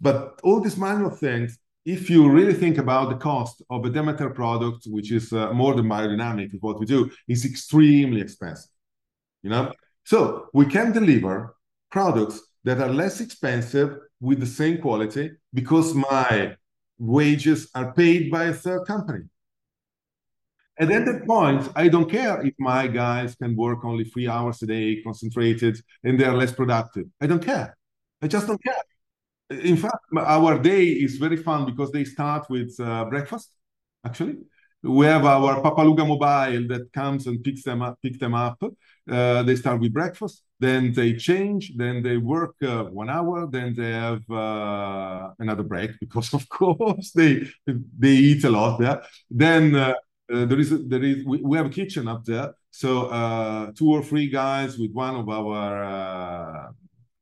but 0.00 0.40
all 0.42 0.60
these 0.60 0.76
manual 0.76 1.10
things, 1.10 1.58
if 1.84 2.08
you 2.10 2.30
really 2.30 2.54
think 2.54 2.78
about 2.78 3.10
the 3.10 3.16
cost 3.16 3.62
of 3.70 3.84
a 3.84 3.90
Demeter 3.90 4.30
product, 4.30 4.84
which 4.86 5.12
is 5.12 5.32
uh, 5.32 5.52
more 5.52 5.74
than 5.74 5.86
biodynamic, 5.86 6.54
is 6.54 6.60
what 6.62 6.78
we 6.80 6.86
do, 6.86 7.10
is 7.28 7.44
extremely 7.44 8.20
expensive, 8.20 8.70
you 9.42 9.50
know. 9.50 9.72
So 10.04 10.48
we 10.52 10.66
can 10.66 10.92
deliver 10.92 11.56
products 11.90 12.40
that 12.64 12.80
are 12.80 12.88
less 12.88 13.20
expensive 13.20 13.98
with 14.20 14.40
the 14.40 14.46
same 14.46 14.78
quality 14.80 15.30
because 15.52 15.94
my 15.94 16.56
wages 16.98 17.68
are 17.74 17.92
paid 17.92 18.30
by 18.30 18.44
a 18.44 18.52
third 18.52 18.86
company. 18.86 19.24
And 20.78 20.92
at 20.92 21.06
that 21.06 21.26
point, 21.26 21.70
I 21.74 21.88
don't 21.88 22.10
care 22.10 22.44
if 22.44 22.54
my 22.58 22.86
guys 22.86 23.34
can 23.34 23.56
work 23.56 23.84
only 23.84 24.04
three 24.04 24.28
hours 24.28 24.62
a 24.62 24.66
day, 24.66 25.02
concentrated, 25.02 25.78
and 26.04 26.20
they're 26.20 26.34
less 26.34 26.52
productive. 26.52 27.06
I 27.20 27.26
don't 27.26 27.42
care. 27.42 27.76
I 28.20 28.28
just 28.28 28.46
don't 28.46 28.62
care. 28.62 28.82
In 29.48 29.76
fact, 29.76 30.04
our 30.18 30.58
day 30.58 30.84
is 30.86 31.16
very 31.16 31.36
fun 31.36 31.64
because 31.64 31.92
they 31.92 32.04
start 32.04 32.46
with 32.50 32.78
uh, 32.80 33.06
breakfast, 33.06 33.50
actually 34.04 34.36
we 34.86 35.06
have 35.06 35.24
our 35.24 35.62
Pappaluga 35.62 36.06
mobile 36.06 36.68
that 36.68 36.92
comes 36.92 37.26
and 37.26 37.42
picks 37.42 37.62
them 37.62 37.82
up. 37.82 37.98
Pick 38.02 38.18
them 38.18 38.34
up. 38.34 38.62
Uh, 39.10 39.42
they 39.42 39.56
start 39.56 39.80
with 39.80 39.92
breakfast, 39.92 40.42
then 40.58 40.92
they 40.92 41.14
change, 41.14 41.72
then 41.76 42.02
they 42.02 42.16
work 42.16 42.54
uh, 42.62 42.84
one 42.84 43.10
hour, 43.10 43.46
then 43.50 43.74
they 43.74 43.92
have 43.92 44.28
uh, 44.30 45.30
another 45.38 45.62
break 45.62 45.90
because, 46.00 46.32
of 46.34 46.48
course, 46.48 47.12
they 47.12 47.46
they 47.66 48.12
eat 48.12 48.44
a 48.44 48.50
lot 48.50 48.78
there. 48.78 49.02
Then 49.30 49.74
uh, 49.74 49.94
uh, 50.32 50.44
there 50.46 50.58
is 50.58 50.70
there 50.88 51.02
is 51.02 51.24
we, 51.24 51.38
we, 51.42 51.56
have 51.56 51.66
a 51.66 51.70
kitchen 51.70 52.08
up 52.08 52.24
there, 52.24 52.54
so 52.70 53.06
uh, 53.06 53.72
two 53.76 53.90
or 53.90 54.02
three 54.02 54.28
guys 54.28 54.78
with 54.78 54.92
one 54.92 55.16
of 55.16 55.28
our 55.28 56.72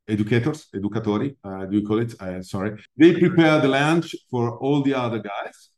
educators, 0.07 0.67
educatori, 0.75 1.35
do 1.71 1.79
you 1.79 1.87
call 1.87 1.99
it? 1.99 2.45
sorry, 2.45 2.79
they 2.97 3.19
prepare 3.19 3.61
the 3.61 3.69
lunch 3.69 4.15
for 4.31 4.59
all 4.59 4.83
the 4.83 4.95
other 4.95 5.19
guys 5.19 5.71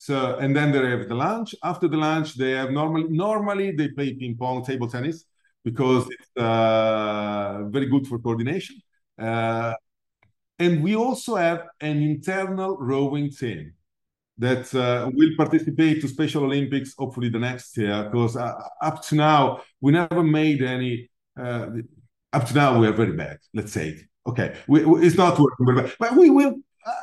so 0.00 0.38
and 0.38 0.56
then 0.56 0.72
they 0.72 0.90
have 0.90 1.08
the 1.10 1.14
lunch. 1.14 1.54
After 1.62 1.86
the 1.86 1.98
lunch, 1.98 2.34
they 2.34 2.52
have 2.52 2.70
normally 2.70 3.08
normally 3.10 3.72
they 3.72 3.88
play 3.88 4.14
ping 4.14 4.34
pong, 4.34 4.64
table 4.64 4.88
tennis 4.88 5.26
because 5.64 6.08
it's 6.10 6.30
uh, 6.36 7.64
very 7.68 7.86
good 7.86 8.06
for 8.06 8.18
coordination. 8.18 8.76
Uh, 9.18 9.74
and 10.58 10.82
we 10.82 10.94
also 10.96 11.36
have 11.36 11.66
an 11.80 12.02
internal 12.02 12.76
rowing 12.78 13.30
team 13.30 13.72
that 14.38 14.74
uh, 14.74 15.10
will 15.12 15.30
participate 15.36 16.00
to 16.00 16.08
Special 16.08 16.44
Olympics 16.44 16.94
hopefully 16.98 17.28
the 17.28 17.38
next 17.38 17.76
year 17.76 18.04
because 18.04 18.36
uh, 18.36 18.54
up 18.80 19.02
to 19.02 19.14
now 19.14 19.60
we 19.80 19.92
never 19.92 20.22
made 20.22 20.62
any. 20.62 21.10
Uh, 21.38 21.68
up 22.32 22.46
to 22.46 22.54
now 22.54 22.78
we 22.78 22.86
are 22.86 22.92
very 22.92 23.12
bad. 23.12 23.38
Let's 23.54 23.72
say 23.72 23.98
okay, 24.26 24.56
we, 24.66 24.84
we, 24.84 25.06
it's 25.06 25.16
not 25.16 25.38
working 25.38 25.66
very 25.66 25.82
bad, 25.82 25.92
but 25.98 26.16
we 26.16 26.30
will. 26.30 26.54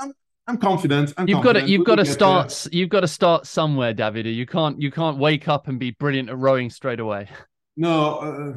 I'm, 0.01 0.13
I'm 0.47 0.57
confident. 0.57 1.13
I'm 1.17 1.27
you've 1.27 1.37
confident. 1.37 1.43
got 1.43 1.65
to 1.65 1.71
you've 1.71 1.85
got 1.85 1.95
to 1.95 2.05
start 2.05 2.49
there. 2.49 2.79
you've 2.79 2.89
got 2.89 3.01
to 3.01 3.07
start 3.07 3.45
somewhere, 3.45 3.93
Davide. 3.93 4.33
You 4.33 4.45
can't 4.45 4.81
you 4.81 4.91
can't 4.91 5.17
wake 5.17 5.47
up 5.47 5.67
and 5.67 5.79
be 5.79 5.91
brilliant 5.91 6.29
at 6.29 6.37
rowing 6.37 6.69
straight 6.69 6.99
away. 6.99 7.29
No, 7.77 8.17
uh, 8.17 8.53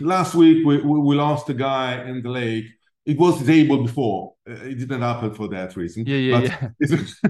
last 0.00 0.34
week 0.34 0.64
we, 0.66 0.80
we 0.80 1.14
lost 1.14 1.48
a 1.50 1.54
guy 1.54 2.02
in 2.08 2.22
the 2.22 2.30
lake. 2.30 2.66
It 3.04 3.18
was 3.18 3.38
disabled 3.38 3.86
before. 3.86 4.34
Uh, 4.48 4.52
it 4.52 4.78
didn't 4.78 5.02
happen 5.02 5.34
for 5.34 5.48
that 5.48 5.76
reason. 5.76 6.04
Yeah, 6.06 6.16
yeah, 6.16 6.40
yeah. 6.40 6.68
It's, 6.80 7.20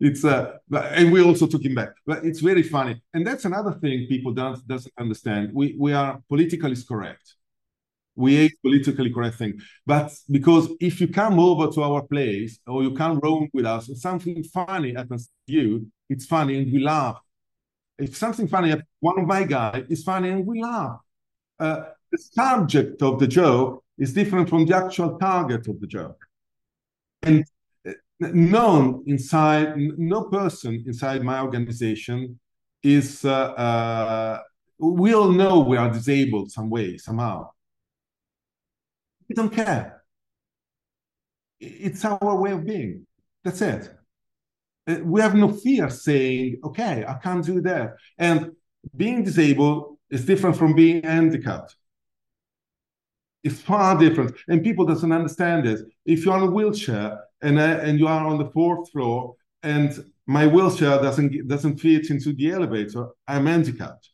it's 0.00 0.24
uh, 0.24 0.58
and 0.72 1.12
we 1.12 1.22
also 1.22 1.46
took 1.46 1.64
him 1.64 1.74
back. 1.74 1.90
But 2.04 2.24
it's 2.24 2.40
very 2.40 2.62
funny, 2.62 3.00
and 3.14 3.26
that's 3.26 3.44
another 3.44 3.72
thing 3.72 4.06
people 4.08 4.32
don't 4.32 4.66
doesn't 4.66 4.92
understand. 4.98 5.50
We 5.54 5.76
we 5.78 5.92
are 5.92 6.20
politically 6.28 6.76
correct 6.86 7.36
we 8.20 8.36
hate 8.36 8.54
politically 8.62 9.12
correct 9.12 9.36
thing. 9.36 9.60
But 9.86 10.12
because 10.30 10.68
if 10.80 11.00
you 11.00 11.08
come 11.08 11.38
over 11.40 11.72
to 11.72 11.82
our 11.82 12.02
place 12.02 12.58
or 12.66 12.82
you 12.82 12.94
come 12.94 13.18
roam 13.18 13.48
with 13.52 13.66
us, 13.66 13.90
something 14.00 14.42
funny 14.44 14.94
happens 14.94 15.28
to 15.46 15.52
you, 15.52 15.86
it's 16.08 16.26
funny 16.26 16.58
and 16.58 16.72
we 16.72 16.80
laugh. 16.80 17.18
If 18.00 18.16
something 18.16 18.48
funny 18.48 18.74
one 19.00 19.18
of 19.20 19.26
my 19.26 19.44
guys 19.44 19.84
is 19.88 20.02
funny 20.02 20.30
and 20.30 20.46
we 20.46 20.62
laugh. 20.62 20.98
Uh, 21.58 21.84
the 22.10 22.18
subject 22.18 23.02
of 23.02 23.18
the 23.20 23.26
joke 23.26 23.84
is 23.98 24.12
different 24.12 24.48
from 24.48 24.66
the 24.66 24.76
actual 24.76 25.18
target 25.18 25.68
of 25.68 25.80
the 25.80 25.86
joke. 25.86 26.20
And 27.22 27.44
uh, 27.86 27.92
none 28.18 29.04
inside, 29.06 29.76
no 29.76 30.24
person 30.24 30.82
inside 30.86 31.22
my 31.22 31.40
organization 31.40 32.40
is, 32.82 33.24
uh, 33.24 33.30
uh, 33.30 34.40
we 34.78 35.14
all 35.14 35.30
know 35.30 35.60
we 35.60 35.76
are 35.76 35.90
disabled 35.90 36.50
some 36.50 36.70
way, 36.70 36.96
somehow 36.96 37.50
we 39.30 39.34
don't 39.34 39.52
care. 39.52 40.02
It's 41.60 42.04
our 42.04 42.36
way 42.36 42.50
of 42.50 42.66
being. 42.66 43.06
That's 43.44 43.62
it. 43.62 43.94
Uh, 44.86 44.96
we 45.04 45.20
have 45.20 45.34
no 45.34 45.48
fear 45.52 45.90
saying, 45.90 46.60
okay, 46.64 47.04
I 47.06 47.14
can't 47.14 47.44
do 47.44 47.60
that. 47.62 47.96
And 48.18 48.52
being 48.96 49.22
disabled 49.22 49.98
is 50.10 50.24
different 50.24 50.56
from 50.56 50.74
being 50.74 51.02
handicapped. 51.02 51.76
It's 53.42 53.60
far 53.60 53.98
different. 53.98 54.36
And 54.48 54.62
people 54.62 54.84
doesn't 54.84 55.12
understand 55.12 55.66
this. 55.66 55.82
If 56.04 56.24
you're 56.24 56.34
on 56.34 56.42
a 56.42 56.50
wheelchair 56.50 57.18
and, 57.40 57.58
uh, 57.58 57.80
and 57.82 57.98
you 57.98 58.06
are 58.06 58.26
on 58.26 58.38
the 58.38 58.50
fourth 58.50 58.90
floor, 58.90 59.36
and 59.62 59.92
my 60.26 60.46
wheelchair 60.46 61.00
doesn't 61.02 61.48
doesn't 61.48 61.78
fit 61.78 62.10
into 62.10 62.32
the 62.32 62.50
elevator, 62.50 63.08
I'm 63.26 63.46
handicapped. 63.46 64.08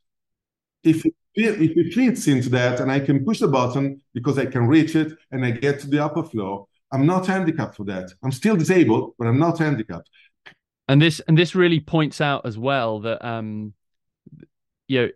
If 0.82 1.04
it, 1.04 1.14
if 1.34 1.76
it 1.76 1.92
fits 1.94 2.26
into 2.28 2.48
that 2.50 2.80
and 2.80 2.90
I 2.90 3.00
can 3.00 3.24
push 3.24 3.40
the 3.40 3.48
button 3.48 4.00
because 4.14 4.38
I 4.38 4.46
can 4.46 4.66
reach 4.66 4.96
it 4.96 5.12
and 5.30 5.44
I 5.44 5.50
get 5.50 5.80
to 5.80 5.88
the 5.88 6.02
upper 6.04 6.22
floor, 6.22 6.66
I'm 6.92 7.06
not 7.06 7.26
handicapped 7.26 7.76
for 7.76 7.84
that. 7.84 8.10
I'm 8.22 8.32
still 8.32 8.56
disabled, 8.56 9.14
but 9.18 9.26
I'm 9.26 9.38
not 9.38 9.58
handicapped. 9.58 10.08
And 10.88 11.02
this 11.02 11.20
and 11.26 11.36
this 11.36 11.54
really 11.54 11.80
points 11.80 12.20
out 12.20 12.46
as 12.46 12.56
well 12.56 13.00
that 13.00 13.26
um, 13.26 13.74
you 14.88 15.02
know 15.02 15.08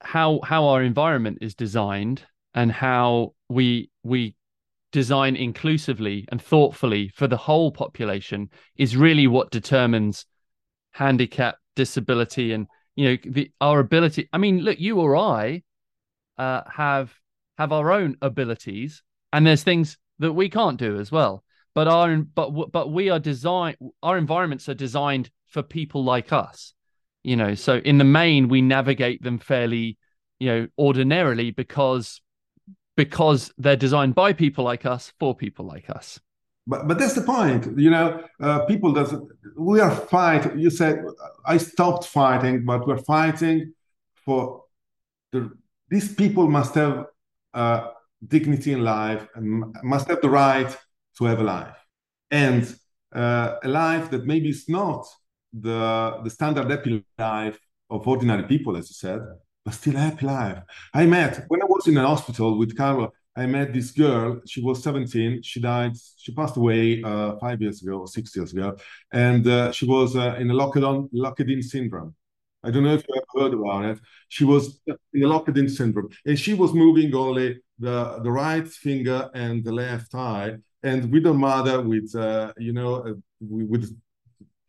how 0.00 0.40
how 0.44 0.66
our 0.66 0.82
environment 0.82 1.38
is 1.40 1.54
designed 1.54 2.22
and 2.54 2.70
how 2.70 3.34
we 3.48 3.90
we 4.02 4.34
design 4.92 5.36
inclusively 5.36 6.24
and 6.28 6.40
thoughtfully 6.40 7.08
for 7.08 7.26
the 7.26 7.36
whole 7.36 7.70
population 7.70 8.48
is 8.76 8.96
really 8.96 9.26
what 9.26 9.50
determines 9.50 10.26
handicap 10.92 11.56
disability 11.74 12.52
and 12.52 12.66
you 12.94 13.10
know 13.10 13.16
the 13.26 13.50
our 13.60 13.80
ability 13.80 14.28
i 14.32 14.38
mean 14.38 14.60
look 14.60 14.78
you 14.80 14.98
or 14.98 15.16
i 15.16 15.62
uh, 16.38 16.62
have 16.70 17.12
have 17.58 17.72
our 17.72 17.90
own 17.92 18.16
abilities 18.22 19.02
and 19.32 19.46
there's 19.46 19.62
things 19.62 19.98
that 20.18 20.32
we 20.32 20.48
can't 20.48 20.78
do 20.78 20.98
as 20.98 21.10
well 21.12 21.42
but 21.76 21.86
our 21.86 22.16
but 22.16 22.72
but 22.72 22.90
we 22.90 23.08
are 23.10 23.20
designed 23.20 23.76
our 24.02 24.18
environments 24.18 24.68
are 24.68 24.74
designed 24.74 25.30
for 25.46 25.62
people 25.62 26.02
like 26.02 26.32
us 26.32 26.74
you 27.26 27.34
know? 27.34 27.54
So 27.54 27.78
in 27.78 27.98
the 27.98 28.04
main 28.04 28.48
we 28.48 28.62
navigate 28.62 29.22
them 29.22 29.38
fairly 29.38 29.98
you 30.38 30.48
know 30.48 30.68
ordinarily 30.78 31.50
because 31.50 32.22
because 32.96 33.52
they're 33.58 33.76
designed 33.76 34.14
by 34.14 34.32
people 34.32 34.64
like 34.64 34.86
us 34.86 35.12
for 35.18 35.34
people 35.34 35.66
like 35.66 35.90
us. 35.90 36.20
But 36.68 36.86
but 36.86 36.98
that's 36.98 37.14
the 37.14 37.22
point 37.22 37.78
you 37.78 37.90
know 37.90 38.24
uh, 38.40 38.60
people 38.66 38.92
doesn't 38.92 39.28
we 39.56 39.80
are 39.80 39.94
fighting 39.94 40.58
you 40.58 40.70
said 40.70 41.04
i 41.46 41.56
stopped 41.56 42.04
fighting 42.06 42.64
but 42.64 42.86
we're 42.86 43.04
fighting 43.16 43.72
for 44.24 44.64
the 45.32 45.50
these 45.88 46.12
people 46.12 46.48
must 46.48 46.74
have 46.74 47.06
uh, 47.54 47.80
dignity 48.26 48.72
in 48.72 48.82
life 48.82 49.28
and 49.36 49.64
must 49.84 50.08
have 50.08 50.20
the 50.20 50.28
right 50.28 50.76
to 51.18 51.24
have 51.24 51.40
a 51.40 51.44
life 51.44 51.76
and 52.30 52.76
uh, 53.14 53.56
a 53.62 53.68
life 53.68 54.10
that 54.10 54.26
maybe 54.26 54.48
is 54.48 54.68
not 54.68 55.06
the 55.52 56.20
the 56.24 56.30
standard 56.30 56.70
happy 56.70 57.04
life 57.18 57.58
of 57.88 58.06
ordinary 58.06 58.44
people 58.44 58.76
as 58.76 58.88
you 58.90 58.94
said 58.94 59.20
but 59.66 59.74
still 59.74 59.96
happy 59.96 60.24
life. 60.24 60.62
I 60.94 61.06
met 61.06 61.44
when 61.48 61.60
I 61.60 61.66
was 61.66 61.88
in 61.88 61.98
an 61.98 62.04
hospital 62.06 62.56
with 62.56 62.76
Carlo. 62.76 63.12
I 63.36 63.46
met 63.46 63.74
this 63.74 63.90
girl. 63.90 64.40
She 64.46 64.62
was 64.62 64.82
17. 64.82 65.42
She 65.42 65.60
died. 65.60 65.92
She 66.16 66.32
passed 66.32 66.56
away 66.56 67.02
uh, 67.02 67.36
five 67.38 67.60
years 67.60 67.82
ago, 67.82 68.06
six 68.06 68.34
years 68.34 68.52
ago, 68.54 68.76
and 69.12 69.46
uh, 69.46 69.72
she 69.72 69.84
was 69.84 70.16
uh, 70.16 70.36
in 70.38 70.50
a 70.50 70.54
locked-in 70.54 71.08
locked-in 71.12 71.62
syndrome. 71.62 72.14
I 72.62 72.70
don't 72.70 72.84
know 72.84 72.94
if 72.94 73.04
you 73.06 73.14
have 73.14 73.42
heard 73.42 73.54
about 73.54 73.84
it. 73.84 73.98
She 74.28 74.44
was 74.44 74.80
in 75.12 75.24
a 75.24 75.26
locked-in 75.26 75.68
syndrome, 75.68 76.08
and 76.24 76.38
she 76.38 76.54
was 76.54 76.72
moving 76.72 77.12
only 77.14 77.60
the 77.78 78.20
the 78.22 78.30
right 78.30 78.66
finger 78.66 79.28
and 79.34 79.64
the 79.64 79.72
left 79.72 80.14
eye, 80.14 80.56
and 80.86 81.10
with 81.12 81.24
her 81.24 81.34
mother, 81.34 81.76
with 81.82 82.14
uh, 82.14 82.52
you 82.66 82.72
know, 82.72 82.90
uh, 83.08 83.14
with 83.40 83.84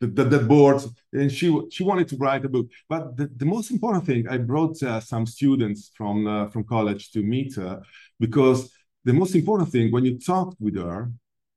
the, 0.00 0.06
the, 0.06 0.24
the 0.24 0.40
boards, 0.40 0.88
and 1.12 1.30
she 1.30 1.46
she 1.74 1.82
wanted 1.84 2.08
to 2.08 2.16
write 2.16 2.44
a 2.44 2.48
book. 2.48 2.66
But 2.88 3.16
the, 3.16 3.26
the 3.42 3.48
most 3.54 3.70
important 3.70 4.04
thing, 4.08 4.28
I 4.28 4.36
brought 4.38 4.82
uh, 4.82 5.00
some 5.00 5.24
students 5.26 5.80
from 5.98 6.26
uh, 6.26 6.48
from 6.52 6.64
college 6.64 7.12
to 7.12 7.20
meet 7.22 7.54
her 7.56 7.82
because 8.18 8.58
the 9.04 9.12
most 9.12 9.34
important 9.34 9.70
thing 9.70 9.92
when 9.92 10.04
you 10.04 10.18
talked 10.18 10.60
with 10.60 10.76
her, 10.76 11.10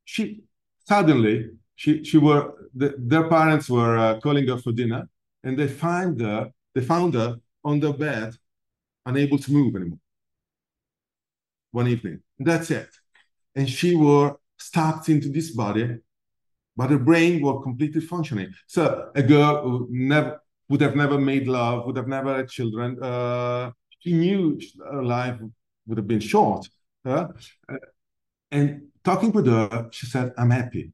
she 0.06 0.24
suddenly 0.88 1.36
she 1.76 2.04
she 2.04 2.18
were 2.18 2.44
the, 2.76 2.90
their 3.12 3.28
parents 3.28 3.68
were 3.70 3.98
uh, 3.98 4.20
calling 4.20 4.48
her 4.48 4.60
for 4.60 4.72
dinner, 4.72 5.10
and 5.44 5.58
they 5.58 5.68
find 5.68 6.22
her 6.22 6.52
they 6.76 6.82
found 6.82 7.16
her 7.16 7.32
on 7.64 7.80
the 7.80 7.92
bed, 7.94 8.34
unable 9.06 9.40
to 9.40 9.52
move 9.52 9.76
anymore. 9.76 10.00
One 11.72 11.88
evening, 11.88 12.20
that's 12.38 12.70
it, 12.70 12.90
and 13.56 13.68
she 13.70 13.96
were 13.96 14.36
stuck 14.62 15.10
into 15.10 15.30
this 15.30 15.52
body 15.52 15.98
but 16.76 16.90
her 16.90 17.00
brain 17.00 17.42
was 17.42 17.62
completely 17.64 18.02
functioning. 18.02 18.54
So 18.68 19.12
a 19.16 19.22
girl 19.22 19.62
who 19.64 19.88
never 19.92 20.42
would 20.70 20.82
have 20.82 20.96
never 20.96 21.20
made 21.20 21.48
love, 21.48 21.86
would 21.86 21.98
have 21.98 22.08
never 22.08 22.38
had 22.38 22.48
children. 22.48 22.98
Uh, 23.04 23.72
she 24.00 24.14
knew 24.14 24.60
her 24.90 25.04
life 25.04 25.38
would 25.86 25.98
have 25.98 26.08
been 26.08 26.22
short. 26.22 26.68
Uh, 27.04 27.28
and 28.52 28.84
talking 29.04 29.32
with 29.32 29.48
her, 29.48 29.90
she 29.92 30.06
said, 30.06 30.32
"I'm 30.38 30.50
happy." 30.50 30.94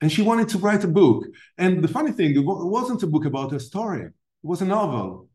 And 0.00 0.10
she 0.12 0.22
wanted 0.22 0.48
to 0.50 0.58
write 0.58 0.84
a 0.84 0.88
book. 0.88 1.24
And 1.56 1.82
the 1.82 1.88
funny 1.88 2.12
thing, 2.12 2.36
it 2.36 2.44
wasn't 2.44 3.02
a 3.02 3.06
book 3.06 3.24
about 3.24 3.52
her 3.52 3.58
story; 3.58 4.02
it 4.02 4.12
was 4.42 4.60
a 4.60 4.66
novel. 4.66 5.28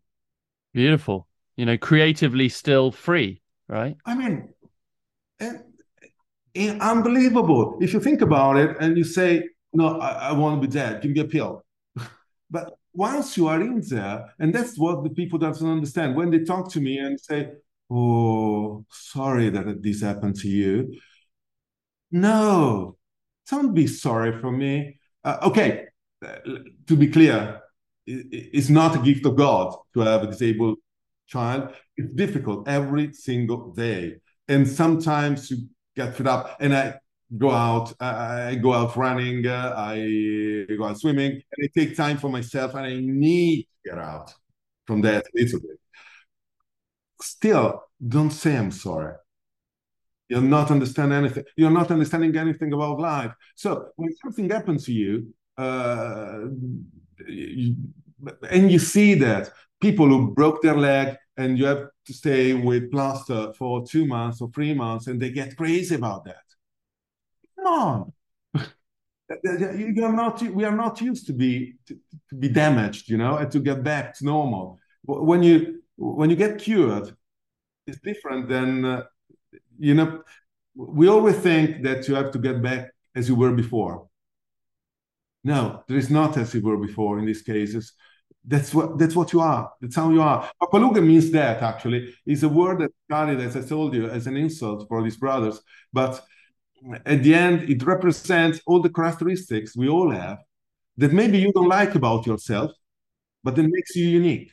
Beautiful. 0.73 1.27
You 1.55 1.65
know, 1.65 1.77
creatively 1.77 2.49
still 2.49 2.91
free, 2.91 3.41
right? 3.67 3.95
I 4.05 4.13
mean, 4.13 4.49
and 5.39 5.63
unbelievable. 6.79 7.77
If 7.81 7.93
you 7.93 7.99
think 7.99 8.21
about 8.21 8.57
it 8.57 8.77
and 8.79 8.97
you 8.97 9.03
say, 9.03 9.49
no, 9.73 9.99
I, 9.99 10.29
I 10.29 10.31
want 10.33 10.61
to 10.61 10.67
be 10.67 10.71
dead, 10.73 11.01
give 11.01 11.11
me 11.11 11.19
a 11.21 11.25
pill. 11.25 11.63
but 12.49 12.77
once 12.93 13.37
you 13.37 13.47
are 13.47 13.61
in 13.61 13.81
there, 13.87 14.33
and 14.39 14.53
that's 14.53 14.77
what 14.77 15.03
the 15.03 15.09
people 15.09 15.37
doesn't 15.39 15.69
understand, 15.69 16.15
when 16.15 16.31
they 16.31 16.39
talk 16.39 16.71
to 16.71 16.81
me 16.81 16.97
and 16.97 17.19
say, 17.19 17.51
oh, 17.91 18.85
sorry 18.89 19.49
that 19.49 19.83
this 19.83 20.01
happened 20.01 20.35
to 20.37 20.47
you. 20.47 20.99
No, 22.11 22.97
don't 23.49 23.73
be 23.73 23.87
sorry 23.87 24.39
for 24.39 24.51
me. 24.51 24.99
Uh, 25.23 25.37
okay, 25.43 25.85
to 26.87 26.95
be 26.95 27.07
clear, 27.07 27.61
it's 28.05 28.69
not 28.69 28.95
a 28.95 28.99
gift 28.99 29.25
of 29.25 29.35
God 29.35 29.75
to 29.93 29.99
have 30.01 30.23
a 30.23 30.27
disabled 30.27 30.77
child. 31.27 31.73
It's 31.97 32.13
difficult 32.13 32.67
every 32.67 33.13
single 33.13 33.73
day. 33.73 34.17
And 34.47 34.67
sometimes 34.67 35.51
you 35.51 35.67
get 35.97 36.15
fed 36.15 36.27
up. 36.27 36.57
And 36.61 36.73
I 36.73 36.95
go 37.37 37.51
out, 37.51 37.93
I 37.99 38.55
go 38.55 38.73
out 38.73 38.95
running, 38.95 39.45
uh, 39.45 39.73
I 39.75 40.65
go 40.77 40.85
out 40.85 40.99
swimming, 40.99 41.31
and 41.31 41.59
I 41.61 41.67
take 41.77 41.97
time 41.97 42.17
for 42.17 42.29
myself, 42.29 42.75
and 42.75 42.85
I 42.85 42.95
need 43.01 43.63
to 43.63 43.89
get 43.89 43.99
out 43.99 44.33
from 44.85 45.01
that 45.01 45.25
a 45.25 45.29
little 45.33 45.59
bit. 45.59 45.79
Still, 47.21 47.83
don't 48.15 48.31
say 48.31 48.55
I'm 48.55 48.71
sorry. 48.71 49.15
You're 50.29 50.41
not 50.41 50.71
understand 50.71 51.13
anything. 51.13 51.45
You're 51.55 51.71
not 51.71 51.89
understanding 51.89 52.35
anything 52.37 52.71
about 52.73 52.99
life. 52.99 53.33
So 53.55 53.89
when 53.95 54.13
something 54.23 54.49
happens 54.49 54.85
to 54.85 54.93
you, 54.93 55.33
uh, 55.57 56.39
you, 57.27 57.75
and 58.49 58.71
you 58.71 58.79
see 58.79 59.15
that 59.15 59.51
people 59.81 60.07
who 60.07 60.33
broke 60.33 60.61
their 60.61 60.77
leg 60.77 61.17
and 61.37 61.57
you 61.57 61.65
have 61.65 61.87
to 62.05 62.13
stay 62.13 62.53
with 62.53 62.91
plaster 62.91 63.53
for 63.53 63.85
two 63.85 64.05
months 64.05 64.41
or 64.41 64.49
three 64.49 64.73
months, 64.73 65.07
and 65.07 65.21
they 65.21 65.29
get 65.29 65.55
crazy 65.55 65.95
about 65.95 66.25
that. 66.25 66.43
Come 67.55 67.67
on. 67.67 68.13
you 69.43 70.03
are 70.03 70.13
not 70.13 70.41
we 70.41 70.63
are 70.63 70.75
not 70.75 71.01
used 71.01 71.27
to 71.27 71.33
be 71.33 71.75
to, 71.85 71.97
to, 72.29 72.35
be 72.35 72.47
damaged 72.47 73.09
you 73.09 73.17
know 73.17 73.35
and 73.35 73.51
to 73.51 73.59
get 73.59 73.83
back 73.83 74.17
to 74.17 74.23
normal 74.23 74.79
when 75.03 75.43
you 75.43 75.81
when 75.97 76.29
you 76.29 76.35
get 76.35 76.57
cured 76.57 77.13
it's 77.85 77.99
different 77.99 78.47
than 78.47 78.85
uh, 78.85 79.03
you 79.77 79.93
know 79.93 80.23
we 80.75 81.09
always 81.09 81.35
think 81.35 81.83
that 81.83 82.07
you 82.07 82.15
have 82.15 82.31
to 82.31 82.39
get 82.39 82.61
back 82.61 82.89
as 83.15 83.27
you 83.27 83.35
were 83.35 83.51
before 83.51 84.07
no 85.43 85.83
there 85.89 85.97
is 85.97 86.09
not 86.09 86.37
as 86.37 86.53
you 86.53 86.61
were 86.61 86.77
before 86.77 87.19
in 87.19 87.25
these 87.25 87.41
cases 87.41 87.93
that's 88.45 88.73
what 88.73 88.97
that's 88.97 89.15
what 89.15 89.33
you 89.33 89.41
are. 89.41 89.71
That's 89.81 89.95
how 89.95 90.09
you 90.09 90.21
are. 90.21 90.49
Pappaluga 90.61 91.05
means 91.05 91.31
that 91.31 91.61
actually 91.61 92.13
is 92.25 92.43
a 92.43 92.49
word 92.49 92.79
that 92.79 92.91
started, 93.05 93.41
as 93.41 93.57
I 93.57 93.61
told 93.61 93.93
you, 93.93 94.09
as 94.09 94.25
an 94.27 94.37
insult 94.37 94.87
for 94.87 95.03
these 95.03 95.17
brothers. 95.17 95.61
But 95.91 96.23
at 97.05 97.23
the 97.23 97.35
end, 97.35 97.69
it 97.69 97.83
represents 97.83 98.61
all 98.65 98.81
the 98.81 98.89
characteristics 98.89 99.75
we 99.75 99.89
all 99.89 100.11
have 100.11 100.37
that 100.97 101.13
maybe 101.13 101.37
you 101.39 101.51
don't 101.51 101.67
like 101.67 101.95
about 101.95 102.25
yourself, 102.25 102.71
but 103.43 103.55
that 103.55 103.63
makes 103.63 103.95
you 103.95 104.07
unique. 104.07 104.51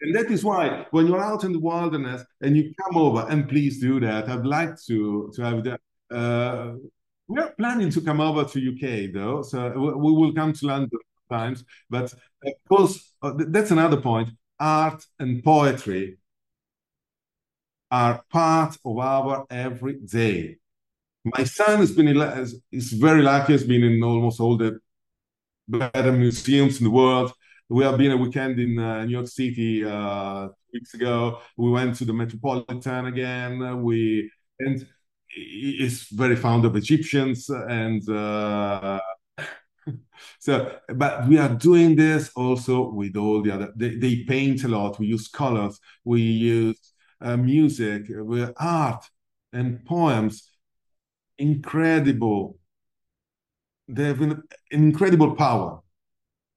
And 0.00 0.14
that 0.14 0.30
is 0.30 0.44
why 0.44 0.86
when 0.90 1.06
you're 1.06 1.22
out 1.22 1.44
in 1.44 1.52
the 1.52 1.60
wilderness 1.60 2.24
and 2.40 2.56
you 2.56 2.72
come 2.82 2.96
over, 2.96 3.26
and 3.28 3.48
please 3.48 3.80
do 3.80 4.00
that. 4.00 4.28
I'd 4.28 4.46
like 4.46 4.76
to 4.88 5.30
to 5.34 5.42
have 5.42 5.64
that. 5.64 5.80
Uh, 6.10 6.74
we 7.30 7.40
are 7.40 7.52
planning 7.56 7.90
to 7.90 8.00
come 8.00 8.20
over 8.20 8.44
to 8.44 8.58
UK 8.58 9.12
though, 9.12 9.42
so 9.42 9.70
we 9.70 10.12
will 10.12 10.32
come 10.32 10.52
to 10.52 10.66
London 10.66 10.98
times. 11.30 11.64
But 11.88 12.12
of 12.12 12.52
course, 12.68 13.12
uh, 13.22 13.34
that's 13.36 13.70
another 13.70 14.00
point. 14.00 14.30
Art 14.58 15.06
and 15.20 15.42
poetry 15.42 16.18
are 17.90 18.24
part 18.30 18.76
of 18.84 18.98
our 18.98 19.46
everyday. 19.48 20.56
My 21.24 21.44
son 21.44 21.78
has 21.78 21.92
been 21.92 22.08
is 22.72 22.92
very 22.92 23.22
lucky. 23.22 23.52
Has 23.52 23.64
been 23.64 23.84
in 23.84 24.02
almost 24.02 24.40
all 24.40 24.56
the 24.56 24.80
better 25.68 26.12
museums 26.12 26.78
in 26.78 26.84
the 26.84 26.90
world. 26.90 27.32
We 27.68 27.84
have 27.84 27.96
been 27.96 28.10
a 28.10 28.16
weekend 28.16 28.58
in 28.58 28.76
uh, 28.76 29.04
New 29.04 29.12
York 29.12 29.28
City 29.28 29.84
uh, 29.84 30.48
weeks 30.72 30.94
ago. 30.94 31.40
We 31.56 31.70
went 31.70 31.94
to 31.98 32.04
the 32.04 32.12
Metropolitan 32.12 33.06
again. 33.06 33.82
We 33.82 34.30
and 34.58 34.84
is 35.36 36.08
very 36.10 36.36
fond 36.36 36.64
of 36.64 36.76
Egyptians 36.76 37.48
and 37.48 38.08
uh, 38.08 39.00
so 40.38 40.76
but 40.94 41.26
we 41.28 41.38
are 41.38 41.54
doing 41.54 41.96
this 41.96 42.30
also 42.34 42.90
with 42.90 43.16
all 43.16 43.42
the 43.42 43.50
other 43.50 43.72
they, 43.76 43.96
they 43.96 44.24
paint 44.24 44.64
a 44.64 44.68
lot 44.68 44.98
we 44.98 45.06
use 45.06 45.28
colors 45.28 45.78
we 46.04 46.20
use 46.20 46.92
uh, 47.20 47.36
music 47.36 48.06
art 48.56 49.04
and 49.52 49.84
poems. 49.84 50.50
Incredible. 51.38 52.58
They 53.88 54.04
have 54.04 54.20
an, 54.20 54.42
incredible 54.70 55.34
power. 55.34 55.80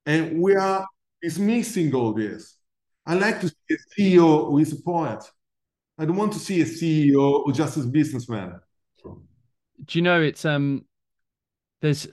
And 0.06 0.42
we 0.42 0.56
are 0.56 0.86
is 1.22 1.40
missing 1.40 1.94
all 1.96 2.14
this. 2.14 2.58
I 3.06 3.16
like 3.16 3.40
to 3.42 3.48
see 3.48 3.56
a 3.72 3.78
ceo 4.18 4.50
who 4.50 4.58
is 4.60 4.74
a 4.74 4.82
poet 4.82 5.24
i 5.98 6.06
don't 6.06 6.16
want 6.16 6.34
to 6.34 6.40
see 6.40 6.62
a 6.62 6.66
ceo 6.66 7.44
who 7.46 7.54
just 7.54 7.78
a 7.78 7.82
businessman. 7.82 8.60
Do 9.86 9.98
you 9.98 10.02
know 10.02 10.22
it's 10.22 10.46
um 10.46 10.86
there's 11.82 12.08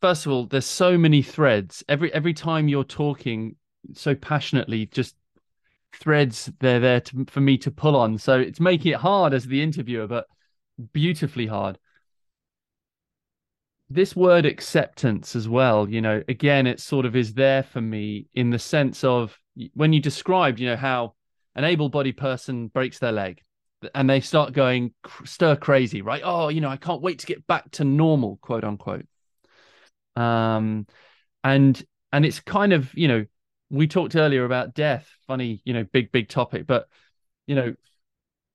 first 0.00 0.26
of 0.26 0.32
all 0.32 0.46
there's 0.46 0.66
so 0.66 0.98
many 0.98 1.22
threads. 1.22 1.82
Every 1.88 2.12
every 2.12 2.34
time 2.34 2.68
you're 2.68 2.84
talking 2.84 3.56
so 3.94 4.14
passionately 4.14 4.86
just 4.86 5.16
threads 5.94 6.50
they're 6.60 6.80
there 6.80 7.00
to, 7.00 7.24
for 7.28 7.40
me 7.40 7.56
to 7.58 7.70
pull 7.70 7.96
on. 7.96 8.18
So 8.18 8.38
it's 8.38 8.60
making 8.60 8.92
it 8.92 8.98
hard 8.98 9.32
as 9.32 9.46
the 9.46 9.62
interviewer 9.62 10.06
but 10.06 10.26
beautifully 10.92 11.46
hard. 11.46 11.78
This 13.88 14.16
word 14.16 14.44
acceptance 14.44 15.36
as 15.36 15.48
well 15.48 15.88
you 15.88 16.00
know 16.00 16.22
again 16.28 16.66
it 16.66 16.80
sort 16.80 17.06
of 17.06 17.16
is 17.16 17.32
there 17.34 17.62
for 17.62 17.80
me 17.80 18.26
in 18.34 18.50
the 18.50 18.58
sense 18.58 19.04
of 19.04 19.38
when 19.74 19.92
you 19.92 20.00
described 20.00 20.58
you 20.58 20.68
know 20.68 20.76
how 20.76 21.14
an 21.54 21.64
able-bodied 21.64 22.16
person 22.16 22.68
breaks 22.68 22.98
their 22.98 23.12
leg 23.12 23.40
and 23.94 24.08
they 24.08 24.20
start 24.20 24.52
going 24.52 24.92
stir 25.24 25.56
crazy, 25.56 26.02
right? 26.02 26.22
Oh, 26.24 26.48
you 26.48 26.60
know, 26.60 26.68
I 26.68 26.76
can't 26.76 27.02
wait 27.02 27.18
to 27.20 27.26
get 27.26 27.46
back 27.46 27.70
to 27.72 27.84
normal, 27.84 28.38
quote 28.40 28.64
unquote. 28.64 29.06
Um, 30.16 30.86
and 31.42 31.82
and 32.12 32.24
it's 32.24 32.40
kind 32.40 32.72
of 32.72 32.92
you 32.94 33.08
know 33.08 33.24
we 33.70 33.86
talked 33.86 34.16
earlier 34.16 34.44
about 34.44 34.74
death, 34.74 35.08
funny, 35.26 35.60
you 35.64 35.74
know, 35.74 35.84
big 35.84 36.12
big 36.12 36.28
topic, 36.28 36.66
but 36.66 36.86
you 37.46 37.54
know, 37.54 37.74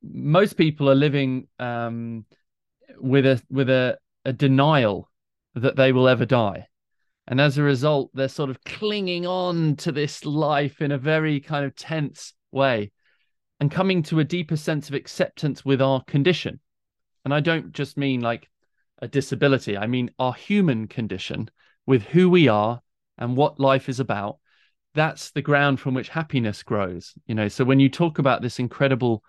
most 0.02 0.54
people 0.54 0.90
are 0.90 0.96
living 0.96 1.48
um 1.60 2.26
with 2.98 3.26
a 3.26 3.42
with 3.50 3.70
a, 3.70 3.98
a 4.26 4.34
denial 4.34 5.10
that 5.56 5.76
they 5.76 5.92
will 5.92 6.08
ever 6.08 6.26
die. 6.26 6.68
And 7.28 7.40
as 7.40 7.58
a 7.58 7.64
result, 7.64 8.10
they're 8.16 8.28
sort 8.28 8.50
of 8.50 8.64
clinging 8.64 9.28
on 9.28 9.76
to 9.78 9.92
this 9.92 10.26
life 10.26 10.82
in 10.82 10.92
a 10.92 10.98
very 10.98 11.40
kind 11.40 11.64
of 11.64 11.76
tense 11.76 12.34
way 12.52 12.92
and 13.60 13.72
coming 13.72 14.02
to 14.04 14.20
a 14.20 14.24
deeper 14.24 14.56
sense 14.56 14.88
of 14.88 14.96
acceptance 14.96 15.66
with 15.66 15.82
our 15.82 16.04
condition. 16.04 16.60
And 17.26 17.34
I 17.34 17.40
don't 17.40 17.74
just 17.74 17.98
mean 17.98 18.22
like 18.22 18.50
a 19.02 19.08
disability, 19.08 19.78
I 19.78 19.88
mean 19.88 20.12
our 20.20 20.34
human 20.34 20.88
condition 20.88 21.50
with 21.86 22.04
who 22.04 22.30
we 22.30 22.48
are 22.48 22.82
and 23.18 23.36
what 23.36 23.60
life 23.60 23.90
is 23.90 24.00
about. 24.00 24.38
That's 24.94 25.32
the 25.32 25.42
ground 25.42 25.80
from 25.80 25.94
which 25.94 26.10
happiness 26.10 26.64
grows. 26.64 27.14
You 27.28 27.36
know, 27.36 27.48
so 27.48 27.64
when 27.64 27.80
you 27.80 27.90
talk 27.90 28.20
about 28.20 28.42
this 28.42 28.60
incredible 28.60 29.24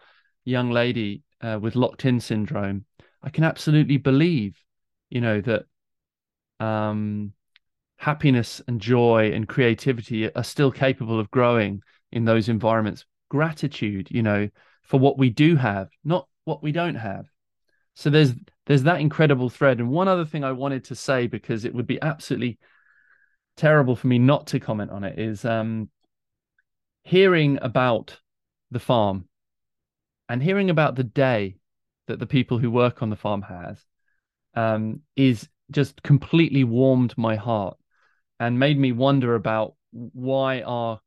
young 0.44 0.70
lady 0.70 1.22
uh, 1.40 1.58
with 1.60 1.76
locked 1.76 2.04
in 2.04 2.20
syndrome, 2.20 2.84
I 3.22 3.30
can 3.30 3.44
absolutely 3.44 3.98
believe, 3.98 4.56
you 5.10 5.20
know, 5.20 5.40
that 5.42 5.64
um, 6.64 7.32
happiness 7.96 8.62
and 8.66 8.80
joy 8.80 9.32
and 9.32 9.48
creativity 9.48 10.32
are 10.34 10.44
still 10.44 10.70
capable 10.70 11.20
of 11.20 11.30
growing 11.30 11.82
in 12.12 12.24
those 12.24 12.48
environments 12.48 13.04
gratitude, 13.30 14.08
you 14.10 14.22
know, 14.22 14.50
for 14.82 15.00
what 15.00 15.16
we 15.16 15.30
do 15.30 15.56
have, 15.56 15.88
not 16.04 16.28
what 16.44 16.62
we 16.62 16.72
don't 16.72 16.96
have. 16.96 17.26
So 17.94 18.10
there's 18.10 18.34
there's 18.66 18.82
that 18.82 19.00
incredible 19.00 19.48
thread. 19.48 19.78
And 19.78 19.90
one 19.90 20.08
other 20.08 20.26
thing 20.26 20.44
I 20.44 20.52
wanted 20.52 20.84
to 20.84 20.94
say 20.94 21.26
because 21.26 21.64
it 21.64 21.74
would 21.74 21.86
be 21.86 22.00
absolutely 22.02 22.58
terrible 23.56 23.96
for 23.96 24.06
me 24.06 24.18
not 24.18 24.46
to 24.48 24.60
comment 24.60 24.90
on 24.90 25.04
it 25.04 25.18
is 25.18 25.44
um, 25.44 25.88
hearing 27.02 27.58
about 27.62 28.18
the 28.70 28.78
farm 28.78 29.28
and 30.28 30.42
hearing 30.42 30.70
about 30.70 30.94
the 30.94 31.04
day 31.04 31.56
that 32.06 32.18
the 32.18 32.26
people 32.26 32.58
who 32.58 32.70
work 32.70 33.02
on 33.02 33.10
the 33.10 33.16
farm 33.16 33.42
has 33.42 33.84
um, 34.54 35.00
is 35.16 35.48
just 35.70 36.02
completely 36.02 36.64
warmed 36.64 37.16
my 37.16 37.36
heart 37.36 37.76
and 38.38 38.58
made 38.58 38.78
me 38.78 38.92
wonder 38.92 39.34
about 39.34 39.74
why 39.92 40.62
our 40.62 41.00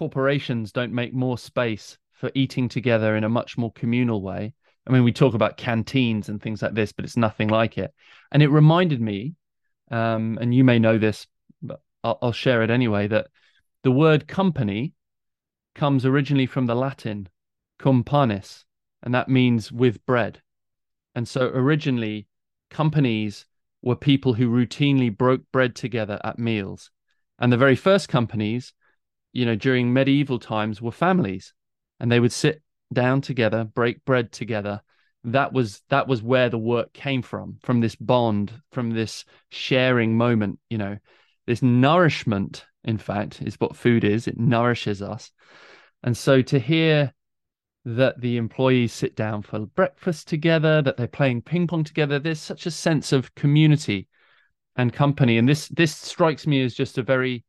corporations 0.00 0.72
don't 0.72 0.94
make 0.94 1.12
more 1.12 1.36
space 1.36 1.98
for 2.12 2.30
eating 2.34 2.70
together 2.70 3.16
in 3.16 3.24
a 3.24 3.28
much 3.28 3.58
more 3.58 3.70
communal 3.72 4.22
way. 4.22 4.54
I 4.86 4.92
mean, 4.92 5.04
we 5.04 5.12
talk 5.12 5.34
about 5.34 5.58
canteens 5.58 6.30
and 6.30 6.40
things 6.40 6.62
like 6.62 6.72
this, 6.72 6.90
but 6.90 7.04
it's 7.04 7.18
nothing 7.18 7.48
like 7.48 7.76
it. 7.76 7.92
And 8.32 8.42
it 8.42 8.48
reminded 8.48 9.02
me, 9.02 9.34
um, 9.90 10.38
and 10.40 10.54
you 10.54 10.64
may 10.64 10.78
know 10.78 10.96
this, 10.96 11.26
but 11.60 11.82
I'll, 12.02 12.18
I'll 12.22 12.32
share 12.32 12.62
it 12.62 12.70
anyway, 12.70 13.08
that 13.08 13.26
the 13.82 13.90
word 13.90 14.26
company 14.26 14.94
comes 15.74 16.06
originally 16.06 16.46
from 16.46 16.64
the 16.64 16.74
Latin 16.74 17.28
cum 17.78 18.02
panis, 18.02 18.64
and 19.02 19.14
that 19.14 19.28
means 19.28 19.70
with 19.70 20.06
bread. 20.06 20.40
And 21.14 21.28
so 21.28 21.42
originally, 21.42 22.26
companies 22.70 23.44
were 23.82 23.96
people 23.96 24.32
who 24.32 24.48
routinely 24.48 25.14
broke 25.14 25.42
bread 25.52 25.76
together 25.76 26.18
at 26.24 26.38
meals. 26.38 26.90
And 27.38 27.52
the 27.52 27.58
very 27.58 27.76
first 27.76 28.08
companies 28.08 28.72
you 29.32 29.46
know, 29.46 29.54
during 29.54 29.92
medieval 29.92 30.38
times 30.38 30.82
were 30.82 30.92
families 30.92 31.54
and 31.98 32.10
they 32.10 32.20
would 32.20 32.32
sit 32.32 32.62
down 32.92 33.20
together, 33.20 33.64
break 33.64 34.04
bread 34.04 34.32
together. 34.32 34.80
That 35.24 35.52
was 35.52 35.82
that 35.90 36.08
was 36.08 36.22
where 36.22 36.48
the 36.48 36.58
work 36.58 36.92
came 36.92 37.22
from, 37.22 37.58
from 37.62 37.80
this 37.80 37.94
bond, 37.94 38.52
from 38.72 38.90
this 38.90 39.24
sharing 39.50 40.16
moment, 40.16 40.58
you 40.70 40.78
know, 40.78 40.96
this 41.46 41.62
nourishment, 41.62 42.64
in 42.84 42.96
fact, 42.96 43.42
is 43.42 43.56
what 43.56 43.76
food 43.76 44.04
is. 44.04 44.26
It 44.26 44.38
nourishes 44.38 45.02
us. 45.02 45.30
And 46.02 46.16
so 46.16 46.40
to 46.42 46.58
hear 46.58 47.12
that 47.84 48.20
the 48.20 48.36
employees 48.36 48.92
sit 48.92 49.16
down 49.16 49.42
for 49.42 49.60
breakfast 49.60 50.28
together, 50.28 50.82
that 50.82 50.96
they're 50.96 51.06
playing 51.06 51.42
ping 51.42 51.66
pong 51.66 51.84
together, 51.84 52.18
there's 52.18 52.40
such 52.40 52.66
a 52.66 52.70
sense 52.70 53.12
of 53.12 53.34
community 53.34 54.08
and 54.76 54.92
company. 54.92 55.38
And 55.38 55.48
this 55.48 55.68
this 55.68 55.94
strikes 55.94 56.46
me 56.46 56.62
as 56.62 56.74
just 56.74 56.98
a 56.98 57.02
very 57.02 57.44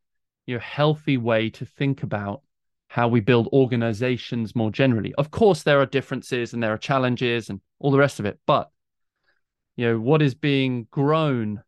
you 0.46 0.56
know 0.56 0.62
healthy 0.62 1.18
way 1.18 1.50
to 1.50 1.66
think 1.66 2.04
about 2.04 2.42
how 2.88 3.08
we 3.08 3.22
build 3.22 3.48
organizations 3.54 4.56
more 4.56 4.72
generally. 4.72 5.14
Of 5.18 5.32
course, 5.32 5.64
there 5.64 5.80
are 5.80 5.86
differences 5.86 6.54
and 6.54 6.62
there 6.62 6.74
are 6.74 6.78
challenges 6.78 7.50
and 7.50 7.62
all 7.80 7.92
the 7.92 7.98
rest 7.98 8.20
of 8.20 8.26
it, 8.26 8.40
but 8.46 8.70
you 9.76 9.88
know 9.88 10.00
what 10.00 10.22
is 10.22 10.36
being 10.36 10.88
grown 10.92 11.64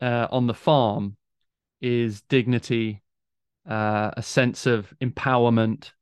uh, 0.00 0.28
on 0.30 0.46
the 0.46 0.54
farm 0.54 1.16
is 1.80 2.22
dignity, 2.22 3.02
uh, 3.68 4.10
a 4.16 4.22
sense 4.22 4.66
of 4.66 4.92
empowerment, 5.00 5.92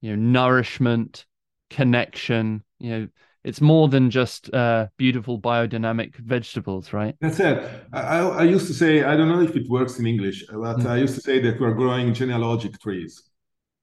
you 0.00 0.10
know, 0.10 0.16
nourishment, 0.16 1.26
connection. 1.70 2.62
You 2.78 2.90
know, 2.90 3.08
it's 3.46 3.60
more 3.60 3.88
than 3.88 4.10
just 4.10 4.52
uh, 4.52 4.88
beautiful 4.96 5.40
biodynamic 5.40 6.16
vegetables, 6.16 6.92
right? 6.92 7.14
That's 7.20 7.38
it. 7.38 7.64
I, 7.92 8.18
I 8.18 8.42
used 8.42 8.66
to 8.66 8.74
say, 8.74 9.04
I 9.04 9.16
don't 9.16 9.28
know 9.28 9.40
if 9.40 9.54
it 9.54 9.68
works 9.68 10.00
in 10.00 10.06
English, 10.06 10.44
but 10.48 10.78
mm. 10.78 10.86
I 10.86 10.96
used 10.96 11.14
to 11.14 11.20
say 11.20 11.38
that 11.38 11.60
we're 11.60 11.72
growing 11.72 12.12
genealogic 12.12 12.80
trees. 12.80 13.22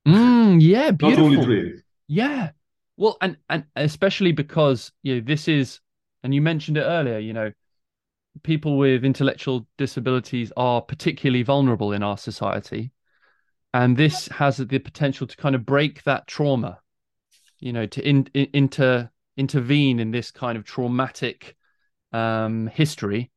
Mm, 0.06 0.62
yeah, 0.62 0.92
beautiful. 0.92 1.30
Not 1.30 1.38
only 1.40 1.46
trees. 1.46 1.84
Yeah. 2.10 2.52
Well, 2.98 3.18
and 3.22 3.38
and 3.50 3.64
especially 3.78 4.34
because 4.34 4.92
you 5.02 5.16
know 5.16 5.22
this 5.22 5.48
is, 5.48 5.80
and 6.24 6.36
you 6.36 6.42
mentioned 6.42 6.76
it 6.76 6.82
earlier. 6.84 7.20
You 7.20 7.32
know, 7.32 7.52
people 8.44 8.78
with 8.78 9.06
intellectual 9.06 9.66
disabilities 9.78 10.52
are 10.58 10.82
particularly 10.82 11.44
vulnerable 11.44 11.94
in 11.94 12.04
our 12.04 12.18
society, 12.18 12.92
and 13.74 13.96
this 13.96 14.28
has 14.28 14.58
the 14.58 14.80
potential 14.80 15.26
to 15.26 15.38
kind 15.38 15.56
of 15.56 15.66
break 15.66 16.04
that 16.04 16.28
trauma. 16.28 16.80
You 17.60 17.72
know, 17.72 17.86
to 17.86 18.06
in, 18.06 18.28
in, 18.34 18.50
inter 18.54 19.10
intervene 19.38 20.00
in 20.00 20.12
this 20.12 20.32
kind 20.32 20.58
of 20.58 20.64
traumatic 20.64 21.56
um, 22.12 22.68
history 22.68 23.32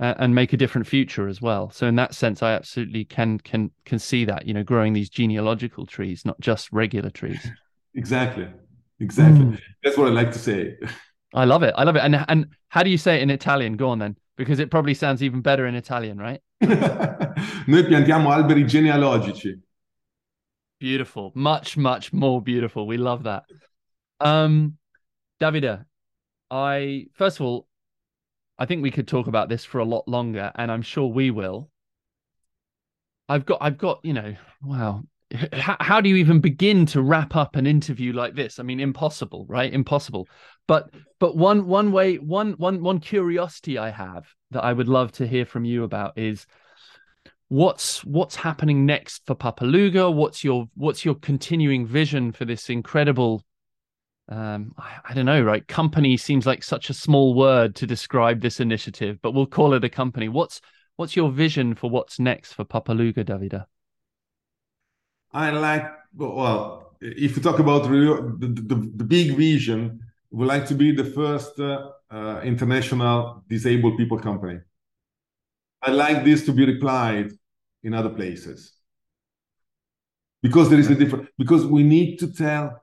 uh, 0.00 0.14
and 0.18 0.34
make 0.34 0.52
a 0.52 0.56
different 0.56 0.86
future 0.86 1.28
as 1.28 1.42
well. 1.42 1.70
So 1.70 1.86
in 1.86 1.96
that 1.96 2.14
sense, 2.14 2.42
I 2.42 2.52
absolutely 2.52 3.04
can 3.04 3.38
can 3.38 3.70
can 3.84 3.98
see 3.98 4.24
that 4.24 4.46
you 4.46 4.54
know 4.54 4.62
growing 4.62 4.92
these 4.92 5.10
genealogical 5.10 5.86
trees, 5.86 6.24
not 6.24 6.40
just 6.40 6.72
regular 6.72 7.10
trees. 7.10 7.46
Exactly, 7.94 8.46
exactly. 9.00 9.46
Mm. 9.46 9.60
That's 9.82 9.96
what 9.96 10.06
I 10.06 10.10
like 10.10 10.30
to 10.30 10.38
say. 10.38 10.76
I 11.34 11.46
love 11.46 11.64
it. 11.64 11.74
I 11.76 11.82
love 11.82 11.96
it. 11.96 12.00
And 12.00 12.24
and 12.28 12.46
how 12.68 12.84
do 12.84 12.90
you 12.90 12.98
say 12.98 13.16
it 13.16 13.22
in 13.22 13.30
Italian? 13.30 13.76
Go 13.76 13.88
on 13.88 13.98
then, 13.98 14.16
because 14.36 14.60
it 14.60 14.70
probably 14.70 14.94
sounds 14.94 15.20
even 15.22 15.40
better 15.40 15.66
in 15.66 15.74
Italian, 15.74 16.16
right? 16.18 16.40
Noi 16.60 17.82
piantiamo 17.82 18.30
alberi 18.30 18.64
genealogici. 18.64 19.58
Beautiful, 20.78 21.32
much 21.34 21.76
much 21.76 22.12
more 22.12 22.40
beautiful. 22.40 22.86
We 22.86 22.98
love 22.98 23.24
that. 23.24 23.44
Um, 24.20 24.77
Davide, 25.40 25.84
I 26.50 27.06
first 27.14 27.40
of 27.40 27.46
all, 27.46 27.66
I 28.58 28.66
think 28.66 28.82
we 28.82 28.90
could 28.90 29.06
talk 29.06 29.26
about 29.26 29.48
this 29.48 29.64
for 29.64 29.78
a 29.78 29.84
lot 29.84 30.08
longer, 30.08 30.50
and 30.54 30.70
I'm 30.70 30.82
sure 30.82 31.06
we 31.06 31.30
will. 31.30 31.70
I've 33.28 33.44
got, 33.44 33.58
I've 33.60 33.78
got, 33.78 34.00
you 34.02 34.14
know, 34.14 34.34
wow. 34.62 35.02
How, 35.52 35.76
how 35.78 36.00
do 36.00 36.08
you 36.08 36.16
even 36.16 36.40
begin 36.40 36.86
to 36.86 37.02
wrap 37.02 37.36
up 37.36 37.54
an 37.54 37.66
interview 37.66 38.14
like 38.14 38.34
this? 38.34 38.58
I 38.58 38.62
mean, 38.62 38.80
impossible, 38.80 39.44
right? 39.46 39.70
Impossible. 39.72 40.26
but 40.66 40.90
but 41.20 41.36
one 41.36 41.66
one 41.66 41.92
way 41.92 42.16
one 42.16 42.52
one 42.52 42.82
one 42.82 42.98
curiosity 42.98 43.76
I 43.76 43.90
have 43.90 44.26
that 44.52 44.64
I 44.64 44.72
would 44.72 44.88
love 44.88 45.12
to 45.12 45.26
hear 45.26 45.44
from 45.44 45.66
you 45.66 45.84
about 45.84 46.16
is 46.16 46.46
what's 47.48 48.02
what's 48.04 48.36
happening 48.36 48.86
next 48.86 49.26
for 49.26 49.34
Pappaluga? 49.34 50.12
What's 50.12 50.42
your 50.42 50.66
what's 50.74 51.04
your 51.04 51.14
continuing 51.16 51.86
vision 51.86 52.32
for 52.32 52.46
this 52.46 52.70
incredible 52.70 53.44
um, 54.28 54.74
I, 54.76 54.98
I, 55.08 55.14
don't 55.14 55.24
know, 55.24 55.42
right? 55.42 55.66
Company 55.66 56.16
seems 56.16 56.46
like 56.46 56.62
such 56.62 56.90
a 56.90 56.94
small 56.94 57.34
word 57.34 57.74
to 57.76 57.86
describe 57.86 58.40
this 58.42 58.60
initiative, 58.60 59.18
but 59.22 59.32
we'll 59.32 59.46
call 59.46 59.72
it 59.72 59.84
a 59.84 59.88
company. 59.88 60.28
What's 60.28 60.60
what's 60.96 61.16
your 61.16 61.30
vision 61.30 61.74
for 61.74 61.88
what's 61.88 62.18
next 62.18 62.52
for 62.52 62.64
Pappaluga, 62.64 63.24
Davide? 63.24 63.64
I 65.32 65.50
like 65.50 65.90
well, 66.14 66.96
if 67.00 67.36
you 67.36 67.42
talk 67.42 67.58
about 67.58 67.84
the, 67.84 68.36
the, 68.38 68.90
the 68.96 69.04
big 69.04 69.36
vision, 69.36 70.00
we 70.30 70.44
like 70.44 70.66
to 70.66 70.74
be 70.74 70.92
the 70.92 71.04
first 71.04 71.58
uh, 71.58 71.90
uh, 72.10 72.40
international 72.44 73.44
disabled 73.48 73.96
people 73.96 74.18
company. 74.18 74.60
I 75.80 75.90
like 75.92 76.24
this 76.24 76.44
to 76.46 76.52
be 76.52 76.66
replied 76.66 77.30
in 77.82 77.94
other 77.94 78.10
places 78.10 78.72
because 80.42 80.68
there 80.68 80.78
is 80.78 80.90
a 80.90 80.94
different 80.94 81.28
because 81.38 81.64
we 81.64 81.82
need 81.82 82.18
to 82.18 82.32
tell 82.32 82.82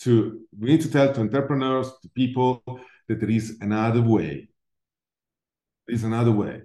to 0.00 0.40
we 0.58 0.68
need 0.70 0.80
to 0.82 0.90
tell 0.90 1.12
to 1.12 1.20
entrepreneurs 1.20 1.90
to 2.02 2.08
people 2.10 2.62
that 3.08 3.20
there 3.20 3.30
is 3.30 3.58
another 3.60 4.02
way. 4.02 4.48
There 5.86 5.94
is 5.94 6.04
another 6.04 6.32
way. 6.32 6.62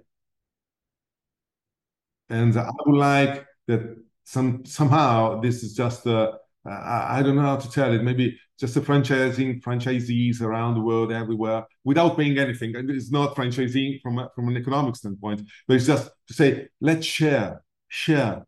And 2.28 2.56
i 2.56 2.70
would 2.86 2.96
like 2.96 3.46
that 3.66 3.96
some 4.24 4.64
somehow 4.64 5.40
this 5.40 5.62
is 5.62 5.74
just 5.74 6.06
a 6.06 6.38
I, 6.64 7.18
I 7.18 7.22
don't 7.22 7.36
know 7.36 7.42
how 7.42 7.56
to 7.56 7.70
tell 7.70 7.92
it. 7.92 8.02
Maybe 8.02 8.38
just 8.58 8.76
a 8.76 8.80
franchising 8.80 9.62
franchisees 9.62 10.42
around 10.42 10.74
the 10.74 10.82
world 10.82 11.10
everywhere 11.10 11.64
without 11.84 12.18
paying 12.18 12.38
anything. 12.38 12.76
And 12.76 12.90
it's 12.90 13.10
not 13.10 13.34
franchising 13.34 14.00
from 14.02 14.28
from 14.34 14.48
an 14.48 14.56
economic 14.56 14.96
standpoint 14.96 15.42
but 15.66 15.74
it's 15.76 15.86
just 15.86 16.10
to 16.28 16.34
say 16.34 16.68
let's 16.80 17.06
share 17.06 17.62
share 17.88 18.46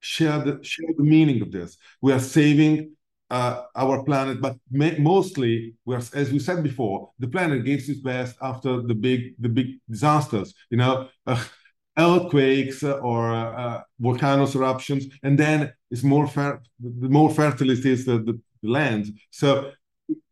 share 0.00 0.38
the 0.38 0.60
share 0.62 0.88
the 0.96 1.04
meaning 1.04 1.42
of 1.42 1.50
this. 1.52 1.76
We 2.00 2.12
are 2.12 2.20
saving 2.20 2.96
uh, 3.30 3.64
our 3.76 4.02
planet, 4.04 4.40
but 4.40 4.56
mostly, 4.70 5.74
as 6.14 6.32
we 6.32 6.38
said 6.38 6.62
before, 6.62 7.10
the 7.18 7.28
planet 7.28 7.64
gives 7.64 7.88
its 7.88 8.00
best 8.00 8.36
after 8.40 8.80
the 8.82 8.94
big 8.94 9.34
the 9.38 9.48
big 9.48 9.66
disasters. 9.88 10.54
You 10.70 10.78
know, 10.78 11.08
uh, 11.26 11.42
earthquakes 11.98 12.82
or 12.82 13.32
uh, 13.32 13.82
volcanoes 13.98 14.54
eruptions, 14.54 15.06
and 15.22 15.38
then 15.38 15.72
it's 15.90 16.02
more 16.02 16.26
fer- 16.26 16.62
the 16.80 17.08
more 17.08 17.30
fertile 17.30 17.70
it 17.70 17.84
is 17.84 18.04
the, 18.06 18.18
the, 18.18 18.40
the 18.62 18.70
land. 18.70 19.06
So 19.30 19.72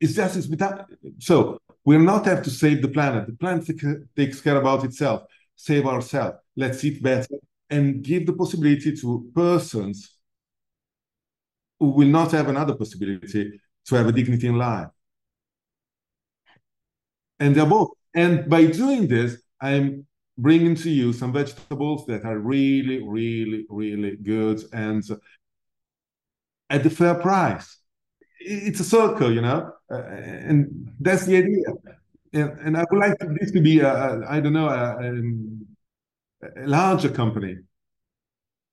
it's 0.00 0.14
just 0.14 0.36
it's 0.36 0.46
without, 0.48 0.86
so 1.18 1.58
we'll 1.84 2.00
not 2.00 2.24
have 2.26 2.42
to 2.44 2.50
save 2.50 2.82
the 2.82 2.88
planet. 2.88 3.26
The 3.26 3.34
planet 3.34 3.68
takes 4.16 4.40
care 4.40 4.56
about 4.56 4.84
itself. 4.84 5.22
Save 5.54 5.86
ourselves. 5.86 6.38
Let's 6.56 6.84
eat 6.84 7.02
better 7.02 7.36
and 7.68 8.02
give 8.02 8.26
the 8.26 8.32
possibility 8.32 8.96
to 8.96 9.30
persons 9.34 10.15
who 11.78 11.90
will 11.90 12.08
not 12.08 12.32
have 12.32 12.48
another 12.48 12.74
possibility 12.74 13.60
to 13.86 13.94
have 13.94 14.06
a 14.06 14.12
dignity 14.12 14.48
in 14.48 14.56
life. 14.56 14.88
And 17.38 17.54
they're 17.54 17.66
both. 17.66 17.90
And 18.14 18.48
by 18.48 18.66
doing 18.66 19.08
this, 19.08 19.36
I'm 19.60 20.06
bringing 20.38 20.74
to 20.76 20.90
you 20.90 21.12
some 21.12 21.32
vegetables 21.32 22.06
that 22.06 22.24
are 22.24 22.38
really, 22.38 23.02
really, 23.06 23.66
really 23.68 24.16
good 24.16 24.62
and 24.72 25.02
at 26.70 26.82
the 26.82 26.90
fair 26.90 27.14
price. 27.14 27.78
It's 28.40 28.80
a 28.80 28.84
circle, 28.84 29.32
you 29.32 29.40
know, 29.40 29.72
uh, 29.90 30.02
and 30.02 30.92
that's 31.00 31.26
the 31.26 31.36
idea. 31.36 31.64
And, 32.32 32.58
and 32.60 32.76
I 32.76 32.84
would 32.90 33.00
like 33.00 33.18
this 33.40 33.50
to 33.52 33.60
be, 33.60 33.82
I 33.82 34.40
don't 34.40 34.52
know, 34.52 34.68
a, 34.68 36.62
a 36.62 36.66
larger 36.66 37.08
company 37.08 37.56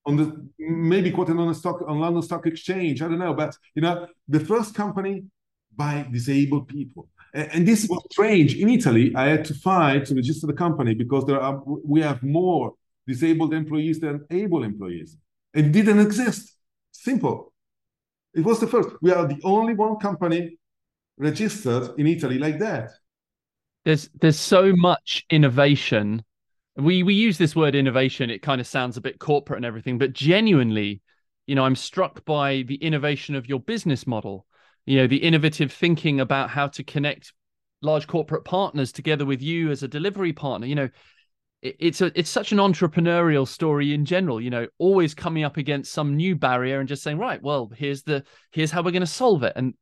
on 0.06 0.16
the 0.18 0.48
maybe 0.60 1.12
quoted 1.12 1.38
on 1.38 1.50
a 1.50 1.54
stock 1.54 1.82
on 1.88 2.00
London 2.00 2.22
Stock 2.22 2.46
Exchange. 2.46 3.02
I 3.02 3.08
don't 3.08 3.20
know, 3.20 3.34
but 3.34 3.56
you 3.76 3.82
know, 3.82 4.08
the 4.28 4.40
first 4.40 4.76
company 4.76 5.24
by 5.76 6.08
disabled 6.12 6.68
people. 6.68 7.10
And, 7.34 7.50
and 7.54 7.68
this 7.68 7.88
was 7.88 8.04
strange. 8.12 8.56
In 8.56 8.70
Italy, 8.70 9.14
I 9.16 9.26
had 9.28 9.46
to 9.46 9.54
fight 9.54 10.06
to 10.06 10.16
register 10.16 10.48
the 10.48 10.54
company 10.54 10.94
because 10.94 11.26
there 11.26 11.42
are 11.42 11.62
we 11.66 12.02
have 12.02 12.22
more 12.24 12.74
disabled 13.08 13.54
employees 13.54 14.00
than 14.00 14.26
able 14.30 14.64
employees. 14.64 15.18
It 15.54 15.72
didn't 15.72 16.00
exist. 16.00 16.56
Simple. 16.92 17.54
It 18.34 18.42
was 18.42 18.60
the 18.60 18.68
first. 18.68 18.90
We 19.02 19.12
are 19.12 19.28
the 19.28 19.40
only 19.44 19.74
one 19.74 19.98
company 19.98 20.58
registered 21.18 21.92
in 21.98 22.08
Italy 22.08 22.40
like 22.40 22.60
that. 22.60 22.92
There's 23.86 24.10
there's 24.20 24.40
so 24.40 24.74
much 24.76 25.26
innovation 25.30 26.24
we 26.76 27.04
we 27.04 27.14
use 27.14 27.38
this 27.38 27.56
word 27.56 27.76
innovation 27.76 28.30
it 28.30 28.42
kind 28.42 28.60
of 28.60 28.68
sounds 28.68 28.98
a 28.98 29.02
bit 29.02 29.20
corporate 29.20 29.58
and 29.58 29.66
everything 29.66 29.98
but 29.98 30.14
genuinely 30.14 31.02
you 31.46 31.56
know 31.56 31.64
i'm 31.64 31.76
struck 31.76 32.26
by 32.26 32.64
the 32.68 32.76
innovation 32.76 33.36
of 33.36 33.48
your 33.48 33.60
business 33.60 34.08
model. 34.08 34.46
You 34.86 34.98
know 34.98 35.08
the 35.08 35.18
innovative 35.18 35.72
thinking 35.72 36.20
about 36.20 36.50
how 36.50 36.68
to 36.68 36.84
connect 36.84 37.34
large 37.82 38.08
corporate 38.08 38.44
partners 38.44 38.92
together 38.92 39.26
with 39.26 39.42
you 39.42 39.72
as 39.72 39.84
a 39.84 39.88
delivery 39.88 40.34
partner 40.34 40.68
you 40.68 40.76
know 40.76 40.90
it, 41.62 41.76
it's 41.80 42.02
a 42.02 42.12
it's 42.20 42.30
such 42.30 42.52
an 42.52 42.58
entrepreneurial 42.58 43.48
story 43.48 43.94
in 43.94 44.04
general 44.04 44.42
you 44.42 44.50
know 44.50 44.68
always 44.80 45.14
coming 45.14 45.44
up 45.44 45.58
against 45.58 45.94
some 45.94 46.16
new 46.16 46.36
barrier 46.36 46.80
and 46.80 46.90
just 46.90 47.02
saying 47.04 47.18
right 47.18 47.42
well 47.42 47.72
here's 47.76 48.04
the 48.04 48.24
here's 48.52 48.72
how 48.72 48.82
we're 48.82 48.92
going 48.92 49.02
to 49.02 49.08
solve 49.08 49.44
it. 49.44 49.54
And 49.56 49.74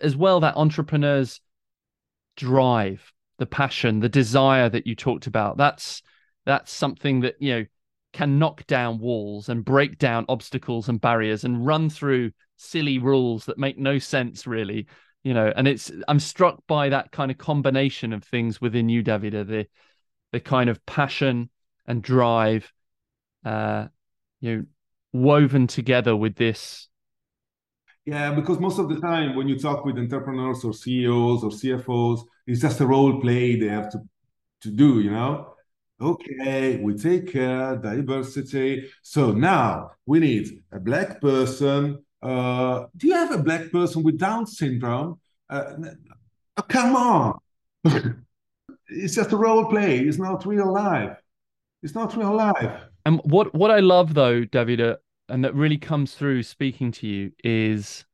as 0.00 0.16
well 0.16 0.40
that 0.40 0.56
entrepreneurs 0.56 1.40
drive 2.36 3.12
the 3.38 3.46
passion 3.46 4.00
the 4.00 4.08
desire 4.08 4.68
that 4.68 4.86
you 4.86 4.94
talked 4.94 5.26
about 5.26 5.56
that's 5.56 6.02
that's 6.46 6.72
something 6.72 7.20
that 7.20 7.34
you 7.40 7.54
know 7.54 7.66
can 8.12 8.38
knock 8.38 8.66
down 8.66 8.98
walls 8.98 9.50
and 9.50 9.64
break 9.64 9.98
down 9.98 10.24
obstacles 10.28 10.88
and 10.88 11.00
barriers 11.00 11.44
and 11.44 11.66
run 11.66 11.90
through 11.90 12.30
silly 12.56 12.98
rules 12.98 13.44
that 13.44 13.58
make 13.58 13.76
no 13.76 13.98
sense 13.98 14.46
really 14.46 14.86
you 15.22 15.34
know 15.34 15.52
and 15.54 15.68
it's 15.68 15.92
i'm 16.08 16.20
struck 16.20 16.62
by 16.66 16.88
that 16.88 17.12
kind 17.12 17.30
of 17.30 17.36
combination 17.36 18.14
of 18.14 18.24
things 18.24 18.60
within 18.60 18.88
you 18.88 19.02
davide 19.02 19.46
the 19.46 19.66
the 20.32 20.40
kind 20.40 20.70
of 20.70 20.84
passion 20.86 21.50
and 21.86 22.02
drive 22.02 22.72
uh 23.44 23.86
you 24.40 24.56
know 24.56 24.64
woven 25.12 25.66
together 25.66 26.14
with 26.14 26.36
this. 26.36 26.88
Yeah 28.04 28.34
because 28.34 28.60
most 28.60 28.78
of 28.78 28.88
the 28.88 29.00
time 29.00 29.34
when 29.34 29.48
you 29.48 29.58
talk 29.58 29.84
with 29.84 29.98
entrepreneurs 29.98 30.62
or 30.62 30.72
ceos 30.72 31.42
or 31.42 31.50
cfos 31.50 32.20
it's 32.46 32.60
just 32.60 32.80
a 32.80 32.86
role 32.86 33.20
play 33.20 33.58
they 33.58 33.66
have 33.66 33.90
to 33.90 33.98
to 34.60 34.70
do 34.70 35.00
you 35.00 35.10
know 35.10 35.55
okay, 36.00 36.76
we 36.76 36.94
take 36.94 37.32
care, 37.32 37.76
diversity. 37.76 38.90
So 39.02 39.32
now 39.32 39.92
we 40.04 40.20
need 40.20 40.62
a 40.72 40.80
black 40.80 41.20
person. 41.20 42.04
Uh, 42.22 42.86
do 42.96 43.06
you 43.06 43.14
have 43.14 43.32
a 43.32 43.42
black 43.42 43.70
person 43.70 44.02
with 44.02 44.18
Down 44.18 44.46
syndrome? 44.46 45.20
Uh, 45.48 45.72
oh, 46.56 46.62
come 46.62 46.96
on. 46.96 47.38
it's 48.88 49.14
just 49.14 49.32
a 49.32 49.36
role 49.36 49.66
play. 49.66 50.00
It's 50.00 50.18
not 50.18 50.46
real 50.46 50.72
life. 50.72 51.16
It's 51.82 51.94
not 51.94 52.16
real 52.16 52.34
life. 52.34 52.82
And 53.04 53.20
what, 53.24 53.54
what 53.54 53.70
I 53.70 53.80
love 53.80 54.14
though, 54.14 54.42
Davide, 54.44 54.96
and 55.28 55.44
that 55.44 55.54
really 55.54 55.78
comes 55.78 56.14
through 56.14 56.42
speaking 56.42 56.92
to 56.92 57.06
you 57.06 57.32
is 57.42 58.04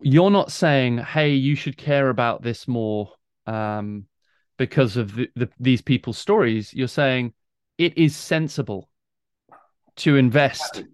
you're 0.00 0.30
not 0.30 0.50
saying, 0.50 0.98
hey, 0.98 1.30
you 1.30 1.54
should 1.54 1.76
care 1.76 2.08
about 2.08 2.42
this 2.42 2.66
more. 2.66 3.12
Um, 3.46 4.06
because 4.58 4.96
of 4.96 5.14
the, 5.14 5.30
the, 5.36 5.48
these 5.58 5.80
people's 5.80 6.18
stories, 6.18 6.74
you're 6.74 6.88
saying 6.88 7.32
it 7.78 7.96
is 7.96 8.14
sensible 8.14 8.90
to 9.96 10.16
invest. 10.16 10.84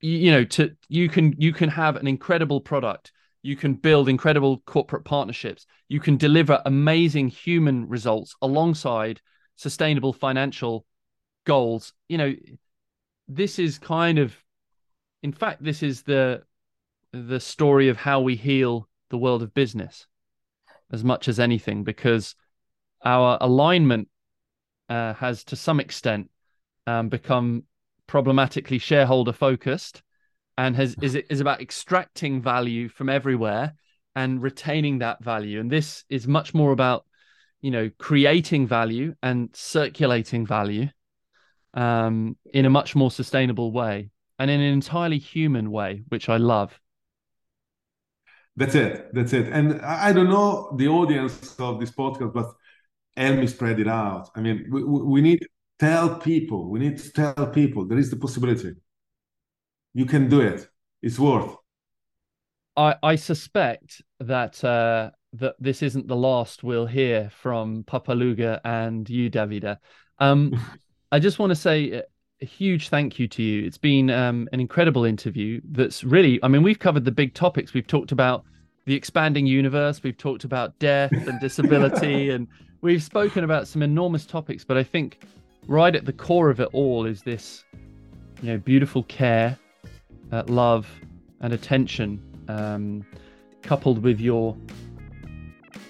You, 0.00 0.18
you 0.18 0.30
know, 0.32 0.44
to 0.44 0.76
you 0.88 1.08
can 1.08 1.34
you 1.38 1.52
can 1.52 1.70
have 1.70 1.96
an 1.96 2.06
incredible 2.06 2.60
product. 2.60 3.12
You 3.42 3.56
can 3.56 3.74
build 3.74 4.08
incredible 4.08 4.62
corporate 4.66 5.04
partnerships. 5.04 5.66
You 5.88 5.98
can 6.00 6.16
deliver 6.16 6.60
amazing 6.64 7.28
human 7.28 7.88
results 7.88 8.36
alongside 8.42 9.20
sustainable 9.56 10.12
financial 10.12 10.84
goals. 11.44 11.92
You 12.08 12.18
know, 12.18 12.34
this 13.26 13.58
is 13.58 13.78
kind 13.78 14.18
of, 14.18 14.36
in 15.22 15.32
fact, 15.32 15.62
this 15.62 15.82
is 15.82 16.02
the 16.02 16.42
the 17.12 17.40
story 17.40 17.88
of 17.88 17.96
how 17.96 18.20
we 18.20 18.36
heal 18.36 18.88
the 19.10 19.18
world 19.18 19.42
of 19.42 19.54
business 19.54 20.06
as 20.92 21.02
much 21.02 21.28
as 21.28 21.40
anything 21.40 21.84
because 21.84 22.34
our 23.04 23.38
alignment 23.40 24.08
uh, 24.88 25.14
has 25.14 25.44
to 25.44 25.56
some 25.56 25.80
extent 25.80 26.30
um, 26.86 27.08
become 27.08 27.64
problematically 28.06 28.78
shareholder 28.78 29.32
focused 29.32 30.02
and 30.58 30.76
has 30.76 30.94
is 31.00 31.14
is 31.30 31.40
about 31.40 31.60
extracting 31.60 32.42
value 32.42 32.88
from 32.88 33.08
everywhere 33.08 33.74
and 34.14 34.42
retaining 34.42 34.98
that 34.98 35.24
value. 35.24 35.58
And 35.58 35.70
this 35.70 36.04
is 36.10 36.28
much 36.28 36.52
more 36.52 36.72
about 36.72 37.06
you 37.62 37.70
know 37.70 37.90
creating 37.96 38.66
value 38.66 39.14
and 39.22 39.48
circulating 39.54 40.44
value 40.44 40.88
um, 41.74 42.36
in 42.52 42.66
a 42.66 42.70
much 42.70 42.94
more 42.94 43.10
sustainable 43.10 43.72
way 43.72 44.10
and 44.38 44.50
in 44.50 44.60
an 44.60 44.72
entirely 44.72 45.18
human 45.18 45.70
way 45.70 46.02
which 46.08 46.28
i 46.28 46.36
love 46.36 46.78
That's 48.56 48.74
it. 48.74 49.14
That's 49.14 49.32
it. 49.32 49.48
And 49.48 49.80
I 49.80 50.12
don't 50.12 50.28
know 50.28 50.74
the 50.76 50.88
audience 50.88 51.58
of 51.58 51.80
this 51.80 51.90
podcast, 51.90 52.34
but 52.34 52.52
help 53.16 53.38
me 53.38 53.46
spread 53.46 53.80
it 53.80 53.88
out. 53.88 54.30
I 54.34 54.40
mean, 54.40 54.66
we, 54.70 54.82
we 54.84 55.20
need 55.22 55.40
to 55.40 55.48
tell 55.78 56.16
people. 56.16 56.70
We 56.70 56.80
need 56.80 56.98
to 56.98 57.12
tell 57.12 57.46
people 57.46 57.86
there 57.86 57.98
is 57.98 58.10
the 58.10 58.16
possibility. 58.16 58.74
You 59.94 60.06
can 60.06 60.28
do 60.28 60.40
it. 60.40 60.68
It's 61.02 61.18
worth. 61.18 61.56
I, 62.76 62.96
I 63.02 63.16
suspect 63.16 64.02
that 64.20 64.62
uh, 64.64 65.10
that 65.34 65.56
this 65.58 65.82
isn't 65.82 66.08
the 66.08 66.16
last 66.16 66.62
we'll 66.62 66.86
hear 66.86 67.30
from 67.30 67.84
Pappaluga 67.84 68.60
and 68.64 69.08
you, 69.08 69.30
Davide. 69.30 69.76
Um, 70.18 70.54
I 71.12 71.18
just 71.18 71.38
want 71.38 71.50
to 71.50 71.56
say 71.56 72.02
a 72.42 72.44
huge 72.44 72.88
thank 72.88 73.18
you 73.18 73.28
to 73.28 73.42
you. 73.42 73.64
It's 73.64 73.78
been 73.78 74.10
um, 74.10 74.48
an 74.52 74.60
incredible 74.60 75.04
interview. 75.04 75.60
That's 75.64 76.02
really, 76.02 76.40
I 76.42 76.48
mean, 76.48 76.62
we've 76.62 76.78
covered 76.78 77.04
the 77.04 77.12
big 77.12 77.34
topics. 77.34 77.72
We've 77.72 77.86
talked 77.86 78.10
about 78.10 78.44
the 78.84 78.94
expanding 78.94 79.46
universe. 79.46 80.02
We've 80.02 80.18
talked 80.18 80.42
about 80.42 80.76
death 80.80 81.12
and 81.12 81.40
disability, 81.40 82.30
and 82.34 82.48
we've 82.80 83.02
spoken 83.02 83.44
about 83.44 83.68
some 83.68 83.80
enormous 83.80 84.26
topics. 84.26 84.64
But 84.64 84.76
I 84.76 84.82
think 84.82 85.22
right 85.68 85.94
at 85.94 86.04
the 86.04 86.12
core 86.12 86.50
of 86.50 86.58
it 86.58 86.68
all 86.72 87.06
is 87.06 87.22
this, 87.22 87.64
you 88.42 88.50
know, 88.50 88.58
beautiful 88.58 89.04
care, 89.04 89.56
uh, 90.32 90.42
love, 90.48 90.88
and 91.40 91.52
attention, 91.52 92.20
um, 92.48 93.06
coupled 93.62 94.02
with 94.02 94.18
your, 94.18 94.56